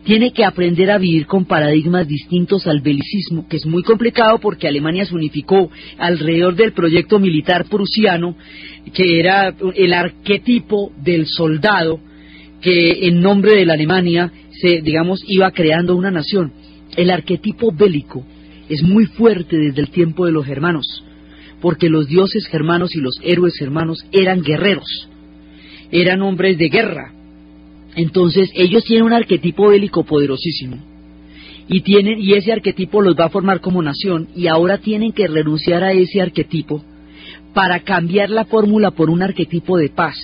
tiene 0.04 0.34
que 0.34 0.44
aprender 0.44 0.92
a 0.92 0.98
vivir 0.98 1.28
con 1.28 1.46
paradigmas 1.46 2.06
distintos 2.06 2.68
al 2.68 2.82
belicismo, 2.82 3.48
que 3.48 3.56
es 3.56 3.66
muy 3.66 3.84
complicado 3.84 4.38
porque 4.40 4.68
Alemania 4.68 5.06
se 5.06 5.16
unificó 5.16 5.72
alrededor 5.98 6.56
del 6.56 6.74
proyecto 6.74 7.20
militar 7.20 7.70
prusiano, 7.70 8.36
que 8.94 9.18
era 9.18 9.56
el 9.76 9.94
arquetipo 9.94 10.92
del 11.02 11.26
soldado 11.26 12.02
que 12.60 13.08
en 13.08 13.22
nombre 13.22 13.56
de 13.56 13.66
la 13.66 13.76
Alemania 13.76 14.30
se, 14.62 14.82
digamos, 14.82 15.24
iba 15.26 15.52
creando 15.52 15.96
una 15.96 16.12
nación. 16.12 16.52
El 16.98 17.12
arquetipo 17.12 17.72
bélico 17.72 18.26
es 18.68 18.84
muy 18.84 19.06
fuerte 19.06 19.56
desde 19.56 19.80
el 19.80 19.90
tiempo 19.90 20.26
de 20.26 20.34
los 20.34 20.46
germanos, 20.46 20.86
porque 21.62 21.88
los 21.88 22.08
dioses 22.08 22.46
germanos 22.48 22.94
y 22.94 23.00
los 23.00 23.16
héroes 23.24 23.56
germanos 23.58 24.00
eran 24.12 24.42
guerreros, 24.42 25.08
eran 25.94 26.22
hombres 26.24 26.58
de 26.58 26.70
guerra, 26.70 27.14
entonces 27.96 28.50
ellos 28.56 28.84
tienen 28.84 29.06
un 29.06 29.14
arquetipo 29.14 29.70
bélico 29.70 30.04
poderosísimo 30.04 30.78
y 31.68 31.82
tienen 31.82 32.20
y 32.20 32.34
ese 32.34 32.52
arquetipo 32.52 33.02
los 33.02 33.16
va 33.16 33.26
a 33.26 33.30
formar 33.30 33.62
como 33.62 33.82
nación 33.82 34.28
y 34.36 34.48
ahora 34.48 34.80
tienen 34.80 35.12
que 35.12 35.28
renunciar 35.28 35.84
a 35.84 35.94
ese 35.94 36.20
arquetipo 36.20 36.84
para 37.54 37.82
cambiar 37.82 38.32
la 38.32 38.46
fórmula 38.46 38.92
por 38.92 39.12
un 39.12 39.22
arquetipo 39.22 39.78
de 39.78 39.90
paz. 39.90 40.16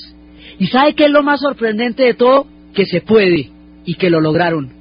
¿Y 0.57 0.67
sabe 0.67 0.95
qué 0.95 1.05
es 1.05 1.11
lo 1.11 1.21
más 1.21 1.41
sorprendente 1.41 2.03
de 2.03 2.15
todo? 2.15 2.47
Que 2.73 2.85
se 2.85 3.01
puede 3.01 3.49
y 3.85 3.93
que 3.93 4.09
lo 4.09 4.19
lograron 4.19 4.71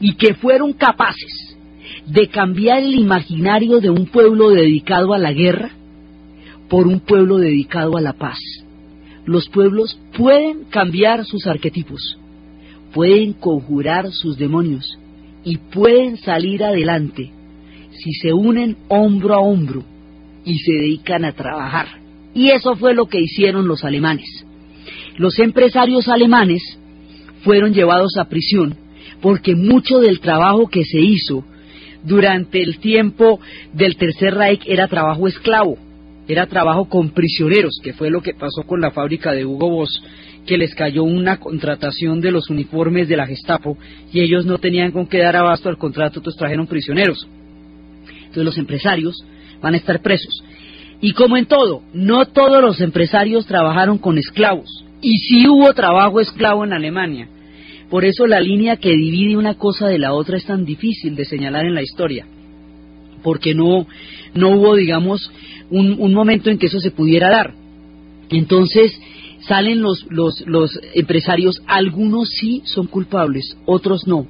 y 0.00 0.16
que 0.16 0.34
fueron 0.34 0.74
capaces 0.74 1.56
de 2.06 2.28
cambiar 2.28 2.82
el 2.82 2.94
imaginario 2.94 3.80
de 3.80 3.88
un 3.88 4.06
pueblo 4.06 4.50
dedicado 4.50 5.14
a 5.14 5.18
la 5.18 5.32
guerra 5.32 5.70
por 6.68 6.86
un 6.86 7.00
pueblo 7.00 7.38
dedicado 7.38 7.96
a 7.96 8.02
la 8.02 8.12
paz. 8.12 8.38
Los 9.26 9.48
pueblos 9.48 9.98
pueden 10.16 10.64
cambiar 10.64 11.24
sus 11.26 11.46
arquetipos 11.46 12.18
pueden 12.96 13.34
conjurar 13.34 14.10
sus 14.10 14.38
demonios 14.38 14.98
y 15.44 15.58
pueden 15.58 16.16
salir 16.16 16.64
adelante 16.64 17.30
si 17.92 18.12
se 18.14 18.32
unen 18.32 18.74
hombro 18.88 19.34
a 19.34 19.38
hombro 19.38 19.84
y 20.46 20.56
se 20.60 20.72
dedican 20.72 21.26
a 21.26 21.32
trabajar. 21.32 21.88
Y 22.32 22.52
eso 22.52 22.74
fue 22.76 22.94
lo 22.94 23.04
que 23.04 23.20
hicieron 23.20 23.68
los 23.68 23.84
alemanes. 23.84 24.46
Los 25.18 25.38
empresarios 25.38 26.08
alemanes 26.08 26.62
fueron 27.42 27.74
llevados 27.74 28.16
a 28.18 28.30
prisión 28.30 28.74
porque 29.20 29.54
mucho 29.54 29.98
del 29.98 30.20
trabajo 30.20 30.66
que 30.68 30.84
se 30.86 30.98
hizo 30.98 31.44
durante 32.02 32.62
el 32.62 32.78
tiempo 32.78 33.40
del 33.74 33.96
Tercer 33.96 34.34
Reich 34.34 34.62
era 34.64 34.88
trabajo 34.88 35.28
esclavo, 35.28 35.76
era 36.28 36.46
trabajo 36.46 36.88
con 36.88 37.10
prisioneros, 37.10 37.78
que 37.82 37.92
fue 37.92 38.10
lo 38.10 38.22
que 38.22 38.34
pasó 38.34 38.62
con 38.62 38.80
la 38.80 38.90
fábrica 38.90 39.32
de 39.32 39.44
Hugo 39.44 39.70
Boss 39.70 40.02
que 40.46 40.56
les 40.56 40.74
cayó 40.74 41.02
una 41.02 41.38
contratación 41.38 42.20
de 42.20 42.30
los 42.30 42.48
uniformes 42.48 43.08
de 43.08 43.16
la 43.16 43.26
Gestapo 43.26 43.76
y 44.12 44.20
ellos 44.20 44.46
no 44.46 44.58
tenían 44.58 44.92
con 44.92 45.06
qué 45.06 45.18
dar 45.18 45.36
abasto 45.36 45.68
al 45.68 45.76
contrato, 45.76 46.20
entonces 46.20 46.38
trajeron 46.38 46.66
prisioneros. 46.66 47.26
Entonces 48.18 48.44
los 48.44 48.58
empresarios 48.58 49.24
van 49.60 49.74
a 49.74 49.76
estar 49.76 50.00
presos. 50.00 50.42
Y 51.00 51.12
como 51.12 51.36
en 51.36 51.46
todo, 51.46 51.82
no 51.92 52.26
todos 52.26 52.62
los 52.62 52.80
empresarios 52.80 53.44
trabajaron 53.46 53.98
con 53.98 54.16
esclavos. 54.18 54.84
Y 55.02 55.18
sí 55.18 55.46
hubo 55.46 55.74
trabajo 55.74 56.20
esclavo 56.20 56.64
en 56.64 56.72
Alemania. 56.72 57.28
Por 57.90 58.04
eso 58.04 58.26
la 58.26 58.40
línea 58.40 58.76
que 58.76 58.90
divide 58.90 59.36
una 59.36 59.54
cosa 59.54 59.88
de 59.88 59.98
la 59.98 60.14
otra 60.14 60.38
es 60.38 60.46
tan 60.46 60.64
difícil 60.64 61.14
de 61.16 61.24
señalar 61.24 61.66
en 61.66 61.74
la 61.74 61.82
historia. 61.82 62.26
Porque 63.22 63.54
no, 63.54 63.86
no 64.34 64.50
hubo, 64.50 64.74
digamos, 64.74 65.30
un, 65.70 65.96
un 65.98 66.14
momento 66.14 66.50
en 66.50 66.58
que 66.58 66.66
eso 66.66 66.80
se 66.80 66.90
pudiera 66.90 67.30
dar. 67.30 67.54
Entonces, 68.30 68.98
salen 69.46 69.82
los, 69.82 70.06
los, 70.10 70.42
los 70.46 70.78
empresarios, 70.94 71.62
algunos 71.66 72.28
sí 72.30 72.62
son 72.64 72.86
culpables, 72.86 73.56
otros 73.66 74.06
no, 74.06 74.26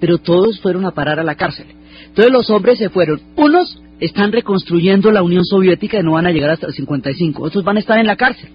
pero 0.00 0.18
todos 0.18 0.60
fueron 0.60 0.84
a 0.84 0.92
parar 0.92 1.20
a 1.20 1.24
la 1.24 1.36
cárcel. 1.36 1.66
Entonces 2.08 2.32
los 2.32 2.50
hombres 2.50 2.78
se 2.78 2.88
fueron. 2.88 3.20
Unos 3.36 3.80
están 4.00 4.32
reconstruyendo 4.32 5.10
la 5.10 5.22
Unión 5.22 5.44
Soviética 5.44 6.00
y 6.00 6.02
no 6.02 6.12
van 6.12 6.26
a 6.26 6.32
llegar 6.32 6.50
hasta 6.50 6.66
el 6.66 6.74
55, 6.74 7.42
otros 7.42 7.64
van 7.64 7.76
a 7.76 7.80
estar 7.80 7.98
en 7.98 8.06
la 8.06 8.16
cárcel. 8.16 8.50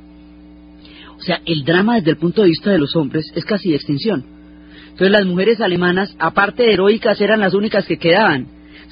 O 1.18 1.24
sea, 1.24 1.42
el 1.46 1.64
drama 1.64 1.96
desde 1.96 2.12
el 2.12 2.18
punto 2.18 2.42
de 2.42 2.50
vista 2.50 2.72
de 2.72 2.80
los 2.80 2.96
hombres 2.96 3.32
es 3.36 3.46
casi 3.46 3.70
de 3.70 3.76
extinción. 3.76 4.26
Entonces 4.86 5.12
las 5.12 5.26
mujeres 5.26 5.62
alemanas, 5.62 6.16
aparte 6.20 6.64
de 6.64 6.74
heroicas, 6.74 7.22
eran 7.22 7.40
las 7.40 7.54
únicas 7.54 7.86
que 7.86 7.98
quedaban. 7.98 8.48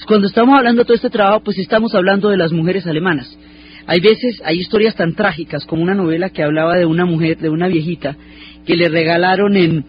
Cuando 0.07 0.27
estamos 0.27 0.57
hablando 0.57 0.81
de 0.81 0.85
todo 0.85 0.95
este 0.95 1.09
trabajo, 1.09 1.41
pues 1.43 1.57
estamos 1.59 1.93
hablando 1.93 2.29
de 2.29 2.37
las 2.37 2.51
mujeres 2.51 2.87
alemanas. 2.87 3.37
Hay 3.85 3.99
veces, 3.99 4.41
hay 4.45 4.57
historias 4.57 4.95
tan 4.95 5.13
trágicas 5.15 5.65
como 5.65 5.81
una 5.81 5.95
novela 5.95 6.29
que 6.29 6.43
hablaba 6.43 6.75
de 6.75 6.85
una 6.85 7.05
mujer, 7.05 7.37
de 7.37 7.49
una 7.49 7.67
viejita, 7.67 8.15
que 8.65 8.75
le 8.75 8.87
regalaron 8.87 9.55
en, 9.55 9.85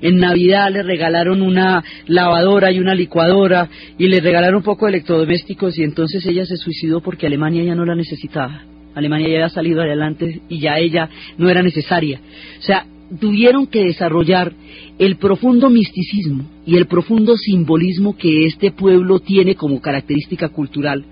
en 0.00 0.16
Navidad, 0.16 0.70
le 0.70 0.82
regalaron 0.82 1.40
una 1.40 1.82
lavadora 2.06 2.72
y 2.72 2.78
una 2.78 2.94
licuadora 2.94 3.68
y 3.96 4.08
le 4.08 4.20
regalaron 4.20 4.56
un 4.56 4.62
poco 4.62 4.86
de 4.86 4.92
electrodomésticos 4.92 5.78
y 5.78 5.84
entonces 5.84 6.24
ella 6.26 6.44
se 6.44 6.56
suicidó 6.56 7.00
porque 7.00 7.26
Alemania 7.26 7.62
ya 7.64 7.74
no 7.74 7.84
la 7.84 7.94
necesitaba. 7.94 8.62
Alemania 8.94 9.28
ya 9.28 9.34
había 9.34 9.48
salido 9.48 9.82
adelante 9.82 10.42
y 10.48 10.60
ya 10.60 10.78
ella 10.78 11.08
no 11.36 11.48
era 11.48 11.62
necesaria. 11.62 12.20
O 12.58 12.62
sea, 12.62 12.86
tuvieron 13.20 13.66
que 13.66 13.84
desarrollar 13.84 14.52
el 14.98 15.16
profundo 15.16 15.70
misticismo 15.70 16.48
y 16.66 16.76
el 16.76 16.86
profundo 16.86 17.36
simbolismo 17.36 18.16
que 18.16 18.46
este 18.46 18.70
pueblo 18.72 19.20
tiene 19.20 19.54
como 19.54 19.80
característica 19.80 20.48
cultural 20.48 21.04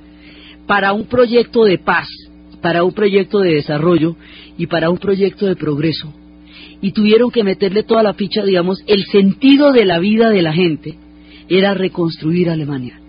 para 0.67 0.93
un 0.93 1.07
proyecto 1.07 1.65
de 1.65 1.79
paz, 1.79 2.09
para 2.61 2.85
un 2.85 2.93
proyecto 2.93 3.41
de 3.41 3.55
desarrollo 3.55 4.17
y 4.57 4.67
para 4.67 4.91
un 4.91 4.99
proyecto 4.99 5.47
de 5.47 5.57
progreso. 5.57 6.13
Y 6.81 6.93
tuvieron 6.93 7.31
que 7.31 7.45
meterle 7.45 7.83
toda 7.83 8.03
la 8.03 8.15
ficha, 8.15 8.43
digamos, 8.43 8.79
el 8.87 9.05
sentido 9.05 9.73
de 9.73 9.85
la 9.85 9.99
vida 9.99 10.31
de 10.31 10.43
la 10.43 10.53
gente 10.53 10.97
era 11.49 11.75
reconstruir 11.75 12.51
Alemania. 12.51 13.01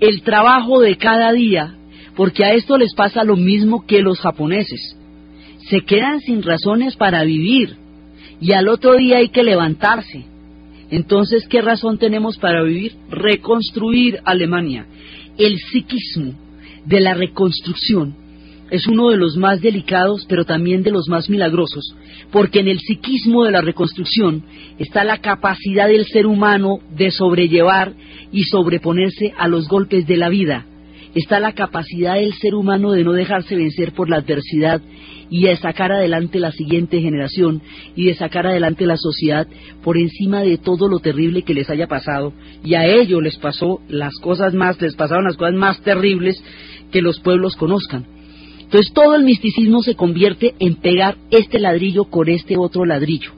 El 0.00 0.22
trabajo 0.22 0.80
de 0.80 0.96
cada 0.96 1.32
día, 1.32 1.76
porque 2.16 2.44
a 2.44 2.54
esto 2.54 2.76
les 2.76 2.92
pasa 2.94 3.24
lo 3.24 3.36
mismo 3.36 3.86
que 3.86 4.02
los 4.02 4.18
japoneses. 4.20 4.96
Se 5.70 5.80
quedan 5.82 6.20
sin 6.20 6.42
razones 6.42 6.96
para 6.96 7.24
vivir 7.24 7.76
y 8.40 8.52
al 8.52 8.68
otro 8.68 8.96
día 8.96 9.18
hay 9.18 9.28
que 9.28 9.42
levantarse. 9.42 10.24
Entonces, 10.90 11.46
¿qué 11.48 11.62
razón 11.62 11.98
tenemos 11.98 12.36
para 12.38 12.62
vivir? 12.62 12.92
Reconstruir 13.08 14.20
Alemania. 14.24 14.86
El 15.38 15.56
psiquismo 15.58 16.34
de 16.84 17.00
la 17.00 17.14
reconstrucción 17.14 18.14
es 18.72 18.86
uno 18.86 19.10
de 19.10 19.18
los 19.18 19.36
más 19.36 19.60
delicados, 19.60 20.24
pero 20.26 20.46
también 20.46 20.82
de 20.82 20.90
los 20.90 21.06
más 21.06 21.28
milagrosos, 21.28 21.94
porque 22.30 22.60
en 22.60 22.68
el 22.68 22.80
psiquismo 22.80 23.44
de 23.44 23.50
la 23.50 23.60
reconstrucción 23.60 24.44
está 24.78 25.04
la 25.04 25.18
capacidad 25.18 25.88
del 25.88 26.06
ser 26.06 26.26
humano 26.26 26.80
de 26.96 27.10
sobrellevar 27.10 27.92
y 28.32 28.44
sobreponerse 28.44 29.34
a 29.36 29.46
los 29.46 29.68
golpes 29.68 30.06
de 30.06 30.16
la 30.16 30.30
vida. 30.30 30.64
Está 31.14 31.38
la 31.38 31.52
capacidad 31.52 32.14
del 32.14 32.32
ser 32.32 32.54
humano 32.54 32.92
de 32.92 33.04
no 33.04 33.12
dejarse 33.12 33.56
vencer 33.56 33.92
por 33.92 34.08
la 34.08 34.16
adversidad 34.16 34.80
y 35.32 35.44
de 35.44 35.56
sacar 35.56 35.90
adelante 35.90 36.38
la 36.38 36.52
siguiente 36.52 37.00
generación 37.00 37.62
y 37.96 38.04
de 38.04 38.14
sacar 38.14 38.46
adelante 38.46 38.84
la 38.84 38.98
sociedad 38.98 39.46
por 39.82 39.96
encima 39.96 40.42
de 40.42 40.58
todo 40.58 40.88
lo 40.88 40.98
terrible 40.98 41.40
que 41.40 41.54
les 41.54 41.70
haya 41.70 41.86
pasado. 41.86 42.34
Y 42.62 42.74
a 42.74 42.84
ellos 42.84 43.22
les 43.22 43.38
pasó 43.38 43.80
las 43.88 44.12
cosas 44.20 44.52
más, 44.52 44.78
les 44.82 44.94
pasaron 44.94 45.24
las 45.24 45.38
cosas 45.38 45.54
más 45.54 45.80
terribles 45.80 46.44
que 46.90 47.00
los 47.00 47.18
pueblos 47.20 47.56
conozcan. 47.56 48.04
Entonces 48.60 48.92
todo 48.92 49.14
el 49.14 49.24
misticismo 49.24 49.82
se 49.82 49.94
convierte 49.94 50.54
en 50.58 50.74
pegar 50.74 51.16
este 51.30 51.58
ladrillo 51.58 52.04
con 52.04 52.28
este 52.28 52.58
otro 52.58 52.84
ladrillo. 52.84 53.30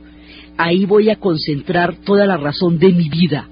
Ahí 0.56 0.86
voy 0.86 1.10
a 1.10 1.16
concentrar 1.16 1.98
toda 2.04 2.26
la 2.26 2.36
razón 2.36 2.80
de 2.80 2.92
mi 2.92 3.08
vida, 3.08 3.48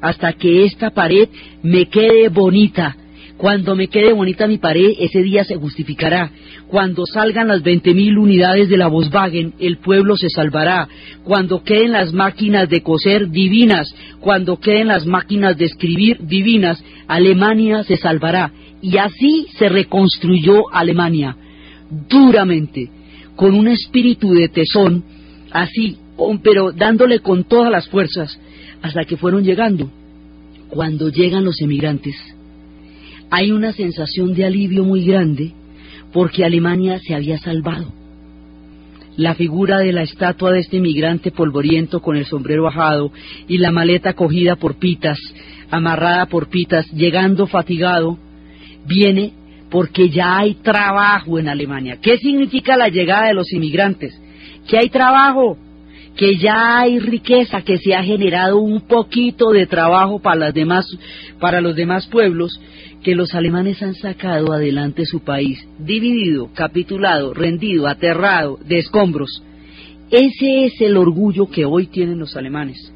hasta 0.00 0.32
que 0.32 0.64
esta 0.64 0.90
pared 0.90 1.28
me 1.62 1.86
quede 1.86 2.28
bonita. 2.28 2.96
Cuando 3.36 3.74
me 3.74 3.88
quede 3.88 4.12
bonita 4.12 4.46
mi 4.46 4.58
pared, 4.58 4.92
ese 4.98 5.22
día 5.22 5.42
se 5.44 5.56
justificará. 5.56 6.30
Cuando 6.68 7.04
salgan 7.04 7.48
las 7.48 7.62
20.000 7.62 8.16
unidades 8.16 8.68
de 8.68 8.76
la 8.76 8.86
Volkswagen, 8.86 9.54
el 9.58 9.78
pueblo 9.78 10.16
se 10.16 10.28
salvará. 10.30 10.88
Cuando 11.24 11.64
queden 11.64 11.92
las 11.92 12.12
máquinas 12.12 12.68
de 12.68 12.82
coser 12.82 13.30
divinas, 13.30 13.92
cuando 14.20 14.60
queden 14.60 14.88
las 14.88 15.04
máquinas 15.04 15.58
de 15.58 15.64
escribir 15.64 16.18
divinas, 16.20 16.82
Alemania 17.08 17.82
se 17.82 17.96
salvará. 17.96 18.52
Y 18.80 18.98
así 18.98 19.46
se 19.58 19.68
reconstruyó 19.68 20.72
Alemania, 20.72 21.36
duramente, 22.08 22.88
con 23.34 23.54
un 23.54 23.66
espíritu 23.66 24.32
de 24.32 24.48
tesón, 24.48 25.04
así, 25.50 25.96
pero 26.42 26.70
dándole 26.70 27.18
con 27.18 27.44
todas 27.44 27.72
las 27.72 27.88
fuerzas, 27.88 28.38
hasta 28.80 29.04
que 29.04 29.16
fueron 29.16 29.42
llegando. 29.42 29.90
Cuando 30.68 31.08
llegan 31.08 31.44
los 31.44 31.60
emigrantes, 31.60 32.14
hay 33.34 33.50
una 33.50 33.72
sensación 33.72 34.32
de 34.32 34.44
alivio 34.44 34.84
muy 34.84 35.04
grande 35.04 35.50
porque 36.12 36.44
Alemania 36.44 37.00
se 37.00 37.16
había 37.16 37.36
salvado. 37.38 37.92
La 39.16 39.34
figura 39.34 39.78
de 39.78 39.92
la 39.92 40.02
estatua 40.02 40.52
de 40.52 40.60
este 40.60 40.76
emigrante 40.76 41.32
polvoriento 41.32 42.00
con 42.00 42.16
el 42.16 42.26
sombrero 42.26 42.62
bajado 42.62 43.10
y 43.48 43.58
la 43.58 43.72
maleta 43.72 44.12
cogida 44.12 44.54
por 44.54 44.76
pitas, 44.76 45.18
amarrada 45.68 46.26
por 46.26 46.48
pitas, 46.48 46.88
llegando 46.92 47.48
fatigado, 47.48 48.18
viene 48.86 49.32
porque 49.68 50.10
ya 50.10 50.38
hay 50.38 50.54
trabajo 50.54 51.40
en 51.40 51.48
Alemania. 51.48 51.98
¿Qué 52.00 52.18
significa 52.18 52.76
la 52.76 52.88
llegada 52.88 53.26
de 53.26 53.34
los 53.34 53.52
inmigrantes? 53.52 54.16
Que 54.68 54.78
hay 54.78 54.90
trabajo, 54.90 55.58
que 56.16 56.36
ya 56.36 56.78
hay 56.78 57.00
riqueza, 57.00 57.62
que 57.62 57.78
se 57.78 57.96
ha 57.96 58.04
generado 58.04 58.58
un 58.58 58.82
poquito 58.82 59.50
de 59.50 59.66
trabajo 59.66 60.20
para, 60.20 60.36
las 60.36 60.54
demás, 60.54 60.86
para 61.40 61.60
los 61.60 61.74
demás 61.74 62.06
pueblos, 62.06 62.60
que 63.04 63.14
los 63.14 63.34
alemanes 63.34 63.82
han 63.82 63.94
sacado 63.94 64.52
adelante 64.52 65.04
su 65.04 65.20
país, 65.20 65.58
dividido, 65.78 66.50
capitulado, 66.54 67.34
rendido, 67.34 67.86
aterrado, 67.86 68.58
de 68.66 68.78
escombros. 68.78 69.42
Ese 70.10 70.64
es 70.64 70.80
el 70.80 70.96
orgullo 70.96 71.46
que 71.46 71.66
hoy 71.66 71.86
tienen 71.86 72.18
los 72.18 72.34
alemanes. 72.34 72.92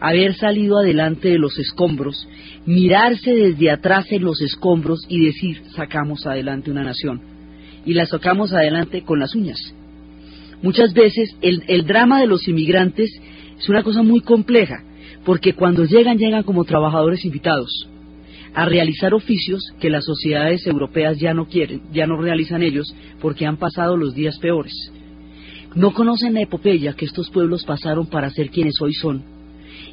Haber 0.00 0.36
salido 0.36 0.78
adelante 0.78 1.28
de 1.28 1.38
los 1.38 1.58
escombros, 1.58 2.28
mirarse 2.66 3.34
desde 3.34 3.72
atrás 3.72 4.06
en 4.12 4.22
los 4.22 4.40
escombros 4.40 5.04
y 5.08 5.26
decir, 5.26 5.60
sacamos 5.74 6.24
adelante 6.24 6.70
una 6.70 6.84
nación. 6.84 7.20
Y 7.84 7.94
la 7.94 8.06
sacamos 8.06 8.52
adelante 8.52 9.02
con 9.02 9.18
las 9.18 9.34
uñas. 9.34 9.58
Muchas 10.62 10.94
veces 10.94 11.36
el, 11.42 11.84
drama 11.84 12.20
de 12.20 12.28
los 12.28 12.46
inmigrantes 12.46 13.10
es 13.58 13.68
una 13.68 13.82
cosa 13.82 14.04
muy 14.04 14.20
compleja, 14.20 14.84
porque 15.24 15.54
cuando 15.54 15.84
llegan, 15.84 16.16
llegan 16.16 16.44
como 16.44 16.64
trabajadores 16.64 17.24
invitados 17.24 17.88
a 18.54 18.64
realizar 18.64 19.14
oficios 19.14 19.62
que 19.80 19.90
las 19.90 20.04
sociedades 20.04 20.66
europeas 20.66 21.18
ya 21.18 21.34
no 21.34 21.46
quieren, 21.46 21.82
ya 21.92 22.06
no 22.06 22.20
realizan 22.20 22.62
ellos, 22.62 22.94
porque 23.20 23.46
han 23.46 23.56
pasado 23.56 23.96
los 23.96 24.14
días 24.14 24.38
peores. 24.38 24.72
No 25.74 25.92
conocen 25.92 26.34
la 26.34 26.42
epopeya 26.42 26.94
que 26.94 27.04
estos 27.04 27.30
pueblos 27.30 27.64
pasaron 27.64 28.06
para 28.06 28.30
ser 28.30 28.50
quienes 28.50 28.80
hoy 28.80 28.94
son. 28.94 29.22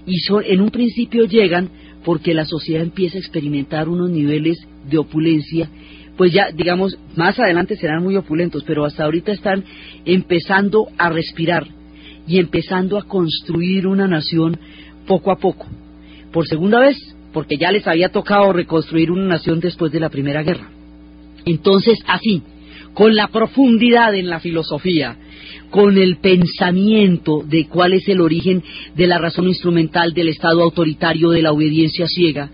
Y 0.06 0.20
son, 0.20 0.44
en 0.46 0.62
un 0.62 0.70
principio 0.70 1.26
llegan 1.26 1.70
porque 2.04 2.34
la 2.34 2.46
sociedad 2.46 2.84
empieza 2.84 3.18
a 3.18 3.22
experimentar 3.22 3.90
unos 3.90 4.10
niveles 4.10 4.58
de 4.90 4.98
opulencia, 4.98 5.70
pues 6.18 6.32
ya, 6.32 6.52
digamos, 6.52 6.98
más 7.16 7.38
adelante 7.40 7.76
serán 7.76 8.04
muy 8.04 8.16
opulentos, 8.16 8.64
pero 8.64 8.86
hasta 8.86 9.04
ahorita 9.04 9.32
están 9.32 9.64
empezando 10.06 10.88
a 10.98 11.10
respirar 11.10 11.68
y 12.28 12.40
empezando 12.40 12.98
a 12.98 13.04
construir 13.04 13.86
una 13.86 14.08
nación 14.08 14.58
poco 15.08 15.32
a 15.32 15.38
poco. 15.38 15.66
Por 16.32 16.48
segunda 16.48 16.80
vez, 16.80 17.15
porque 17.36 17.58
ya 17.58 17.70
les 17.70 17.86
había 17.86 18.14
tocado 18.14 18.54
reconstruir 18.54 19.12
una 19.12 19.26
nación 19.26 19.60
después 19.60 19.92
de 19.92 20.00
la 20.00 20.08
Primera 20.08 20.42
Guerra. 20.42 20.70
Entonces, 21.44 22.00
así, 22.08 22.42
con 22.94 23.14
la 23.14 23.28
profundidad 23.28 24.16
en 24.16 24.30
la 24.30 24.40
filosofía, 24.40 25.18
con 25.70 25.98
el 25.98 26.16
pensamiento 26.16 27.44
de 27.46 27.68
cuál 27.68 27.92
es 27.92 28.08
el 28.08 28.22
origen 28.22 28.64
de 28.96 29.08
la 29.08 29.18
razón 29.18 29.50
instrumental 29.50 30.14
del 30.14 30.30
Estado 30.30 30.64
autoritario 30.64 31.32
de 31.32 31.42
la 31.42 31.52
obediencia 31.52 32.08
ciega, 32.08 32.50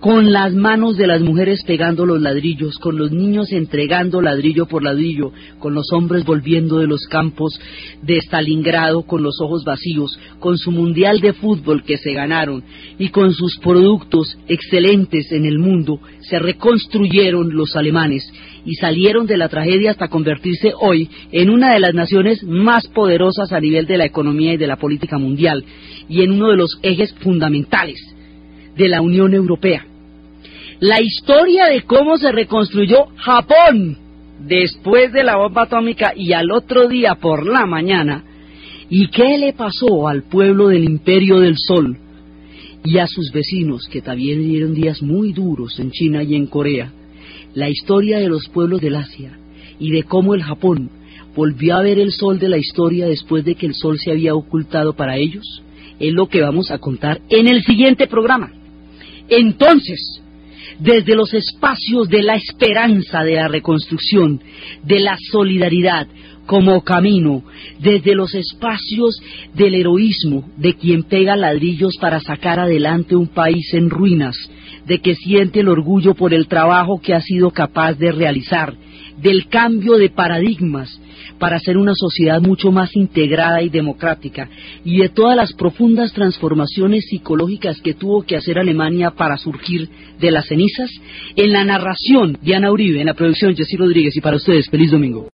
con 0.00 0.32
las 0.32 0.54
manos 0.54 0.96
de 0.96 1.08
las 1.08 1.20
mujeres 1.20 1.64
pegando 1.66 2.06
los 2.06 2.20
ladrillos, 2.20 2.78
con 2.78 2.96
los 2.96 3.10
niños 3.10 3.50
entregando 3.50 4.22
ladrillo 4.22 4.66
por 4.66 4.84
ladrillo, 4.84 5.32
con 5.58 5.74
los 5.74 5.92
hombres 5.92 6.24
volviendo 6.24 6.78
de 6.78 6.86
los 6.86 7.06
campos 7.06 7.58
de 8.02 8.18
Stalingrado 8.18 9.02
con 9.02 9.24
los 9.24 9.40
ojos 9.40 9.64
vacíos, 9.64 10.16
con 10.38 10.56
su 10.56 10.70
mundial 10.70 11.20
de 11.20 11.32
fútbol 11.32 11.82
que 11.82 11.96
se 11.96 12.12
ganaron 12.12 12.62
y 12.98 13.08
con 13.08 13.34
sus 13.34 13.58
productos 13.58 14.38
excelentes 14.46 15.32
en 15.32 15.44
el 15.44 15.58
mundo, 15.58 16.00
se 16.20 16.38
reconstruyeron 16.38 17.56
los 17.56 17.74
alemanes 17.74 18.32
y 18.64 18.74
salieron 18.74 19.26
de 19.26 19.36
la 19.36 19.48
tragedia 19.48 19.90
hasta 19.90 20.08
convertirse 20.08 20.72
hoy 20.80 21.10
en 21.32 21.50
una 21.50 21.72
de 21.72 21.80
las 21.80 21.94
naciones 21.94 22.44
más 22.44 22.86
poderosas 22.86 23.50
a 23.52 23.60
nivel 23.60 23.86
de 23.86 23.98
la 23.98 24.04
economía 24.04 24.54
y 24.54 24.58
de 24.58 24.66
la 24.68 24.76
política 24.76 25.18
mundial 25.18 25.64
y 26.08 26.22
en 26.22 26.32
uno 26.32 26.50
de 26.50 26.56
los 26.56 26.78
ejes 26.82 27.12
fundamentales 27.14 27.98
de 28.78 28.88
la 28.88 29.02
Unión 29.02 29.34
Europea. 29.34 29.84
La 30.80 31.02
historia 31.02 31.66
de 31.66 31.82
cómo 31.82 32.16
se 32.16 32.30
reconstruyó 32.30 33.06
Japón 33.16 33.98
después 34.46 35.12
de 35.12 35.24
la 35.24 35.36
bomba 35.36 35.62
atómica 35.62 36.12
y 36.16 36.32
al 36.32 36.52
otro 36.52 36.86
día 36.86 37.16
por 37.16 37.44
la 37.44 37.66
mañana, 37.66 38.22
y 38.88 39.08
qué 39.08 39.36
le 39.36 39.52
pasó 39.52 40.06
al 40.06 40.22
pueblo 40.22 40.68
del 40.68 40.84
Imperio 40.84 41.40
del 41.40 41.56
Sol 41.58 41.98
y 42.84 42.98
a 42.98 43.06
sus 43.08 43.32
vecinos 43.32 43.88
que 43.90 44.00
también 44.00 44.40
dieron 44.48 44.72
días 44.72 45.02
muy 45.02 45.32
duros 45.32 45.78
en 45.80 45.90
China 45.90 46.22
y 46.22 46.36
en 46.36 46.46
Corea, 46.46 46.92
la 47.54 47.68
historia 47.68 48.18
de 48.18 48.28
los 48.28 48.48
pueblos 48.48 48.80
del 48.80 48.94
Asia 48.94 49.36
y 49.80 49.90
de 49.90 50.04
cómo 50.04 50.34
el 50.34 50.44
Japón 50.44 50.90
volvió 51.34 51.76
a 51.76 51.82
ver 51.82 51.98
el 51.98 52.12
sol 52.12 52.38
de 52.38 52.48
la 52.48 52.58
historia 52.58 53.06
después 53.06 53.44
de 53.44 53.56
que 53.56 53.66
el 53.66 53.74
sol 53.74 53.98
se 53.98 54.12
había 54.12 54.34
ocultado 54.34 54.94
para 54.94 55.16
ellos, 55.16 55.62
es 55.98 56.12
lo 56.12 56.28
que 56.28 56.40
vamos 56.40 56.70
a 56.70 56.78
contar 56.78 57.20
en 57.28 57.48
el 57.48 57.62
siguiente 57.64 58.06
programa. 58.06 58.52
Entonces, 59.28 60.22
desde 60.78 61.14
los 61.14 61.34
espacios 61.34 62.08
de 62.08 62.22
la 62.22 62.36
esperanza 62.36 63.22
de 63.22 63.34
la 63.34 63.48
reconstrucción, 63.48 64.40
de 64.84 65.00
la 65.00 65.16
solidaridad 65.30 66.06
como 66.46 66.82
camino, 66.82 67.42
desde 67.78 68.14
los 68.14 68.34
espacios 68.34 69.20
del 69.54 69.74
heroísmo 69.74 70.48
de 70.56 70.74
quien 70.74 71.02
pega 71.02 71.36
ladrillos 71.36 71.96
para 72.00 72.20
sacar 72.20 72.58
adelante 72.58 73.16
un 73.16 73.28
país 73.28 73.74
en 73.74 73.90
ruinas, 73.90 74.34
de 74.86 75.00
que 75.00 75.14
siente 75.14 75.60
el 75.60 75.68
orgullo 75.68 76.14
por 76.14 76.32
el 76.32 76.48
trabajo 76.48 77.00
que 77.02 77.12
ha 77.12 77.20
sido 77.20 77.50
capaz 77.50 77.94
de 77.94 78.12
realizar, 78.12 78.74
del 79.20 79.48
cambio 79.48 79.96
de 79.96 80.10
paradigmas, 80.10 81.00
para 81.38 81.56
hacer 81.56 81.76
una 81.76 81.92
sociedad 81.94 82.40
mucho 82.40 82.70
más 82.70 82.94
integrada 82.96 83.62
y 83.62 83.68
democrática, 83.68 84.48
y 84.84 84.98
de 84.98 85.08
todas 85.08 85.36
las 85.36 85.52
profundas 85.52 86.12
transformaciones 86.12 87.06
psicológicas 87.08 87.80
que 87.80 87.94
tuvo 87.94 88.22
que 88.22 88.36
hacer 88.36 88.58
Alemania 88.58 89.10
para 89.10 89.36
surgir 89.36 89.88
de 90.20 90.30
las 90.30 90.46
cenizas, 90.46 90.90
en 91.36 91.52
la 91.52 91.64
narración 91.64 92.38
Diana 92.42 92.72
Uribe, 92.72 93.00
en 93.00 93.06
la 93.06 93.14
producción 93.14 93.56
Jessy 93.56 93.76
Rodríguez, 93.76 94.16
y 94.16 94.20
para 94.20 94.36
ustedes, 94.36 94.68
feliz 94.68 94.90
domingo. 94.90 95.26